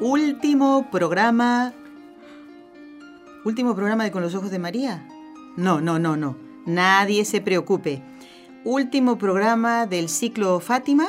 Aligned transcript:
Último 0.00 0.90
programa... 0.90 1.72
¿Último 3.44 3.74
programa 3.74 4.04
de 4.04 4.10
Con 4.10 4.22
los 4.22 4.34
Ojos 4.34 4.50
de 4.50 4.58
María? 4.58 5.08
No, 5.56 5.80
no, 5.80 5.98
no, 5.98 6.16
no. 6.16 6.36
Nadie 6.66 7.24
se 7.24 7.40
preocupe. 7.40 8.02
¿Último 8.64 9.16
programa 9.16 9.86
del 9.86 10.10
ciclo 10.10 10.60
Fátima? 10.60 11.06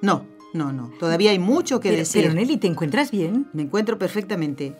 No, 0.00 0.24
no, 0.54 0.72
no. 0.72 0.90
Todavía 0.98 1.32
hay 1.32 1.38
mucho 1.38 1.80
que 1.80 1.90
decir. 1.90 2.22
Pero 2.22 2.34
Nelly, 2.34 2.56
¿te 2.56 2.66
encuentras 2.66 3.10
bien? 3.10 3.46
Me 3.52 3.62
encuentro 3.62 3.98
perfectamente. 3.98 4.74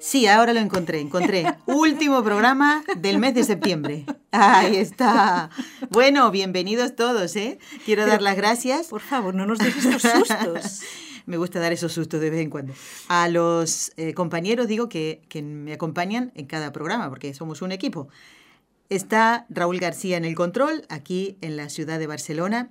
Sí, 0.00 0.26
ahora 0.26 0.52
lo 0.52 0.60
encontré, 0.60 1.00
encontré. 1.00 1.44
Último 1.66 2.24
programa 2.24 2.82
del 2.96 3.18
mes 3.18 3.34
de 3.34 3.44
septiembre. 3.44 4.06
Ahí 4.32 4.76
está. 4.76 5.50
Bueno, 5.90 6.32
bienvenidos 6.32 6.96
todos, 6.96 7.36
¿eh? 7.36 7.58
Quiero 7.84 8.06
dar 8.06 8.22
las 8.22 8.36
gracias. 8.36 8.88
Por 8.88 9.02
favor, 9.02 9.34
no 9.34 9.46
nos 9.46 9.58
dejes 9.58 9.84
estos 9.84 10.02
sustos. 10.02 10.82
me 11.28 11.36
gusta 11.36 11.60
dar 11.60 11.72
esos 11.72 11.92
sustos 11.92 12.20
de 12.20 12.30
vez 12.30 12.40
en 12.40 12.50
cuando. 12.50 12.72
A 13.08 13.28
los 13.28 13.92
eh, 13.96 14.14
compañeros 14.14 14.66
digo 14.66 14.88
que, 14.88 15.20
que 15.28 15.42
me 15.42 15.74
acompañan 15.74 16.32
en 16.34 16.46
cada 16.46 16.72
programa, 16.72 17.08
porque 17.10 17.34
somos 17.34 17.60
un 17.60 17.70
equipo. 17.70 18.08
Está 18.88 19.46
Raúl 19.50 19.78
García 19.78 20.16
en 20.16 20.24
el 20.24 20.34
control, 20.34 20.86
aquí 20.88 21.36
en 21.42 21.58
la 21.58 21.68
ciudad 21.68 21.98
de 21.98 22.06
Barcelona, 22.06 22.70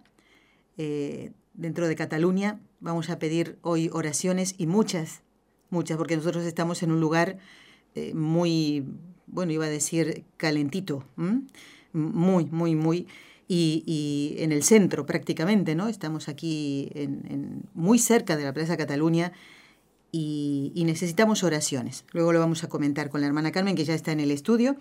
eh, 0.77 1.31
dentro 1.53 1.87
de 1.87 1.95
Cataluña. 1.95 2.59
Vamos 2.79 3.11
a 3.11 3.19
pedir 3.19 3.59
hoy 3.61 3.91
oraciones 3.93 4.55
y 4.57 4.65
muchas, 4.65 5.21
muchas, 5.69 5.97
porque 5.97 6.17
nosotros 6.17 6.43
estamos 6.43 6.81
en 6.81 6.91
un 6.91 6.99
lugar 6.99 7.37
eh, 7.93 8.15
muy, 8.15 8.85
bueno, 9.27 9.51
iba 9.51 9.65
a 9.65 9.69
decir 9.69 10.23
calentito, 10.37 11.03
muy, 11.93 12.45
muy, 12.45 12.75
muy, 12.75 13.07
y, 13.47 14.35
en 14.39 14.51
el 14.51 14.63
centro 14.63 15.05
prácticamente, 15.05 15.75
¿no? 15.75 15.87
Estamos 15.87 16.27
aquí 16.27 16.89
en, 16.93 17.63
muy 17.73 17.99
cerca 17.99 18.35
de 18.37 18.43
la 18.43 18.53
Plaza 18.53 18.77
Cataluña 18.77 19.31
y, 20.11 20.71
y 20.75 20.83
necesitamos 20.83 21.43
oraciones. 21.43 22.05
Luego 22.11 22.33
lo 22.33 22.39
vamos 22.39 22.63
a 22.63 22.69
comentar 22.69 23.09
con 23.09 23.21
la 23.21 23.27
hermana 23.27 23.51
Carmen, 23.51 23.75
que 23.75 23.85
ya 23.85 23.93
está 23.93 24.11
en 24.11 24.19
el 24.19 24.31
estudio. 24.31 24.75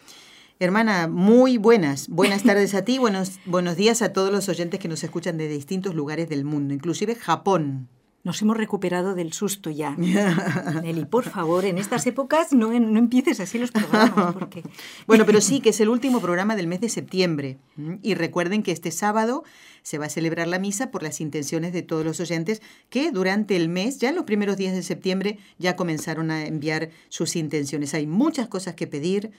Hermana, 0.58 1.06
muy 1.06 1.58
buenas. 1.58 2.08
Buenas 2.08 2.42
tardes 2.44 2.74
a 2.74 2.82
ti, 2.82 2.98
buenos, 2.98 3.40
buenos 3.44 3.76
días 3.76 4.00
a 4.00 4.12
todos 4.12 4.32
los 4.32 4.48
oyentes 4.48 4.80
que 4.80 4.88
nos 4.88 5.04
escuchan 5.04 5.36
de 5.36 5.48
distintos 5.48 5.94
lugares 5.94 6.28
del 6.28 6.44
mundo, 6.44 6.72
inclusive 6.72 7.14
Japón. 7.14 7.88
Nos 8.26 8.42
hemos 8.42 8.56
recuperado 8.56 9.14
del 9.14 9.32
susto 9.32 9.70
ya. 9.82 9.94
Nelly, 9.96 11.04
por 11.04 11.22
favor, 11.22 11.64
en 11.64 11.78
estas 11.78 12.08
épocas 12.08 12.52
no, 12.52 12.76
no 12.76 12.98
empieces 12.98 13.38
así 13.38 13.56
los 13.56 13.70
programas. 13.70 14.34
Porque... 14.38 14.64
bueno, 15.06 15.24
pero 15.24 15.40
sí 15.40 15.60
que 15.60 15.68
es 15.68 15.78
el 15.78 15.88
último 15.88 16.20
programa 16.20 16.56
del 16.56 16.66
mes 16.66 16.80
de 16.80 16.88
septiembre. 16.88 17.56
Y 18.02 18.14
recuerden 18.14 18.64
que 18.64 18.72
este 18.72 18.90
sábado 18.90 19.44
se 19.84 19.98
va 19.98 20.06
a 20.06 20.08
celebrar 20.08 20.48
la 20.48 20.58
misa 20.58 20.90
por 20.90 21.04
las 21.04 21.20
intenciones 21.20 21.72
de 21.72 21.82
todos 21.82 22.04
los 22.04 22.18
oyentes 22.18 22.62
que 22.90 23.12
durante 23.12 23.54
el 23.54 23.68
mes, 23.68 23.98
ya 23.98 24.08
en 24.08 24.16
los 24.16 24.24
primeros 24.24 24.56
días 24.56 24.74
de 24.74 24.82
septiembre, 24.82 25.38
ya 25.58 25.76
comenzaron 25.76 26.32
a 26.32 26.46
enviar 26.46 26.90
sus 27.08 27.36
intenciones. 27.36 27.94
Hay 27.94 28.08
muchas 28.08 28.48
cosas 28.48 28.74
que 28.74 28.88
pedir 28.88 29.30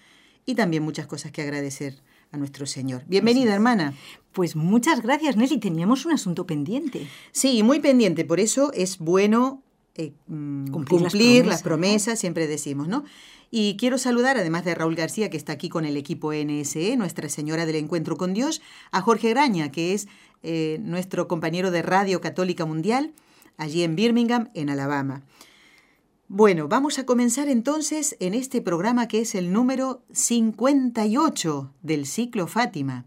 y 0.46 0.56
también 0.56 0.82
muchas 0.82 1.08
cosas 1.08 1.34
que 1.34 1.42
agradecer 1.42 1.96
a 2.32 2.38
nuestro 2.38 2.66
Señor. 2.66 3.04
Bienvenida, 3.08 3.54
hermana. 3.54 3.94
Pues 4.34 4.56
muchas 4.56 5.02
gracias, 5.02 5.36
Nelly. 5.36 5.58
Teníamos 5.58 6.06
un 6.06 6.14
asunto 6.14 6.46
pendiente. 6.46 7.08
Sí, 7.32 7.64
muy 7.64 7.80
pendiente. 7.80 8.26
Por 8.26 8.40
eso 8.40 8.72
es 8.74 9.00
bueno 9.00 9.64
eh, 9.96 10.14
mm, 10.28 10.68
cumplir, 10.68 11.46
las, 11.46 11.64
promesas, 11.64 12.20
siempre 12.20 12.48
decimos, 12.48 12.88
¿no? 12.88 13.04
Y 13.50 13.78
quiero 13.78 13.98
saludar, 13.98 14.38
además 14.38 14.66
de 14.66 14.76
Raúl 14.76 14.96
García, 14.96 15.30
que 15.30 15.38
está 15.38 15.54
aquí 15.54 15.70
con 15.70 15.86
el 15.86 15.98
equipo 15.98 16.34
NSE, 16.34 16.98
Nuestra 16.98 17.30
Señora 17.30 17.66
del 17.66 17.78
Encuentro 17.78 18.18
con 18.18 18.34
Dios, 18.34 18.62
a 18.92 19.02
Jorge 19.02 19.30
Graña, 19.30 19.72
que 19.72 19.94
es 19.94 20.08
eh, 20.44 20.78
nuestro 20.82 21.28
compañero 21.28 21.72
de 21.72 21.82
Radio 21.82 22.22
Católica 22.22 22.66
Mundial, 22.66 23.14
allí 23.58 23.84
en 23.84 23.96
Birmingham, 23.96 24.50
en 24.54 24.70
Alabama. 24.70 25.24
Bueno, 26.30 26.68
vamos 26.68 27.00
a 27.00 27.06
comenzar 27.06 27.48
entonces 27.48 28.18
en 28.20 28.34
este 28.34 28.62
programa 28.62 29.08
que 29.08 29.22
es 29.22 29.34
el 29.34 29.54
número 29.54 30.04
58 30.12 31.74
del 31.84 32.06
ciclo 32.06 32.48
Fátima. 32.48 33.06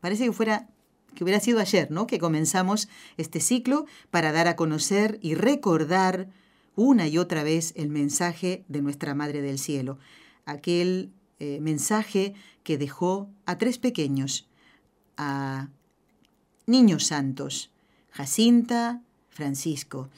Parece 0.00 0.24
que 0.24 0.32
fuera 0.32 0.66
que 1.14 1.24
hubiera 1.24 1.40
sido 1.40 1.60
ayer, 1.60 1.90
¿no? 1.90 2.06
Que 2.06 2.18
comenzamos 2.18 2.88
este 3.18 3.40
ciclo 3.40 3.84
para 4.10 4.32
dar 4.32 4.48
a 4.48 4.56
conocer 4.56 5.18
y 5.20 5.34
recordar 5.34 6.30
una 6.74 7.06
y 7.06 7.18
otra 7.18 7.42
vez 7.42 7.74
el 7.76 7.90
mensaje 7.90 8.64
de 8.68 8.80
nuestra 8.80 9.14
Madre 9.14 9.42
del 9.42 9.58
Cielo, 9.58 9.98
aquel 10.46 11.12
eh, 11.40 11.60
mensaje 11.60 12.32
que 12.62 12.78
dejó 12.78 13.28
a 13.44 13.58
tres 13.58 13.76
pequeños, 13.76 14.48
a 15.18 15.68
niños 16.64 17.04
santos, 17.04 17.70
Jacinta, 18.10 19.02
Francisco. 19.28 20.08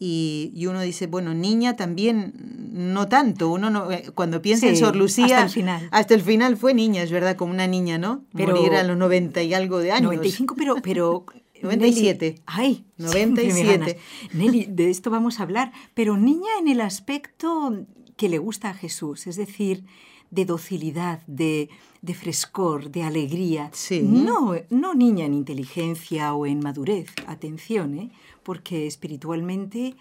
Y, 0.00 0.64
uno 0.68 0.80
dice, 0.80 1.08
bueno, 1.08 1.34
niña 1.34 1.74
también, 1.74 2.32
no 2.72 3.08
tanto. 3.08 3.48
Uno 3.50 3.68
no, 3.68 3.90
eh, 3.90 4.10
cuando 4.14 4.40
piensa 4.40 4.68
en 4.68 4.76
Sor 4.76 4.94
Lucía. 4.94 5.24
Hasta 5.24 5.42
el 5.42 5.50
final. 5.50 5.88
Hasta 5.90 6.14
el 6.14 6.22
final 6.22 6.56
fue 6.56 6.72
niña, 6.72 7.02
es 7.02 7.10
verdad, 7.10 7.36
como 7.36 7.52
una 7.52 7.66
niña, 7.66 7.98
¿no? 7.98 8.24
Pero, 8.32 8.54
Morir 8.54 8.74
a 8.74 8.84
los 8.84 8.96
90 8.96 9.42
y 9.42 9.54
algo 9.54 9.78
de 9.78 9.90
años. 9.90 10.12
95, 10.12 10.54
pero. 10.56 10.76
pero 10.82 11.24
97. 11.62 12.40
ay, 12.46 12.84
97. 12.98 13.98
Nelly, 14.32 14.66
de 14.66 14.90
esto 14.90 15.10
vamos 15.10 15.40
a 15.40 15.42
hablar. 15.42 15.72
Pero 15.94 16.16
niña 16.16 16.50
en 16.60 16.68
el 16.68 16.80
aspecto 16.80 17.84
que 18.16 18.28
le 18.28 18.38
gusta 18.38 18.70
a 18.70 18.74
Jesús, 18.74 19.26
es 19.26 19.36
decir, 19.36 19.84
de 20.30 20.44
docilidad, 20.44 21.22
de, 21.26 21.68
de 22.02 22.14
frescor, 22.14 22.90
de 22.90 23.02
alegría. 23.02 23.70
Sí. 23.72 24.00
No, 24.02 24.54
no 24.70 24.94
niña 24.94 25.24
en 25.24 25.34
inteligencia 25.34 26.34
o 26.34 26.46
en 26.46 26.60
madurez. 26.60 27.08
Atención, 27.26 27.98
¿eh? 27.98 28.10
porque 28.42 28.86
espiritualmente, 28.86 29.94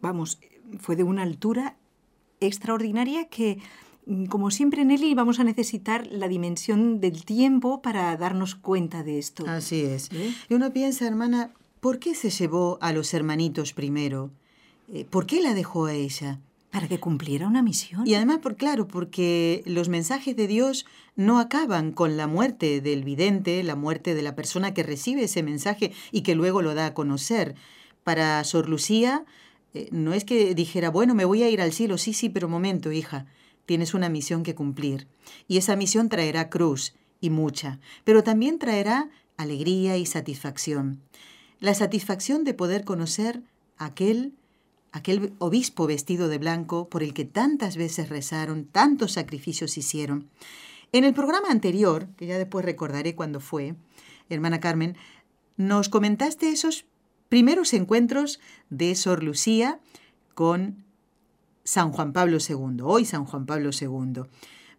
vamos, 0.00 0.38
fue 0.78 0.96
de 0.96 1.04
una 1.04 1.22
altura 1.22 1.76
extraordinaria 2.40 3.28
que, 3.28 3.58
como 4.28 4.50
siempre, 4.50 4.84
Nelly, 4.84 5.14
vamos 5.14 5.40
a 5.40 5.44
necesitar 5.44 6.06
la 6.06 6.28
dimensión 6.28 7.00
del 7.00 7.24
tiempo 7.24 7.82
para 7.82 8.16
darnos 8.16 8.54
cuenta 8.54 9.02
de 9.02 9.18
esto. 9.18 9.44
Así 9.46 9.82
es. 9.82 10.10
¿Eh? 10.12 10.34
Y 10.48 10.54
uno 10.54 10.72
piensa, 10.72 11.06
hermana, 11.06 11.52
¿por 11.80 11.98
qué 11.98 12.14
se 12.14 12.30
llevó 12.30 12.78
a 12.80 12.92
los 12.92 13.14
hermanitos 13.14 13.72
primero? 13.72 14.30
Eh, 14.92 15.04
¿Por 15.08 15.26
qué 15.26 15.40
la 15.40 15.54
dejó 15.54 15.86
a 15.86 15.94
ella? 15.94 16.40
Para 16.70 16.88
que 16.88 17.00
cumpliera 17.00 17.46
una 17.46 17.62
misión. 17.62 18.06
Y 18.06 18.14
además, 18.14 18.38
por 18.38 18.56
claro, 18.56 18.86
porque 18.86 19.62
los 19.66 19.88
mensajes 19.88 20.36
de 20.36 20.46
Dios 20.46 20.84
no 21.14 21.38
acaban 21.38 21.92
con 21.92 22.16
la 22.16 22.26
muerte 22.26 22.80
del 22.80 23.04
vidente, 23.04 23.62
la 23.62 23.76
muerte 23.76 24.14
de 24.14 24.22
la 24.22 24.34
persona 24.34 24.74
que 24.74 24.82
recibe 24.82 25.24
ese 25.24 25.42
mensaje 25.42 25.92
y 26.12 26.22
que 26.22 26.34
luego 26.34 26.62
lo 26.62 26.74
da 26.74 26.86
a 26.86 26.94
conocer. 26.94 27.54
Para 28.04 28.42
Sor 28.44 28.68
Lucía, 28.68 29.24
eh, 29.74 29.88
no 29.90 30.12
es 30.12 30.24
que 30.24 30.54
dijera, 30.54 30.90
bueno, 30.90 31.14
me 31.14 31.24
voy 31.24 31.42
a 31.42 31.50
ir 31.50 31.60
al 31.60 31.72
cielo, 31.72 31.98
sí, 31.98 32.12
sí, 32.12 32.28
pero 32.28 32.48
momento, 32.48 32.92
hija, 32.92 33.26
tienes 33.64 33.94
una 33.94 34.08
misión 34.08 34.42
que 34.42 34.54
cumplir. 34.54 35.06
Y 35.48 35.56
esa 35.56 35.76
misión 35.76 36.08
traerá 36.08 36.48
cruz, 36.50 36.94
y 37.20 37.30
mucha, 37.30 37.80
pero 38.04 38.22
también 38.22 38.58
traerá 38.58 39.08
alegría 39.36 39.96
y 39.96 40.06
satisfacción. 40.06 41.00
La 41.60 41.74
satisfacción 41.74 42.44
de 42.44 42.54
poder 42.54 42.84
conocer 42.84 43.42
aquel 43.78 44.34
aquel 44.96 45.34
obispo 45.38 45.86
vestido 45.86 46.28
de 46.28 46.38
blanco 46.38 46.88
por 46.88 47.02
el 47.02 47.12
que 47.12 47.26
tantas 47.26 47.76
veces 47.76 48.08
rezaron, 48.08 48.64
tantos 48.64 49.12
sacrificios 49.12 49.76
hicieron. 49.76 50.30
En 50.92 51.04
el 51.04 51.12
programa 51.12 51.50
anterior, 51.50 52.08
que 52.16 52.26
ya 52.26 52.38
después 52.38 52.64
recordaré 52.64 53.14
cuándo 53.14 53.40
fue, 53.40 53.74
hermana 54.30 54.58
Carmen, 54.58 54.96
nos 55.58 55.90
comentaste 55.90 56.48
esos 56.48 56.86
primeros 57.28 57.74
encuentros 57.74 58.40
de 58.70 58.94
Sor 58.94 59.22
Lucía 59.22 59.80
con 60.34 60.84
San 61.62 61.92
Juan 61.92 62.14
Pablo 62.14 62.38
II, 62.40 62.78
hoy 62.82 63.04
San 63.04 63.26
Juan 63.26 63.44
Pablo 63.44 63.70
II. 63.78 64.22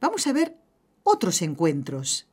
Vamos 0.01 0.25
a 0.25 0.33
ver 0.33 0.57
otros 1.03 1.43
encuentros, 1.43 2.27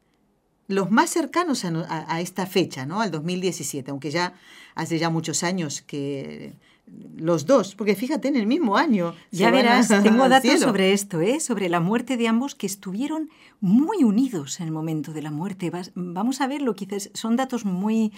los 0.69 0.91
más 0.91 1.11
cercanos 1.11 1.67
a, 1.67 2.21
esta 2.23 2.47
fecha, 2.47 2.87
¿no? 2.87 3.03
al 3.03 3.11
2017, 3.11 3.91
aunque 3.91 4.11
ya 4.11 4.35
hace 4.75 4.99
ya 4.99 5.11
muchos 5.11 5.43
años 5.43 5.83
que 5.83 6.55
los 6.87 7.47
dos, 7.47 7.75
porque 7.75 7.95
fíjate, 7.95 8.29
en 8.29 8.37
el 8.37 8.47
mismo 8.47 8.77
año. 8.77 9.15
Ya 9.31 9.51
verás, 9.51 9.89
tengo 10.03 10.29
datos 10.29 10.61
sobre 10.61 10.93
esto, 10.93 11.21
¿eh? 11.21 11.41
sobre 11.41 11.69
la 11.69 11.81
muerte 11.81 12.17
de 12.17 12.29
ambos 12.29 12.55
que 12.55 12.67
estuvieron 12.67 13.31
muy 13.61 14.05
unidos 14.05 14.61
en 14.61 14.67
el 14.67 14.73
momento 14.73 15.13
de 15.13 15.23
la 15.23 15.31
muerte. 15.31 15.73
vamos 15.95 16.41
a 16.41 16.47
ver 16.47 16.63
lo 16.63 16.75
que 16.75 16.87
dices, 16.87 17.11
son 17.15 17.37
datos 17.37 17.65
muy, 17.65 18.13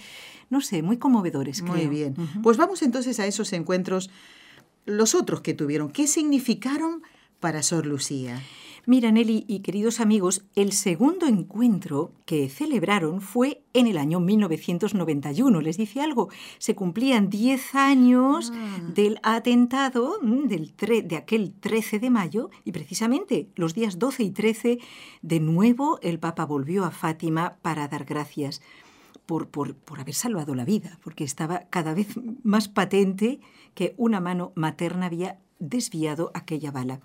no 0.49 0.61
sé, 0.61 0.81
muy 0.81 0.97
conmovedores. 0.97 1.61
Muy 1.61 1.87
bien. 1.87 2.15
Pues 2.43 2.57
vamos 2.57 2.81
entonces 2.81 3.19
a 3.19 3.25
esos 3.25 3.53
encuentros 3.53 4.09
los 4.87 5.15
otros 5.15 5.41
que 5.41 5.53
tuvieron, 5.53 5.89
¿qué 5.89 6.07
significaron 6.07 7.03
para 7.39 7.61
Sor 7.61 7.85
Lucía? 7.85 8.41
Mira, 8.89 9.11
Nelly 9.11 9.43
y 9.49 9.59
queridos 9.59 9.99
amigos, 9.99 10.45
el 10.55 10.71
segundo 10.71 11.27
encuentro 11.27 12.13
que 12.23 12.47
celebraron 12.47 13.19
fue 13.19 13.61
en 13.73 13.85
el 13.85 13.97
año 13.97 14.21
1991. 14.21 15.59
¿Les 15.59 15.75
dice 15.75 15.99
algo? 15.99 16.29
Se 16.57 16.73
cumplían 16.73 17.29
10 17.29 17.75
años 17.75 18.53
Ah. 18.55 18.79
del 18.95 19.19
atentado 19.23 20.19
mm, 20.21 20.47
del 20.47 20.73
de 21.05 21.17
aquel 21.17 21.51
13 21.59 21.99
de 21.99 22.09
mayo 22.09 22.49
y 22.63 22.71
precisamente 22.71 23.49
los 23.55 23.73
días 23.73 23.99
12 23.99 24.23
y 24.23 24.31
13 24.31 24.79
de 25.21 25.39
nuevo 25.41 25.99
el 26.01 26.17
Papa 26.17 26.45
volvió 26.45 26.85
a 26.85 26.91
Fátima 26.91 27.57
para 27.61 27.89
dar 27.89 28.05
gracias 28.05 28.61
por, 29.25 29.49
por, 29.49 29.75
por 29.75 29.99
haber 29.99 30.15
salvado 30.15 30.55
la 30.55 30.63
vida, 30.63 30.97
porque 31.03 31.25
estaba 31.25 31.65
cada 31.69 31.93
vez 31.93 32.07
más 32.43 32.69
patente 32.69 33.41
que 33.75 33.95
una 33.97 34.21
mano 34.21 34.53
materna 34.55 35.07
había 35.07 35.39
desviado 35.59 36.31
aquella 36.33 36.71
bala. 36.71 37.01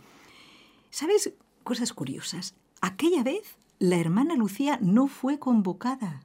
¿Sabes 0.91 1.33
cosas 1.63 1.93
curiosas? 1.93 2.55
Aquella 2.81 3.23
vez 3.23 3.43
la 3.79 3.97
hermana 3.97 4.37
Lucía 4.37 4.79
no 4.81 5.07
fue 5.09 5.39
convocada 5.39 6.23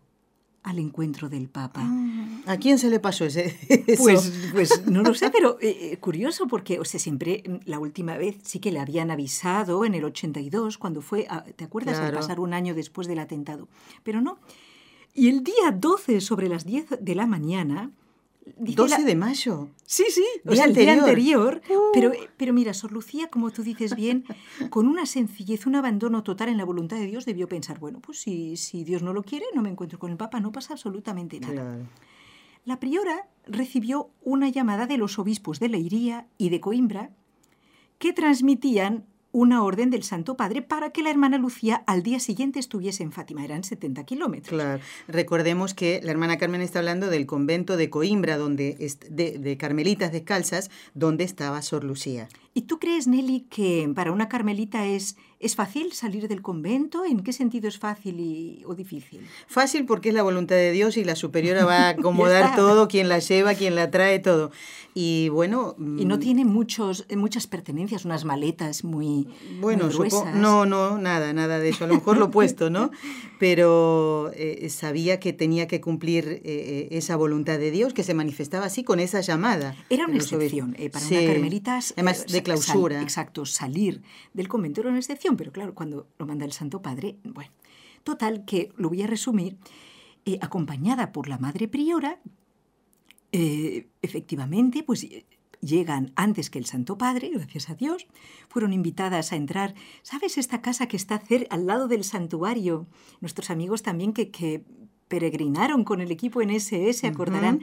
al 0.64 0.80
encuentro 0.80 1.30
del 1.30 1.48
Papa. 1.48 1.90
¿A 2.46 2.58
quién 2.58 2.78
se 2.78 2.90
le 2.90 3.00
pasó 3.00 3.24
ese? 3.26 3.58
eso? 3.88 4.04
Pues, 4.04 4.50
pues 4.52 4.86
no 4.86 5.02
lo 5.02 5.14
sé, 5.14 5.30
pero 5.30 5.58
eh, 5.62 5.92
eh, 5.94 5.98
curioso 5.98 6.46
porque, 6.48 6.80
o 6.80 6.84
sea, 6.86 7.00
siempre 7.00 7.42
mm, 7.48 7.70
la 7.70 7.80
última 7.80 8.18
vez 8.18 8.36
sí 8.44 8.60
que 8.60 8.72
le 8.72 8.80
habían 8.80 9.10
avisado 9.10 9.86
en 9.86 9.96
el 9.96 10.04
82, 10.04 10.78
cuando 10.78 11.02
fue, 11.02 11.26
a- 11.30 11.44
¿te 11.44 11.64
acuerdas? 11.64 11.98
Al 12.00 12.14
pasar 12.14 12.40
un 12.42 12.54
año 12.54 12.76
después 12.76 13.08
del 13.08 13.20
atentado. 13.20 13.70
Pero 14.04 14.20
no. 14.20 14.40
Y 15.14 15.30
el 15.30 15.42
día 15.44 15.72
12, 15.74 16.20
sobre 16.22 16.50
las 16.50 16.66
10 16.66 16.98
de 17.02 17.16
la 17.16 17.26
mañana... 17.28 17.92
dice 18.58 18.76
12 18.78 19.00
la- 19.00 19.06
de 19.06 19.16
mayo. 19.16 19.70
Sí, 19.86 20.06
sí, 20.10 20.26
o 20.46 20.56
sea, 20.56 20.66
el 20.66 20.74
día 20.74 20.94
anterior. 20.94 21.62
anterior. 21.62 21.62
Pero, 21.94 22.12
pero 22.38 22.54
mira, 22.54 22.74
Sor 22.74 22.92
Lucía, 22.92 23.30
como 23.30 23.52
tú 23.52 23.64
dices 23.64 23.96
bien, 23.96 24.26
con 24.70 24.88
una 24.88 25.06
sencillez, 25.06 25.66
un 25.66 25.76
abandono 25.76 26.24
total 26.24 26.50
en 26.50 26.58
la 26.58 26.66
voluntad 26.66 26.98
de 26.98 27.06
Dios, 27.08 27.26
debió 27.26 27.48
pensar, 27.48 27.80
bueno, 27.80 28.00
pues 28.00 28.20
si, 28.20 28.58
si 28.58 28.84
Dios 28.84 29.02
no 29.04 29.14
lo 29.14 29.24
quiere, 29.24 29.46
no 29.56 29.62
me 29.62 29.70
encuentro 29.70 30.00
con 30.00 30.12
el 30.12 30.18
Papa, 30.18 30.40
no 30.40 30.52
pasa 30.52 30.74
absolutamente 30.74 31.40
nada. 31.40 31.54
Claro. 31.54 31.88
La 32.66 32.80
priora 32.80 33.28
recibió 33.46 34.10
una 34.24 34.50
llamada 34.50 34.88
de 34.88 34.98
los 34.98 35.20
obispos 35.20 35.60
de 35.60 35.70
Leiría 35.70 36.28
y 36.38 36.50
de 36.50 36.60
Coimbra 36.60 37.12
que 37.98 38.12
transmitían 38.14 39.06
una 39.38 39.64
orden 39.64 39.92
del 39.92 40.02
Santo 40.02 40.36
Padre 40.36 40.64
para 40.64 40.90
que 40.90 41.04
la 41.04 41.12
hermana 41.12 41.38
Lucía 41.38 41.84
al 41.86 42.02
día 42.02 42.20
siguiente 42.20 42.58
estuviese 42.60 43.04
en 43.04 43.12
Fátima. 43.12 43.46
Eran 43.46 43.64
70 43.64 44.04
kilómetros. 44.04 44.50
Claro. 44.50 44.82
Recordemos 45.08 45.76
que 45.76 46.02
la 46.04 46.10
hermana 46.10 46.40
Carmen 46.40 46.62
está 46.62 46.80
hablando 46.80 47.12
del 47.12 47.28
convento 47.28 47.78
de 47.78 47.92
Coimbra, 47.92 48.38
donde 48.38 48.76
de, 49.12 49.38
de 49.38 49.58
Carmelitas 49.58 50.12
Descalzas, 50.12 50.72
donde 50.96 51.24
estaba 51.24 51.62
Sor 51.62 51.84
Lucía. 51.84 52.28
¿Y 52.58 52.64
tú 52.64 52.80
crees, 52.80 53.06
Nelly, 53.06 53.42
que 53.52 53.88
para 53.94 54.12
una 54.12 54.28
carmelita 54.30 54.84
es, 54.88 55.16
es 55.40 55.56
fácil 55.56 55.92
salir 55.94 56.28
del 56.28 56.42
convento? 56.42 57.06
¿En 57.06 57.20
qué 57.22 57.32
sentido 57.32 57.68
es 57.68 57.78
fácil 57.78 58.20
y- 58.20 58.64
o 58.66 58.74
difícil? 58.74 59.20
Fácil 59.46 59.86
porque 59.86 60.10
es 60.10 60.16
la 60.16 60.24
voluntad 60.24 60.56
de 60.56 60.72
Dios 60.72 60.98
y 60.98 61.04
la 61.04 61.16
superiora 61.16 61.66
va 61.66 61.86
a 61.86 61.90
acomodar 61.98 62.56
todo, 62.56 62.88
quien 62.88 63.10
la 63.10 63.20
lleva, 63.20 63.54
quien 63.54 63.76
la 63.76 63.92
trae, 63.92 64.18
todo. 64.18 64.50
Y 64.96 65.30
bueno... 65.30 65.76
Y 65.78 66.06
no 66.06 66.18
mm, 66.18 66.20
tiene 66.20 66.46
muchos, 66.46 67.06
eh, 67.10 67.16
muchas 67.16 67.46
pertenencias, 67.46 68.06
unas 68.06 68.26
maletas 68.26 68.84
muy, 68.84 69.28
Bueno, 69.62 69.86
muy 69.86 69.94
gruesas. 69.94 70.34
no, 70.36 70.66
no, 70.66 70.98
nada, 70.98 71.34
nada 71.34 71.60
de 71.60 71.70
eso. 71.70 71.84
A 71.84 71.88
lo 71.88 71.94
mejor 71.94 72.18
lo 72.18 72.26
opuesto, 72.26 72.72
¿no? 72.72 72.90
Pero 73.40 74.32
eh, 74.34 74.68
sabía 74.72 75.20
que 75.20 75.32
tenía 75.34 75.68
que 75.68 75.80
cumplir 75.80 76.28
eh, 76.28 76.42
eh, 76.44 76.88
esa 76.92 77.16
voluntad 77.16 77.60
de 77.60 77.70
Dios 77.70 77.94
que 77.94 78.04
se 78.04 78.16
manifestaba 78.16 78.66
así 78.66 78.84
con 78.84 79.00
esa 79.00 79.22
llamada. 79.22 79.76
Era 79.92 80.06
una 80.06 80.14
de 80.14 80.20
excepción. 80.20 80.76
eh, 80.80 80.90
para 80.90 81.06
Sí. 81.06 81.16
una 81.16 81.28
carmelita. 81.34 81.78
eh, 81.78 81.94
Además, 81.98 82.18
sa- 82.18 82.26
clausura. 82.56 83.02
exacto, 83.02 83.46
salir 83.46 84.02
del 84.34 84.48
convento 84.48 84.82
era 84.82 84.90
una 84.90 85.00
excepción, 85.00 85.38
pero 85.38 85.52
claro, 85.52 85.74
cuando 85.74 86.08
lo 86.18 86.26
manda 86.26 86.46
el 86.46 86.52
Santo 86.52 86.82
Padre, 86.82 87.18
bueno. 87.24 87.52
Total, 88.04 88.46
que 88.46 88.72
lo 88.78 88.88
voy 88.90 89.02
a 89.02 89.08
resumir, 89.08 89.58
eh, 90.26 90.40
acompañada 90.42 91.12
por 91.12 91.28
la 91.28 91.38
Madre 91.38 91.68
Priora, 91.68 92.20
eh, 93.34 93.88
efectivamente, 94.02 94.84
pues 94.84 95.06
llegan 95.62 96.14
antes 96.16 96.50
que 96.50 96.60
el 96.60 96.66
Santo 96.66 96.98
Padre, 96.98 97.32
gracias 97.34 97.70
a 97.70 97.76
Dios, 97.76 98.08
fueron 98.48 98.74
invitadas 98.74 99.32
a 99.32 99.36
entrar. 99.36 99.76
¿Sabes 100.02 100.38
esta 100.38 100.62
casa 100.62 100.88
que 100.88 100.98
está 100.98 101.22
al 101.50 101.66
lado 101.68 101.88
del 101.88 102.04
santuario? 102.04 102.88
Nuestros 103.22 103.50
amigos 103.50 103.84
también 103.84 104.14
que, 104.14 104.32
que 104.32 104.64
peregrinaron 105.08 105.84
con 105.84 106.02
el 106.02 106.12
equipo 106.12 106.42
en 106.42 106.50
SS, 106.50 107.08
acordarán, 107.08 107.62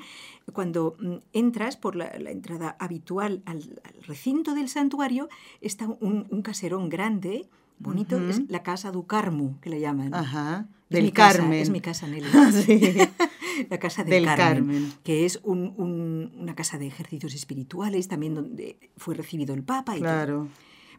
cuando 0.52 0.96
mm, 0.98 1.14
entras 1.32 1.76
por 1.76 1.96
la, 1.96 2.12
la 2.18 2.30
entrada 2.30 2.76
habitual 2.78 3.42
al, 3.46 3.80
al 3.84 4.02
recinto 4.06 4.54
del 4.54 4.68
santuario, 4.68 5.28
está 5.60 5.86
un, 6.00 6.26
un 6.30 6.42
caserón 6.42 6.88
grande, 6.88 7.46
bonito, 7.78 8.18
es 8.28 8.42
la 8.48 8.62
Casa 8.62 8.90
du 8.92 9.06
Carmo, 9.06 9.58
que 9.60 9.70
le 9.70 9.80
llaman. 9.80 10.14
Ajá. 10.14 10.68
Es 10.90 10.96
Del 10.96 11.04
mi 11.04 11.12
casa, 11.12 11.38
Carmen. 11.38 11.58
es 11.60 11.70
mi 11.70 11.80
casa, 11.80 12.06
Nelly. 12.06 12.26
Sí. 12.64 12.80
la 13.70 13.78
casa 13.78 14.04
del, 14.04 14.10
Del 14.10 14.24
Carmen, 14.26 14.36
Carmen. 14.36 14.92
que 15.02 15.24
es 15.24 15.40
un- 15.42 15.74
un- 15.76 16.32
una 16.38 16.54
casa 16.54 16.78
de 16.78 16.86
ejercicios 16.86 17.34
espirituales, 17.34 18.06
también 18.08 18.34
donde 18.34 18.78
fue 18.96 19.14
recibido 19.14 19.54
el 19.54 19.62
Papa. 19.62 19.96
Y 19.96 20.00
todo. 20.00 20.08
Claro. 20.08 20.48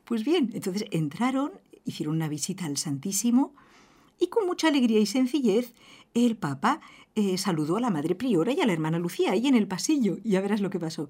Pues 0.03 0.23
bien, 0.25 0.51
entonces 0.53 0.85
entraron, 0.91 1.51
hicieron 1.85 2.15
una 2.15 2.27
visita 2.29 2.65
al 2.65 2.77
Santísimo 2.77 3.53
y 4.19 4.27
con 4.27 4.45
mucha 4.45 4.67
alegría 4.67 4.99
y 4.99 5.05
sencillez 5.05 5.73
el 6.15 6.35
Papa 6.37 6.81
eh, 7.15 7.37
saludó 7.37 7.77
a 7.77 7.81
la 7.81 7.91
Madre 7.91 8.15
Priora 8.15 8.51
y 8.51 8.61
a 8.61 8.65
la 8.65 8.73
hermana 8.73 8.97
Lucía 8.99 9.31
ahí 9.31 9.45
en 9.47 9.55
el 9.55 9.67
pasillo. 9.67 10.17
Y 10.23 10.31
ya 10.31 10.41
verás 10.41 10.61
lo 10.61 10.69
que 10.71 10.79
pasó. 10.79 11.09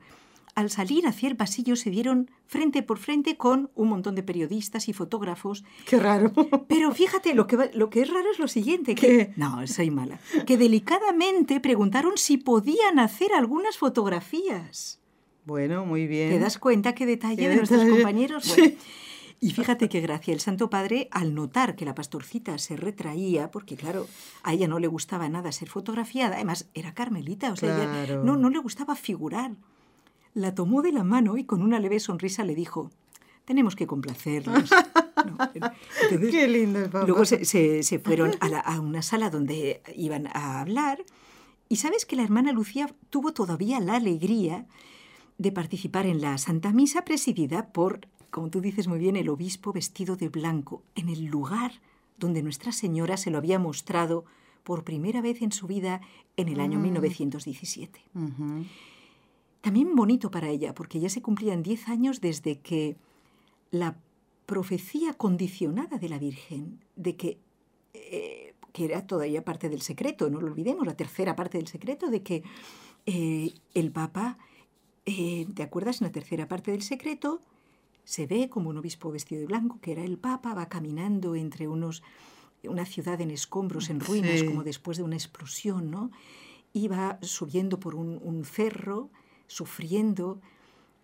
Al 0.55 0.69
salir 0.69 1.05
hacia 1.05 1.27
el 1.27 1.35
pasillo 1.35 1.75
se 1.75 1.89
dieron 1.89 2.31
frente 2.47 2.81
por 2.81 2.97
frente 2.97 3.35
con 3.35 3.69
un 3.75 3.89
montón 3.89 4.15
de 4.15 4.23
periodistas 4.23 4.87
y 4.87 4.93
fotógrafos 4.93 5.65
Qué 5.85 5.99
raro. 5.99 6.31
pero 6.69 6.93
fíjate, 6.93 7.33
lo 7.33 7.45
que, 7.45 7.71
lo 7.73 7.89
que 7.89 8.01
es 8.01 8.09
raro 8.09 8.31
es 8.31 8.39
lo 8.39 8.47
siguiente. 8.47 8.95
Que, 8.95 9.07
¿Qué? 9.07 9.33
No, 9.35 9.65
soy 9.67 9.91
mala. 9.91 10.19
Que 10.45 10.57
delicadamente 10.57 11.59
preguntaron 11.59 12.13
si 12.15 12.37
podían 12.37 12.99
hacer 12.99 13.33
algunas 13.33 13.77
fotografías. 13.77 15.01
Bueno, 15.45 15.85
muy 15.85 16.07
bien. 16.07 16.29
¿Te 16.31 16.39
das 16.39 16.57
cuenta 16.57 16.95
qué 16.95 17.05
detalle 17.05 17.35
Qué 17.35 17.49
de 17.49 17.55
nuestros 17.57 17.81
detalle. 17.81 17.97
compañeros? 18.01 18.45
Sí. 18.45 18.77
Y 19.45 19.51
fíjate 19.51 19.89
qué 19.89 20.01
gracia. 20.01 20.33
El 20.33 20.39
Santo 20.39 20.69
Padre, 20.71 21.07
al 21.11 21.35
notar 21.35 21.75
que 21.75 21.85
la 21.85 21.93
pastorcita 21.93 22.57
se 22.57 22.75
retraía, 22.75 23.51
porque 23.51 23.75
claro, 23.75 24.07
a 24.43 24.53
ella 24.53 24.67
no 24.67 24.79
le 24.79 24.87
gustaba 24.87 25.29
nada 25.29 25.51
ser 25.51 25.69
fotografiada, 25.69 26.35
además 26.35 26.67
era 26.73 26.93
carmelita, 26.95 27.51
o 27.51 27.55
sea, 27.55 27.75
ella 28.05 28.17
no, 28.23 28.37
no 28.37 28.49
le 28.49 28.57
gustaba 28.59 28.95
figurar. 28.95 29.51
La 30.33 30.55
tomó 30.55 30.81
de 30.81 30.91
la 30.91 31.03
mano 31.03 31.37
y 31.37 31.43
con 31.43 31.61
una 31.61 31.79
leve 31.79 31.99
sonrisa 31.99 32.43
le 32.43 32.55
dijo, 32.55 32.89
tenemos 33.45 33.75
que 33.75 33.85
complacerlos. 33.85 34.69
No, 34.71 35.37
entonces, 35.53 36.31
Qué 36.31 36.47
lindo 36.47 36.79
el 36.79 36.89
papá. 36.89 37.05
Luego 37.05 37.23
se, 37.25 37.45
se- 37.45 37.83
se 37.83 37.99
fueron 37.99 38.31
a, 38.39 38.49
la- 38.49 38.59
a 38.59 38.79
una 38.81 39.01
sala 39.03 39.29
donde 39.29 39.81
iban 39.95 40.27
a 40.33 40.59
hablar 40.61 41.03
y 41.69 41.75
sabes 41.75 42.05
que 42.05 42.15
la 42.15 42.23
hermana 42.23 42.51
Lucía 42.51 42.93
tuvo 43.11 43.31
todavía 43.31 43.79
la 43.79 43.95
alegría 43.95 44.65
de 45.37 45.51
participar 45.51 46.05
en 46.07 46.19
la 46.21 46.37
Santa 46.39 46.71
Misa 46.71 47.03
presidida 47.05 47.67
por, 47.67 48.07
como 48.35 48.49
tú 48.49 48.59
dices 48.59 48.89
muy 48.89 48.99
bien, 48.99 49.15
el 49.15 49.29
obispo 49.29 49.71
vestido 49.71 50.17
de 50.17 50.27
blanco, 50.27 50.83
en 50.95 51.07
el 51.07 51.23
lugar 51.23 51.71
donde 52.17 52.43
Nuestra 52.43 52.73
Señora 52.73 53.15
se 53.15 53.31
lo 53.31 53.37
había 53.37 53.59
mostrado 53.59 54.25
por 54.65 54.83
primera 54.83 55.21
vez 55.21 55.41
en 55.41 55.53
su 55.53 55.67
vida 55.67 56.01
en 56.35 56.49
el 56.49 56.59
año 56.59 56.77
1917. 56.77 58.01
Ujú. 58.13 58.65
También 59.61 59.95
bonito 59.95 60.31
para 60.31 60.49
ella, 60.49 60.75
porque 60.75 60.99
ya 60.99 61.07
se 61.07 61.21
cumplían 61.21 61.63
10 61.63 61.87
años 61.87 62.19
desde 62.19 62.59
que 62.59 62.97
la 63.71 63.95
profecía 64.45 65.13
condicionada 65.13 65.97
de 65.97 66.09
la 66.09 66.19
Virgen, 66.19 66.83
de 66.97 67.15
que, 67.15 67.37
eh, 67.93 68.53
que 68.73 68.83
era 68.83 69.07
todavía 69.07 69.45
parte 69.45 69.69
del 69.69 69.81
secreto, 69.81 70.29
no 70.29 70.41
lo 70.41 70.47
olvidemos, 70.47 70.85
la 70.85 70.97
tercera 70.97 71.37
parte 71.37 71.57
del 71.57 71.67
secreto, 71.67 72.09
de 72.09 72.21
que 72.21 72.43
eh, 73.05 73.53
el 73.73 73.93
Papa, 73.93 74.37
eh, 75.05 75.47
¿te 75.55 75.63
acuerdas? 75.63 76.01
En 76.01 76.07
la 76.07 76.11
tercera 76.11 76.49
parte 76.49 76.71
del 76.71 76.81
secreto 76.81 77.39
se 78.05 78.25
ve 78.27 78.47
como 78.49 78.69
un 78.69 78.77
obispo 78.77 79.11
vestido 79.11 79.41
de 79.41 79.47
blanco, 79.47 79.79
que 79.81 79.91
era 79.91 80.03
el 80.03 80.17
Papa, 80.17 80.53
va 80.53 80.67
caminando 80.69 81.35
entre 81.35 81.67
unos, 81.67 82.01
una 82.63 82.85
ciudad 82.85 83.19
en 83.19 83.31
escombros, 83.31 83.89
en 83.89 83.99
ruinas, 83.99 84.39
Sí. 84.39 84.45
como 84.45 84.63
después 84.63 84.97
de 84.97 85.03
una 85.03 85.15
explosión, 85.17 85.91
¿no? 85.91 86.11
Iba 86.71 87.19
subiendo 87.21 87.79
por 87.79 87.95
un, 87.95 88.19
un 88.23 88.45
cerro, 88.45 89.09
sufriendo, 89.47 90.39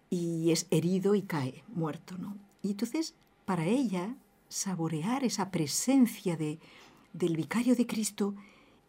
y 0.10 0.52
es 0.52 0.68
herido 0.72 1.16
y 1.16 1.22
cae, 1.24 1.64
muerto, 1.68 2.18
¿no? 2.18 2.38
Y 2.64 2.72
entonces, 2.72 3.16
para 3.46 3.66
ella, 3.66 4.16
saborear 4.50 5.24
esa 5.24 5.50
presencia 5.52 6.38
de, 6.38 6.60
del 7.14 7.36
vicario 7.36 7.76
de 7.76 7.88
Cristo 7.88 8.36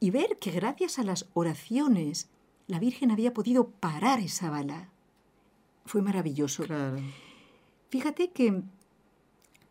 y 0.01 0.11
ver 0.11 0.39
que 0.39 0.51
gracias 0.51 0.99
a 0.99 1.05
las 1.05 1.27
oraciones 1.35 2.29
la 2.67 2.79
Virgen 2.79 3.11
había 3.11 3.33
podido 3.33 3.69
parar 3.69 4.21
esa 4.21 4.51
bala, 4.51 4.89
fue 5.87 6.03
maravilloso. 6.03 6.65
Claro. 6.65 6.99
Fíjate 7.93 8.31
que 8.31 8.53
mm, 8.53 8.63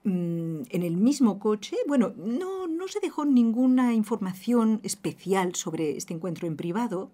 en 0.03 0.83
el 0.83 0.95
mismo 0.95 1.39
coche, 1.39 1.75
bueno, 1.87 2.13
no, 2.17 2.67
no 2.67 2.87
se 2.87 2.99
dejó 2.99 3.25
ninguna 3.25 3.95
información 3.95 4.79
especial 4.83 5.55
sobre 5.55 5.97
este 5.97 6.13
encuentro 6.13 6.47
en 6.47 6.55
privado. 6.55 7.09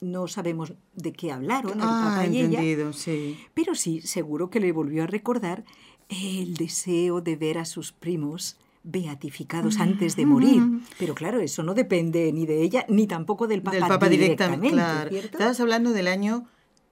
no 0.00 0.26
sabemos 0.26 0.72
de 0.94 1.12
qué 1.12 1.30
hablaron 1.30 1.72
el 1.78 1.86
Ah, 1.86 2.14
Papa 2.16 2.26
y 2.26 2.38
ella, 2.40 2.92
sí. 2.94 3.36
pero 3.52 3.74
sí, 3.74 4.00
seguro 4.00 4.48
que 4.48 4.58
le 4.58 4.72
volvió 4.72 5.02
a 5.02 5.06
recordar 5.06 5.64
el 6.08 6.54
deseo 6.54 7.20
de 7.20 7.36
ver 7.36 7.58
a 7.58 7.66
sus 7.66 7.92
primos 7.92 8.56
beatificados 8.82 9.78
antes 9.78 10.16
de 10.16 10.24
morir. 10.24 10.62
Pero 10.98 11.14
claro, 11.14 11.40
eso 11.40 11.62
no 11.62 11.74
depende 11.74 12.32
ni 12.32 12.46
de 12.46 12.62
ella 12.62 12.86
ni 12.88 13.06
tampoco 13.06 13.46
del 13.46 13.60
Papa, 13.60 13.76
Del 13.76 13.86
Papa 13.88 14.08
directamente, 14.08 14.68
directamente, 14.70 15.10
claro. 15.10 15.26
Estabas 15.36 15.60
hablando 15.60 15.92
del 15.92 16.08
año 16.08 16.46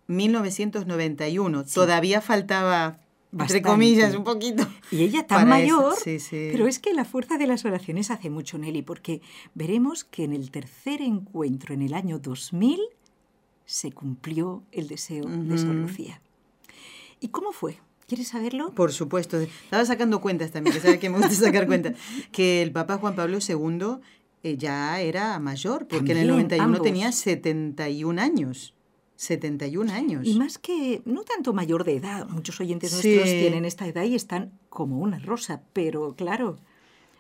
1991. 0.09 1.65
Todavía 1.65 2.21
faltaba, 2.21 3.01
entre 3.33 3.39
Bastante. 3.39 3.63
comillas, 3.63 4.15
un 4.15 4.25
poquito. 4.25 4.67
Y 4.91 5.03
ella 5.03 5.27
tan 5.27 5.39
para 5.41 5.45
mayor, 5.47 5.95
Sí, 6.03 6.19
sí. 6.19 6.49
pero 6.51 6.67
es 6.67 6.79
que 6.79 6.93
la 6.95 7.05
fuerza 7.05 7.37
de 7.39 7.47
las 7.47 7.65
oraciones 7.65 8.11
hace 8.11 8.31
mucho, 8.31 8.59
Nelly, 8.59 8.83
porque 8.83 9.21
veremos 9.55 10.05
que 10.05 10.25
en 10.25 10.33
el 10.33 10.51
tercer 10.51 11.03
encuentro, 11.03 11.75
en 11.75 11.83
el 11.83 11.95
año 11.95 12.19
2000, 12.19 12.81
se 13.67 13.93
cumplió 13.93 14.63
el 14.73 14.89
deseo 14.89 15.25
de 15.27 15.59
Sor 15.59 15.75
Lucía. 15.75 16.23
¿Y 17.21 17.29
cómo 17.29 17.53
fue? 17.53 17.79
¿Quieres 18.07 18.29
saberlo? 18.29 18.75
Por 18.75 18.93
supuesto. 18.93 19.39
Estaba 19.39 19.85
sacando 19.85 20.23
cuentas 20.23 20.51
también, 20.51 20.75
que 20.75 20.81
sabe 20.81 20.99
que 20.99 21.11
me 21.11 21.19
gusta 21.19 21.35
sacar 21.35 21.67
cuentas. 21.67 21.95
Que 22.33 22.63
el 22.63 22.73
Papa 22.73 22.97
Juan 22.97 23.15
Pablo 23.15 23.37
II 23.47 23.99
eh, 24.43 24.57
ya 24.57 25.01
era 25.03 25.39
mayor, 25.39 25.87
porque 25.87 26.13
en 26.13 26.19
el 26.19 26.29
También, 26.29 26.49
91 26.49 26.65
ambos. 26.65 26.83
tenía 26.83 27.13
71 27.13 28.23
años. 28.23 28.73
71 29.19 29.91
años. 29.91 30.25
Y 30.25 30.39
más 30.39 30.59
que, 30.59 31.03
no 31.05 31.25
tanto 31.25 31.53
mayor 31.53 31.83
de 31.83 31.97
edad, 31.97 32.29
muchos 32.29 32.61
oyentes 32.61 32.93
Sí. 32.93 33.09
nuestros 33.17 33.25
tienen 33.41 33.65
esta 33.65 33.85
edad 33.89 34.05
y 34.05 34.15
están 34.15 34.53
como 34.69 35.01
una 35.01 35.19
rosa, 35.19 35.61
pero 35.73 36.15
claro, 36.15 36.57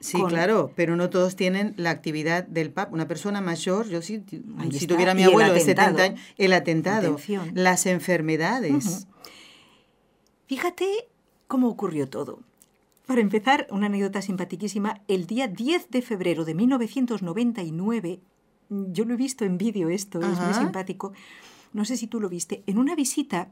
Sí, 0.00 0.16
con- 0.20 0.30
claro, 0.30 0.70
pero 0.76 0.94
no 0.94 1.10
todos 1.10 1.34
tienen 1.34 1.74
la 1.76 1.90
actividad 1.90 2.46
del 2.46 2.70
Papa. 2.70 2.94
Una 2.94 3.08
persona 3.08 3.40
mayor, 3.40 3.88
yo 3.88 4.00
si 4.00 4.14
está. 4.30 4.86
tuviera 4.86 5.12
mi 5.12 5.24
abuelo 5.24 5.52
de 5.52 5.60
atentado. 5.60 5.96
70 5.98 6.02
años, 6.04 6.20
el 6.38 6.52
atentado, 6.52 7.08
Atención. 7.14 7.50
las 7.54 7.84
enfermedades. 7.86 9.08
Fíjate 10.46 10.86
cómo 11.48 11.68
ocurrió 11.68 12.08
todo. 12.08 12.38
Para 13.06 13.20
empezar, 13.22 13.66
una 13.70 13.86
anécdota 13.86 14.22
simpaticísima. 14.22 15.00
El 15.08 15.26
día 15.26 15.48
10 15.48 15.90
de 15.90 16.00
febrero 16.02 16.44
de 16.44 16.54
1999, 16.54 18.20
yo 18.68 19.04
lo 19.04 19.14
he 19.14 19.16
visto 19.16 19.44
en 19.44 19.58
vídeo 19.58 19.88
esto, 19.88 20.20
es 20.20 20.38
muy 20.38 20.54
simpático. 20.54 21.12
No 21.72 21.84
sé 21.84 21.96
si 21.96 22.06
tú 22.06 22.20
lo 22.20 22.28
viste. 22.28 22.62
En 22.66 22.78
una 22.78 22.94
visita 22.94 23.50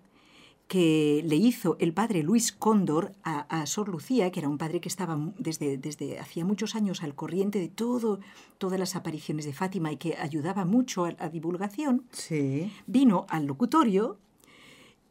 que 0.69 1.23
le 1.25 1.37
hizo 1.37 1.77
el 1.79 1.93
padre 1.93 2.25
Luis 2.25 2.51
Cóndor 2.51 3.13
a, 3.23 3.41
a 3.61 3.67
Sor 3.67 3.89
Lucía, 3.89 4.33
que 4.33 4.41
era 4.41 4.49
un 4.49 4.59
padre 4.59 4.81
que 4.81 4.89
estaba 4.89 5.17
desde, 5.39 5.79
desde 5.79 6.19
hacía 6.19 6.45
muchos 6.45 6.75
años 6.75 7.05
al 7.05 7.15
corriente 7.15 7.61
de 7.61 7.69
todo, 7.69 8.19
todas 8.59 8.79
las 8.81 8.97
apariciones 8.97 9.45
de 9.45 9.53
Fátima 9.53 9.93
y 9.93 9.97
que 9.97 10.17
ayudaba 10.17 10.65
mucho 10.65 11.05
a 11.05 11.13
la 11.13 11.29
divulgación, 11.29 12.03
Sí. 12.11 12.73
vino 12.89 13.27
al 13.29 13.47
locutorio 13.47 14.19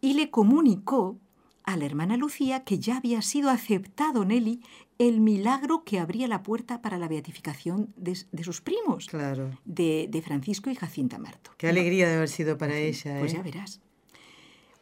y 0.02 0.14
le 0.16 0.30
comunicó 0.30 1.18
a 1.64 1.78
la 1.78 1.86
hermana 1.86 2.18
Lucía 2.18 2.66
que 2.66 2.78
ya 2.78 2.98
había 2.98 3.22
sido 3.22 3.50
aceptado 3.50 4.26
Nelly 4.26 4.62
el 4.98 5.20
milagro 5.20 5.84
que 5.84 6.00
abría 6.00 6.28
la 6.28 6.42
puerta 6.44 6.82
para 6.82 6.98
la 6.98 7.08
beatificación 7.08 7.94
de, 7.98 8.18
de 8.32 8.44
sus 8.44 8.62
primos, 8.62 9.08
Claro. 9.08 9.58
de, 9.66 10.08
de 10.10 10.22
Francisco 10.22 10.70
y 10.70 10.76
Jacinta 10.76 11.18
Marto. 11.18 11.52
Qué 11.58 11.68
alegría 11.68 12.08
de 12.08 12.16
haber 12.16 12.30
sido 12.30 12.58
para 12.58 12.78
ella. 12.78 13.20
Pues 13.20 13.34
¿eh? 13.34 13.36
ya 13.38 13.44
verás. 13.44 13.82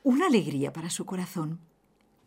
Una 0.04 0.28
alegría 0.28 0.72
para 0.74 0.90
su 0.90 1.06
corazón. 1.06 1.60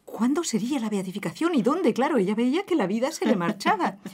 ¿Cuándo 0.04 0.44
sería 0.44 0.78
la 0.80 0.88
beatificación 0.88 1.54
y 1.54 1.62
dónde? 1.62 1.92
Claro, 1.92 2.16
ella 2.18 2.34
veía 2.34 2.64
que 2.64 2.74
la 2.76 2.86
vida 2.86 3.10
se 3.12 3.26
le 3.26 3.36
marchaba. 3.36 3.98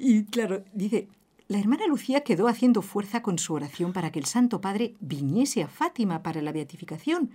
Y 0.00 0.26
claro, 0.26 0.62
dice, 0.72 1.08
la 1.48 1.58
hermana 1.58 1.88
Lucía 1.88 2.20
quedó 2.22 2.46
haciendo 2.46 2.82
fuerza 2.82 3.20
con 3.20 3.36
su 3.40 3.52
oración 3.52 3.92
para 3.92 4.12
que 4.12 4.20
el 4.20 4.26
Santo 4.26 4.60
Padre 4.60 4.94
viniese 5.00 5.60
a 5.64 5.66
Fátima 5.66 6.22
para 6.22 6.40
la 6.40 6.52
beatificación, 6.52 7.30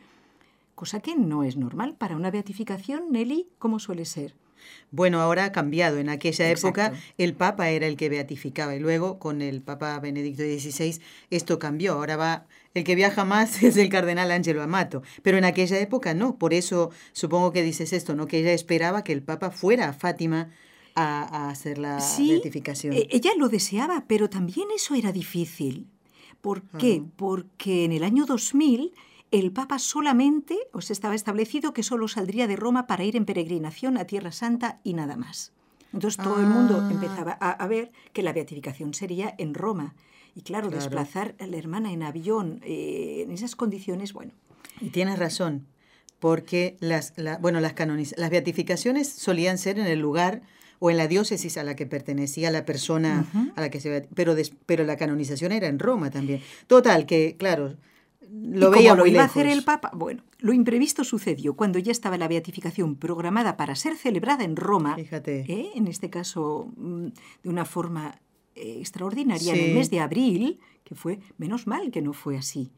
cosa 0.73 1.01
que 1.01 1.13
no 1.17 1.43
es 1.43 1.57
normal 1.57 1.95
para 1.97 2.15
una 2.15 2.31
beatificación, 2.31 3.11
Nelly, 3.11 3.49
como 3.59 3.79
suele 3.79 4.05
ser. 4.05 4.33
Bueno, 4.91 5.21
ahora 5.21 5.45
ha 5.45 5.51
cambiado. 5.51 5.97
En 5.97 6.09
aquella 6.09 6.49
época 6.49 6.93
el 7.17 7.33
Papa 7.33 7.69
era 7.69 7.87
el 7.87 7.97
que 7.97 8.09
beatificaba 8.09 8.75
y 8.75 8.79
luego 8.79 9.17
con 9.19 9.41
el 9.41 9.61
Papa 9.61 9.99
Benedicto 9.99 10.43
XVI 10.43 10.99
esto 11.29 11.57
cambió. 11.59 11.93
Ahora 11.93 12.15
va 12.17 12.45
el 12.73 12.83
que 12.83 12.95
viaja 12.95 13.25
más 13.25 13.61
es 13.63 13.77
el 13.77 13.89
cardenal 13.89 14.31
Angelo 14.31 14.61
Amato, 14.63 15.01
pero 15.21 15.37
en 15.37 15.45
aquella 15.45 15.79
época 15.79 16.13
no. 16.13 16.37
Por 16.37 16.53
eso 16.53 16.91
supongo 17.11 17.51
que 17.51 17.63
dices 17.63 17.93
esto, 17.93 18.15
¿no? 18.15 18.27
Que 18.27 18.39
ella 18.39 18.53
esperaba 18.53 19.03
que 19.03 19.13
el 19.13 19.23
Papa 19.23 19.49
fuera 19.51 19.89
a 19.89 19.93
Fátima 19.93 20.51
a, 20.95 21.23
a 21.23 21.49
hacer 21.49 21.79
la 21.79 21.99
Sí, 21.99 22.29
beatificación. 22.29 22.93
eh, 22.93 23.07
ella 23.09 23.31
lo 23.37 23.49
deseaba, 23.49 24.05
pero 24.07 24.29
también 24.29 24.67
eso 24.75 24.93
era 24.93 25.11
difícil. 25.11 25.87
¿Por 26.41 26.61
qué? 26.77 27.01
Porque 27.15 27.85
en 27.85 27.93
el 27.93 28.03
año 28.03 28.25
2000 28.25 28.91
el 29.33 29.51
Papa 29.51 29.79
solamente, 29.79 30.57
o 30.71 30.81
sea, 30.81 30.93
estaba 30.93 31.15
establecido 31.15 31.73
que 31.73 31.83
solo 31.83 32.07
saldría 32.07 32.47
de 32.47 32.55
Roma 32.55 32.87
para 32.87 33.03
ir 33.03 33.15
en 33.15 33.25
peregrinación 33.25 33.97
a 33.97 34.05
Tierra 34.05 34.31
Santa 34.31 34.79
y 34.83 34.93
nada 34.93 35.17
más. 35.17 35.51
Entonces 35.91 36.23
todo 36.23 36.39
el 36.39 36.47
mundo 36.47 36.79
Ah. 36.81 36.89
empezaba 36.91 37.37
a, 37.41 37.51
a 37.51 37.67
ver 37.67 37.91
que 38.13 38.23
la 38.23 38.31
beatificación 38.33 38.93
sería 38.93 39.33
en 39.37 39.53
Roma. 39.53 39.95
Y 40.35 40.41
claro, 40.41 40.69
Claro. 40.69 40.81
desplazar 40.83 41.35
a 41.39 41.45
la 41.47 41.57
hermana 41.57 41.91
en 41.91 42.01
avión 42.03 42.59
eh, 42.63 43.21
en 43.23 43.31
esas 43.31 43.55
condiciones, 43.55 44.13
bueno, 44.13 44.31
Y 44.81 44.89
tienes 44.89 45.19
razón, 45.19 45.67
porque 46.19 46.77
las, 46.79 47.13
la- 47.17 47.37
bueno, 47.37 47.59
las, 47.59 47.75
canoniz- 47.75 48.15
las 48.17 48.29
beatificaciones 48.31 49.07
solían 49.09 49.57
ser 49.57 49.77
en 49.77 49.85
el 49.87 49.99
lugar 49.99 50.41
o 50.79 50.89
en 50.89 50.97
la 50.97 51.07
diócesis 51.07 51.57
a 51.57 51.63
la 51.63 51.75
que 51.75 51.85
pertenecía 51.85 52.49
la 52.51 52.65
persona 52.65 53.25
a 53.55 53.61
la 53.61 53.69
que 53.69 53.79
se 53.79 54.07
pero 54.15 54.33
des- 54.35 54.53
pero 54.65 54.83
la 54.85 54.97
canonización 54.97 55.51
era 55.51 55.67
en 55.67 55.79
Roma 55.79 56.09
también. 56.09 56.41
Total 56.67 57.05
que 57.05 57.35
claro, 57.37 57.75
lo 58.31 58.71
veía 58.71 58.91
como 58.91 58.97
lo 58.97 59.03
muy 59.03 59.11
iba 59.11 59.21
a 59.21 59.25
hacer 59.25 59.47
el 59.47 59.63
Papa, 59.63 59.91
bueno, 59.93 60.23
lo 60.39 60.53
imprevisto 60.53 61.03
sucedió 61.03 61.55
cuando 61.55 61.79
ya 61.79 61.91
estaba 61.91 62.17
la 62.17 62.27
beatificación 62.27 62.95
programada 62.95 63.57
para 63.57 63.75
ser 63.75 63.95
celebrada 63.95 64.43
en 64.43 64.55
Roma, 64.55 64.95
Fíjate. 64.95 65.45
¿eh? 65.47 65.71
en 65.75 65.87
este 65.87 66.09
caso 66.09 66.71
mm, 66.75 67.07
de 67.43 67.49
una 67.49 67.65
forma 67.65 68.19
eh, 68.55 68.77
extraordinaria 68.79 69.53
en 69.53 69.69
el 69.69 69.75
mes 69.75 69.89
de 69.89 69.99
abril, 69.99 70.59
que 70.83 70.95
fue, 70.95 71.19
menos 71.37 71.65
mal 71.67 71.91
que 71.91 72.01
no 72.01 72.13
fue 72.13 72.37
así. 72.37 72.71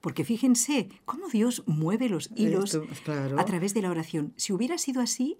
Porque 0.00 0.24
fíjense 0.24 0.88
cómo 1.04 1.28
Dios 1.28 1.64
mueve 1.66 2.08
los 2.08 2.30
hilos 2.36 2.74
Esto, 2.74 2.86
claro. 3.04 3.38
a 3.38 3.44
través 3.44 3.74
de 3.74 3.82
la 3.82 3.90
oración. 3.90 4.32
Si 4.36 4.52
hubiera 4.52 4.78
sido 4.78 5.02
así, 5.02 5.38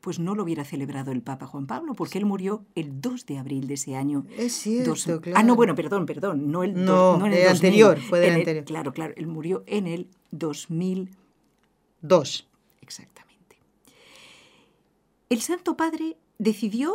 pues 0.00 0.18
no 0.20 0.34
lo 0.34 0.44
hubiera 0.44 0.64
celebrado 0.64 1.10
el 1.12 1.22
Papa 1.22 1.46
Juan 1.46 1.66
Pablo, 1.66 1.94
porque 1.94 2.18
él 2.18 2.24
murió 2.24 2.64
el 2.74 3.00
2 3.00 3.26
de 3.26 3.38
abril 3.38 3.66
de 3.66 3.74
ese 3.74 3.96
año. 3.96 4.24
Es 4.38 4.52
cierto, 4.54 4.90
Dos- 4.90 5.04
claro. 5.04 5.32
Ah, 5.34 5.42
no, 5.42 5.56
bueno, 5.56 5.74
perdón, 5.74 6.06
perdón, 6.06 6.50
no 6.50 6.62
el, 6.62 6.72
No, 6.84 7.18
no 7.18 7.26
en 7.26 7.32
el 7.32 7.38
el 7.40 7.44
2000, 7.48 7.56
anterior, 7.56 7.98
fue 8.00 8.20
del 8.20 8.30
el- 8.30 8.36
anterior. 8.36 8.64
claro, 8.64 8.92
claro, 8.92 9.12
él 9.16 9.26
murió 9.26 9.64
en 9.66 9.86
el 9.86 10.06
2000 10.30 11.10
Dos. 12.00 12.46
exactamente. 12.80 13.56
El 15.28 15.40
Santo 15.42 15.76
Padre 15.76 16.16
decidió 16.38 16.94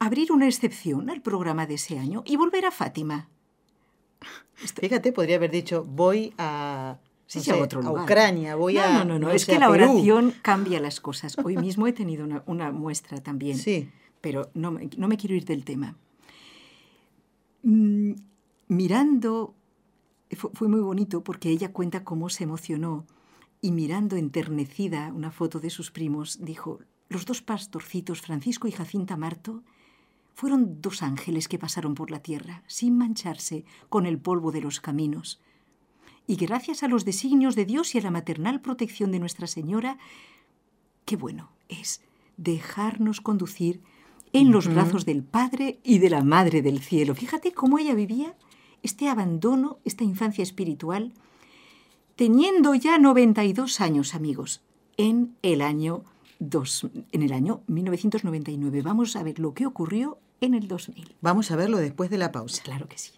abrir 0.00 0.32
una 0.32 0.46
excepción 0.46 1.10
al 1.10 1.20
programa 1.20 1.66
de 1.66 1.74
ese 1.74 1.98
año 1.98 2.22
y 2.24 2.36
volver 2.36 2.64
a 2.64 2.70
Fátima. 2.70 3.28
Fíjate, 4.54 5.12
podría 5.12 5.36
haber 5.36 5.50
dicho, 5.52 5.84
voy 5.84 6.32
a, 6.38 6.47
Sí, 7.28 7.38
no 7.38 7.44
sí, 7.44 7.50
a 7.50 7.54
sé, 7.54 7.62
otro 7.62 7.82
lugar. 7.82 8.04
Ucrania, 8.04 8.56
voy 8.56 8.74
no, 8.74 8.82
a... 8.82 8.92
No, 8.92 9.04
no, 9.04 9.18
no, 9.20 9.30
es 9.30 9.42
sé, 9.42 9.52
que 9.52 9.56
a 9.58 9.60
la 9.60 9.70
Perú. 9.70 9.92
oración 9.92 10.34
cambia 10.42 10.80
las 10.80 11.00
cosas. 11.00 11.36
Hoy 11.44 11.56
mismo 11.66 11.86
he 11.86 11.92
tenido 11.92 12.24
una, 12.24 12.42
una 12.46 12.72
muestra 12.72 13.22
también. 13.22 13.56
Sí. 13.56 13.88
pero 14.20 14.50
no 14.54 14.72
me, 14.72 14.90
no 14.96 15.06
me 15.06 15.16
quiero 15.16 15.36
ir 15.36 15.44
del 15.44 15.64
tema. 15.64 15.96
Mm, 17.62 18.14
mirando, 18.68 19.54
fue, 20.36 20.50
fue 20.54 20.68
muy 20.68 20.80
bonito 20.80 21.22
porque 21.22 21.50
ella 21.50 21.72
cuenta 21.72 22.02
cómo 22.02 22.28
se 22.28 22.44
emocionó 22.44 23.06
y 23.60 23.72
mirando 23.72 24.16
enternecida 24.16 25.12
una 25.14 25.30
foto 25.30 25.60
de 25.60 25.70
sus 25.70 25.90
primos, 25.90 26.38
dijo, 26.44 26.80
los 27.08 27.24
dos 27.26 27.42
pastorcitos, 27.42 28.20
Francisco 28.20 28.68
y 28.68 28.72
Jacinta 28.72 29.16
Marto, 29.16 29.62
fueron 30.34 30.80
dos 30.80 31.02
ángeles 31.02 31.48
que 31.48 31.58
pasaron 31.58 31.94
por 31.94 32.10
la 32.10 32.20
tierra, 32.20 32.62
sin 32.68 32.96
mancharse 32.96 33.64
con 33.88 34.06
el 34.06 34.18
polvo 34.18 34.52
de 34.52 34.60
los 34.60 34.80
caminos. 34.80 35.40
Y 36.28 36.36
gracias 36.36 36.82
a 36.82 36.88
los 36.88 37.06
designios 37.06 37.56
de 37.56 37.64
Dios 37.64 37.94
y 37.94 37.98
a 37.98 38.02
la 38.02 38.10
maternal 38.10 38.60
protección 38.60 39.10
de 39.10 39.18
Nuestra 39.18 39.46
Señora, 39.46 39.96
qué 41.06 41.16
bueno 41.16 41.50
es 41.70 42.02
dejarnos 42.36 43.22
conducir 43.22 43.80
en 44.34 44.52
los 44.52 44.68
brazos 44.68 45.06
del 45.06 45.24
Padre 45.24 45.78
y 45.82 46.00
de 46.00 46.10
la 46.10 46.22
Madre 46.22 46.60
del 46.60 46.80
Cielo. 46.80 47.14
Fíjate 47.14 47.52
cómo 47.52 47.78
ella 47.78 47.94
vivía 47.94 48.36
este 48.82 49.08
abandono, 49.08 49.78
esta 49.86 50.04
infancia 50.04 50.42
espiritual, 50.42 51.14
teniendo 52.14 52.74
ya 52.74 52.98
92 52.98 53.80
años, 53.80 54.14
amigos, 54.14 54.60
en 54.98 55.34
el 55.40 55.62
año, 55.62 56.04
dos, 56.40 56.86
en 57.10 57.22
el 57.22 57.32
año 57.32 57.62
1999. 57.68 58.82
Vamos 58.82 59.16
a 59.16 59.22
ver 59.22 59.38
lo 59.38 59.54
que 59.54 59.64
ocurrió 59.64 60.18
en 60.42 60.52
el 60.52 60.68
2000. 60.68 61.16
Vamos 61.22 61.50
a 61.50 61.56
verlo 61.56 61.78
después 61.78 62.10
de 62.10 62.18
la 62.18 62.32
pausa. 62.32 62.62
Claro 62.64 62.86
que 62.86 62.98
sí. 62.98 63.17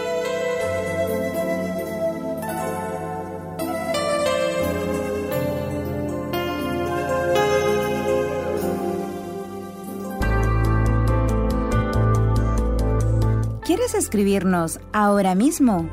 Escribirnos 14.11 14.81
ahora 14.91 15.35
mismo? 15.35 15.89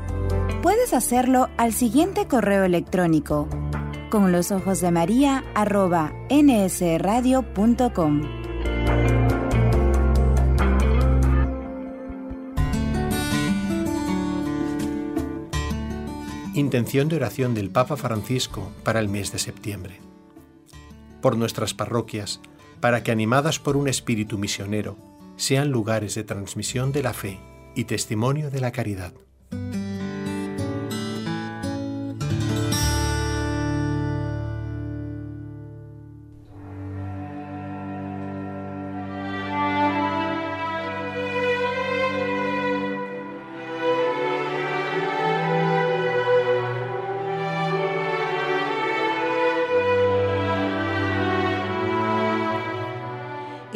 Puedes 0.61 0.93
hacerlo 0.93 1.47
al 1.55 1.71
siguiente 1.71 2.27
correo 2.27 2.65
electrónico 2.65 3.47
con 4.09 4.33
los 4.33 4.51
ojos 4.51 4.81
de 4.81 4.91
María 4.91 5.45
nsradio.com. 6.29 7.01
Intención 16.55 17.07
de 17.07 17.15
oración 17.15 17.53
del 17.53 17.69
Papa 17.69 17.95
Francisco 17.95 18.69
para 18.83 18.99
el 18.99 19.07
mes 19.07 19.31
de 19.31 19.39
septiembre. 19.39 20.01
Por 21.21 21.37
nuestras 21.37 21.73
parroquias, 21.73 22.41
para 22.81 23.01
que 23.01 23.13
animadas 23.13 23.59
por 23.59 23.77
un 23.77 23.87
espíritu 23.87 24.37
misionero, 24.37 24.97
sean 25.37 25.71
lugares 25.71 26.15
de 26.15 26.25
transmisión 26.25 26.91
de 26.91 27.03
la 27.03 27.13
fe 27.13 27.39
y 27.75 27.85
testimonio 27.85 28.49
de 28.49 28.61
la 28.61 28.71
caridad. 28.71 29.13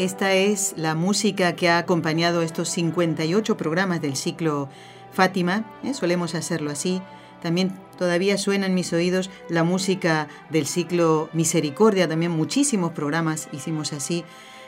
Esta 0.03 0.33
es 0.33 0.73
la 0.75 0.95
música 0.95 1.55
que 1.55 1.69
ha 1.69 1.77
acompañado 1.77 2.41
estos 2.41 2.67
58 2.67 3.55
programas 3.55 4.01
del 4.01 4.17
ciclo 4.17 4.67
Fátima, 5.13 5.79
¿eh? 5.81 5.93
solemos 5.93 6.35
hacerlo 6.35 6.71
así. 6.71 7.01
También 7.41 7.79
todavía 7.97 8.37
suena 8.37 8.65
en 8.65 8.73
mis 8.73 8.91
oídos 8.91 9.29
la 9.47 9.63
música 9.63 10.27
del 10.49 10.67
ciclo 10.67 11.29
Misericordia, 11.31 12.09
también 12.09 12.33
muchísimos 12.33 12.91
programas 12.91 13.47
hicimos 13.53 13.93
así. 13.93 14.25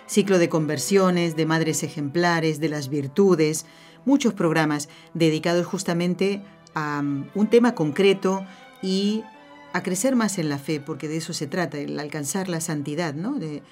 Ciclo 0.08 0.40
de 0.40 0.48
conversiones, 0.48 1.36
de 1.36 1.46
madres 1.46 1.84
ejemplares, 1.84 2.62
de 2.62 2.70
las 2.70 2.88
virtudes, 2.88 3.66
muchos 4.06 4.34
programas 4.34 4.88
dedicados 5.14 5.66
justamente 5.66 6.44
a 6.76 7.02
um, 7.02 7.26
un 7.36 7.48
tema 7.48 7.76
concreto 7.76 8.46
y 8.82 9.26
a 9.74 9.84
crecer 9.84 10.16
más 10.16 10.38
en 10.38 10.48
la 10.48 10.60
fe, 10.60 10.80
porque 10.80 11.10
de 11.10 11.18
eso 11.18 11.34
se 11.34 11.46
trata, 11.46 11.78
el 11.78 12.00
alcanzar 12.00 12.48
la 12.48 12.62
santidad, 12.62 13.14
¿no? 13.14 13.34
De, 13.34 13.64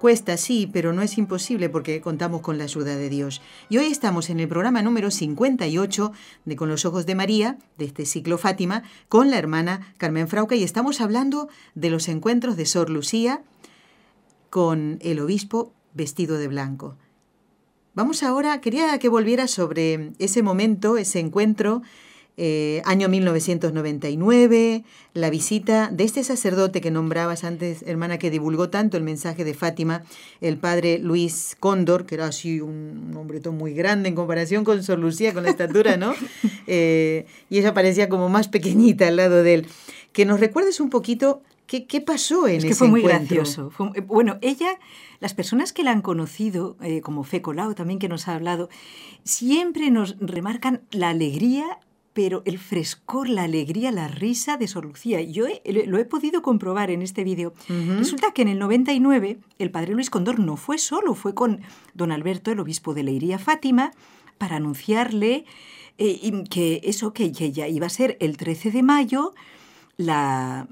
Cuesta, 0.00 0.36
sí, 0.36 0.68
pero 0.70 0.92
no 0.92 1.00
es 1.00 1.16
imposible 1.16 1.70
porque 1.70 2.02
contamos 2.02 2.42
con 2.42 2.58
la 2.58 2.64
ayuda 2.64 2.96
de 2.96 3.08
Dios. 3.08 3.40
Y 3.70 3.78
hoy 3.78 3.86
estamos 3.86 4.28
en 4.28 4.40
el 4.40 4.48
programa 4.48 4.82
número 4.82 5.10
58 5.10 6.12
de 6.44 6.56
Con 6.56 6.68
los 6.68 6.84
Ojos 6.84 7.06
de 7.06 7.14
María, 7.14 7.56
de 7.78 7.86
este 7.86 8.04
ciclo 8.04 8.36
Fátima, 8.36 8.82
con 9.08 9.30
la 9.30 9.38
hermana 9.38 9.94
Carmen 9.96 10.28
Frauca 10.28 10.54
y 10.54 10.64
estamos 10.64 11.00
hablando 11.00 11.48
de 11.74 11.88
los 11.88 12.08
encuentros 12.08 12.58
de 12.58 12.66
Sor 12.66 12.90
Lucía 12.90 13.42
con 14.50 14.98
el 15.00 15.18
obispo 15.18 15.72
vestido 15.94 16.36
de 16.36 16.48
blanco. 16.48 16.96
Vamos 17.94 18.22
ahora, 18.22 18.60
quería 18.60 18.98
que 18.98 19.08
volviera 19.08 19.48
sobre 19.48 20.12
ese 20.18 20.42
momento, 20.42 20.98
ese 20.98 21.20
encuentro 21.20 21.80
eh, 22.38 22.82
año 22.84 23.08
1999, 23.08 24.84
la 25.14 25.30
visita 25.30 25.88
de 25.90 26.04
este 26.04 26.22
sacerdote 26.22 26.80
que 26.80 26.90
nombrabas 26.90 27.44
antes, 27.44 27.82
hermana, 27.86 28.18
que 28.18 28.30
divulgó 28.30 28.68
tanto 28.68 28.96
el 28.96 29.02
mensaje 29.02 29.44
de 29.44 29.54
Fátima, 29.54 30.02
el 30.40 30.58
padre 30.58 30.98
Luis 30.98 31.56
Cóndor, 31.58 32.04
que 32.04 32.16
era 32.16 32.26
así 32.26 32.60
un 32.60 33.14
hombretón 33.16 33.56
muy 33.56 33.72
grande 33.72 34.10
en 34.10 34.14
comparación 34.14 34.64
con 34.64 34.82
Sor 34.82 34.98
Lucía, 34.98 35.32
con 35.32 35.44
la 35.44 35.50
estatura, 35.50 35.96
¿no? 35.96 36.14
Eh, 36.68 37.26
y 37.48 37.58
ella 37.58 37.72
parecía 37.74 38.08
como 38.08 38.28
más 38.28 38.48
pequeñita 38.48 39.06
al 39.06 39.16
lado 39.16 39.44
de 39.44 39.54
él. 39.54 39.66
Que 40.12 40.24
nos 40.24 40.40
recuerdes 40.40 40.80
un 40.80 40.90
poquito 40.90 41.42
¿Qué, 41.66 41.86
¿Qué, 41.86 42.00
pasó 42.00 42.46
en 42.46 42.56
es 42.56 42.64
que 42.64 42.74
fue 42.74 42.88
muy 42.88 43.00
encuentro? 43.00 43.36
gracioso. 43.36 43.70
Fue, 43.70 44.00
bueno, 44.00 44.38
ella, 44.40 44.78
las 45.20 45.34
personas 45.34 45.72
que 45.72 45.82
la 45.82 45.90
han 45.90 46.02
conocido, 46.02 46.76
eh, 46.80 47.00
como 47.00 47.24
Fe 47.24 47.42
Colau 47.42 47.74
también 47.74 47.98
que 47.98 48.08
nos 48.08 48.28
ha 48.28 48.34
hablado, 48.34 48.68
siempre 49.24 49.90
nos 49.90 50.16
remarcan 50.20 50.82
la 50.90 51.08
alegría 51.08 51.78
pero 52.16 52.40
el 52.46 52.58
frescor, 52.58 53.28
la 53.28 53.42
alegría, 53.42 53.92
la 53.92 54.08
risa 54.08 54.56
de 54.56 54.66
Sor 54.68 54.86
Lucía. 54.86 55.20
Yo 55.20 55.44
lo 55.86 55.98
he 55.98 56.06
podido 56.06 56.40
comprobar 56.40 56.90
en 56.90 57.02
este 57.02 57.24
vídeo. 57.24 57.52
Resulta 57.68 58.32
que 58.32 58.40
en 58.40 58.48
el 58.48 58.58
99 58.58 59.36
el 59.58 59.70
padre 59.70 59.92
Luis 59.92 60.08
Condor 60.08 60.38
no 60.38 60.56
fue 60.56 60.78
solo, 60.78 61.12
fue 61.12 61.34
con 61.34 61.60
don 61.92 62.12
Alberto, 62.12 62.50
el 62.50 62.58
obispo 62.58 62.94
de 62.94 63.02
Leiría 63.02 63.38
Fátima, 63.38 63.92
para 64.38 64.56
anunciarle 64.56 65.44
eh, 65.98 66.42
que 66.48 66.80
eso, 66.84 67.12
que 67.12 67.30
ya 67.30 67.68
iba 67.68 67.86
a 67.86 67.90
ser 67.90 68.16
el 68.18 68.38
13 68.38 68.70
de 68.70 68.82
mayo, 68.82 69.34
la, 69.98 70.68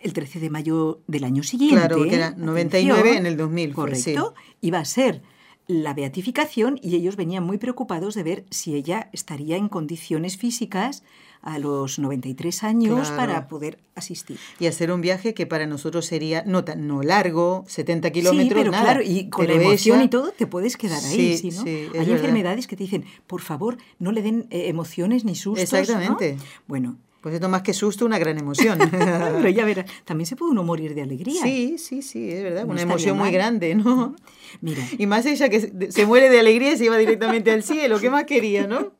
el 0.00 0.12
13 0.12 0.40
de 0.40 0.50
mayo 0.50 1.02
del 1.06 1.22
año 1.22 1.44
siguiente. 1.44 1.76
Claro, 1.76 2.02
que 2.02 2.16
era 2.16 2.32
99 2.32 3.16
en 3.16 3.26
el 3.26 3.36
2000. 3.36 3.74
Correcto. 3.74 4.34
Iba 4.60 4.80
a 4.80 4.84
ser 4.84 5.22
la 5.70 5.94
beatificación 5.94 6.80
y 6.82 6.96
ellos 6.96 7.14
venían 7.14 7.44
muy 7.44 7.56
preocupados 7.56 8.14
de 8.16 8.24
ver 8.24 8.44
si 8.50 8.74
ella 8.74 9.08
estaría 9.12 9.56
en 9.56 9.68
condiciones 9.68 10.36
físicas 10.36 11.04
a 11.42 11.58
los 11.60 11.98
93 12.00 12.64
años 12.64 13.08
Claro. 13.12 13.16
para 13.16 13.46
poder 13.48 13.78
asistir. 13.94 14.36
Y 14.58 14.66
hacer 14.66 14.90
un 14.90 15.00
viaje 15.00 15.32
que 15.32 15.46
para 15.46 15.66
nosotros 15.66 16.04
sería 16.06 16.42
no 16.44 16.64
tan 16.64 16.88
no 16.88 17.02
largo, 17.02 17.64
70 17.68 18.10
kilómetros, 18.10 18.48
sí, 18.48 18.54
pero 18.54 18.72
nada. 18.72 18.82
claro, 18.84 19.02
y 19.02 19.30
con 19.30 19.46
Pero 19.46 19.56
la 19.58 19.64
emoción 19.64 19.98
ella- 19.98 20.04
y 20.06 20.08
todo 20.08 20.32
te 20.32 20.46
puedes 20.48 20.76
quedar 20.76 21.02
ahí, 21.04 21.36
Sí, 21.38 21.50
¿sí, 21.50 21.56
no? 21.56 21.62
sí, 21.62 21.68
Hay 21.70 21.88
verdad. 21.90 22.08
enfermedades 22.16 22.66
que 22.66 22.76
te 22.76 22.82
dicen, 22.82 23.04
por 23.28 23.40
favor, 23.40 23.78
no 24.00 24.10
le 24.12 24.22
den 24.22 24.48
eh, 24.50 24.66
emociones 24.68 25.24
ni 25.24 25.34
sustos. 25.36 25.72
¿no? 25.72 25.78
Exactamente. 25.78 26.36
Bueno, 26.66 26.96
Pues 27.22 27.34
esto 27.34 27.48
más 27.50 27.60
que 27.62 27.74
susto, 27.74 28.06
una 28.06 28.18
gran 28.18 28.38
emoción. 28.38 28.78
pero 28.90 29.48
ya 29.50 29.64
verás, 29.66 29.84
también 30.06 30.26
se 30.26 30.36
puede 30.36 30.52
uno 30.52 30.62
morir 30.62 30.94
de 30.94 31.02
alegría. 31.02 31.42
sí, 31.42 31.76
sí, 31.78 32.00
sí, 32.02 32.30
es 32.30 32.42
verdad. 32.42 32.64
No 32.66 32.72
una 32.72 32.80
emoción 32.82 33.16
muy 33.18 33.30
grande, 33.30 33.74
¿no? 33.74 34.16
Mira, 34.60 34.82
Y 34.98 35.06
más 35.06 35.26
ella 35.26 35.48
que 35.48 35.90
se- 35.90 36.06
muere 36.06 36.28
de 36.30 36.40
alegría 36.40 36.72
y 36.72 36.76
se 36.76 36.84
iba 36.86 36.96
directamente 36.96 37.50
al 37.50 37.62
cielo. 37.62 37.98
¿Qué 38.00 38.10
más 38.10 38.24
quería, 38.24 38.66
no? 38.66 38.92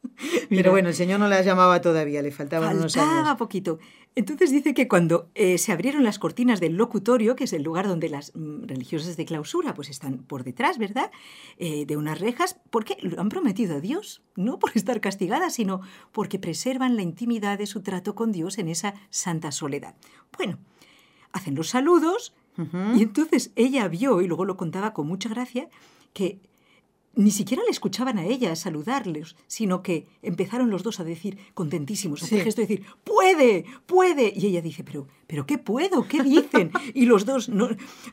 Mira. 0.50 0.62
Pero 0.62 0.70
bueno, 0.72 0.88
el 0.90 0.94
Señor 0.94 1.18
no 1.20 1.28
la 1.28 1.40
llamaba 1.42 1.80
todavía, 1.80 2.20
le 2.22 2.30
faltaban 2.30 2.76
unos 2.76 2.94
Faltaba 2.94 3.20
años. 3.28 3.36
poquito. 3.38 3.78
Entonces 4.16 4.50
dice 4.50 4.74
que 4.74 4.88
cuando 4.88 5.30
eh, 5.36 5.56
se 5.56 5.70
abrieron 5.72 6.02
las 6.02 6.18
cortinas 6.18 6.58
del 6.60 6.74
locutorio, 6.74 7.36
que 7.36 7.44
es 7.44 7.52
el 7.52 7.62
lugar 7.62 7.86
donde 7.86 8.08
las 8.08 8.32
mm, 8.34 8.64
religiosas 8.66 9.16
de 9.16 9.24
clausura 9.24 9.72
pues 9.72 9.88
están 9.88 10.18
por 10.18 10.42
detrás, 10.42 10.78
¿verdad? 10.78 11.10
Eh, 11.58 11.86
de 11.86 11.96
unas 11.96 12.18
rejas, 12.20 12.56
porque 12.70 12.96
lo 13.02 13.20
han 13.20 13.28
prometido 13.28 13.76
a 13.76 13.80
Dios, 13.80 14.22
no 14.36 14.58
por 14.58 14.72
estar 14.74 15.00
castigadas, 15.00 15.54
sino 15.54 15.80
porque 16.12 16.38
preservan 16.40 16.96
la 16.96 17.02
intimidad 17.02 17.56
de 17.56 17.66
su 17.66 17.82
trato 17.82 18.14
con 18.16 18.32
Dios 18.32 18.58
en 18.58 18.68
esa 18.68 18.94
santa 19.10 19.52
soledad. 19.52 19.94
Bueno, 20.36 20.58
hacen 21.32 21.54
los 21.54 21.68
saludos 21.68 22.34
Y 22.96 23.02
entonces 23.02 23.52
ella 23.56 23.88
vio, 23.88 24.20
y 24.20 24.26
luego 24.26 24.44
lo 24.44 24.56
contaba 24.56 24.92
con 24.92 25.06
mucha 25.06 25.28
gracia, 25.28 25.68
que 26.12 26.38
ni 27.16 27.32
siquiera 27.32 27.64
le 27.64 27.70
escuchaban 27.70 28.18
a 28.18 28.24
ella 28.24 28.54
saludarles, 28.54 29.34
sino 29.48 29.82
que 29.82 30.06
empezaron 30.22 30.70
los 30.70 30.84
dos 30.84 31.00
a 31.00 31.04
decir, 31.04 31.38
contentísimos, 31.54 32.22
a 32.22 32.26
hacer 32.26 32.38
Sí. 32.38 32.44
gesto 32.44 32.60
de 32.60 32.68
decir, 32.68 32.86
puede, 33.02 33.64
puede. 33.86 34.32
Y 34.34 34.46
ella 34.46 34.62
dice, 34.62 34.84
pero, 34.84 35.08
pero 35.26 35.44
¿qué 35.44 35.58
puedo? 35.58 36.06
¿Qué 36.06 36.22
dicen? 36.22 36.70
Y 36.94 37.06
los 37.06 37.26
dos, 37.26 37.48
no, 37.48 37.68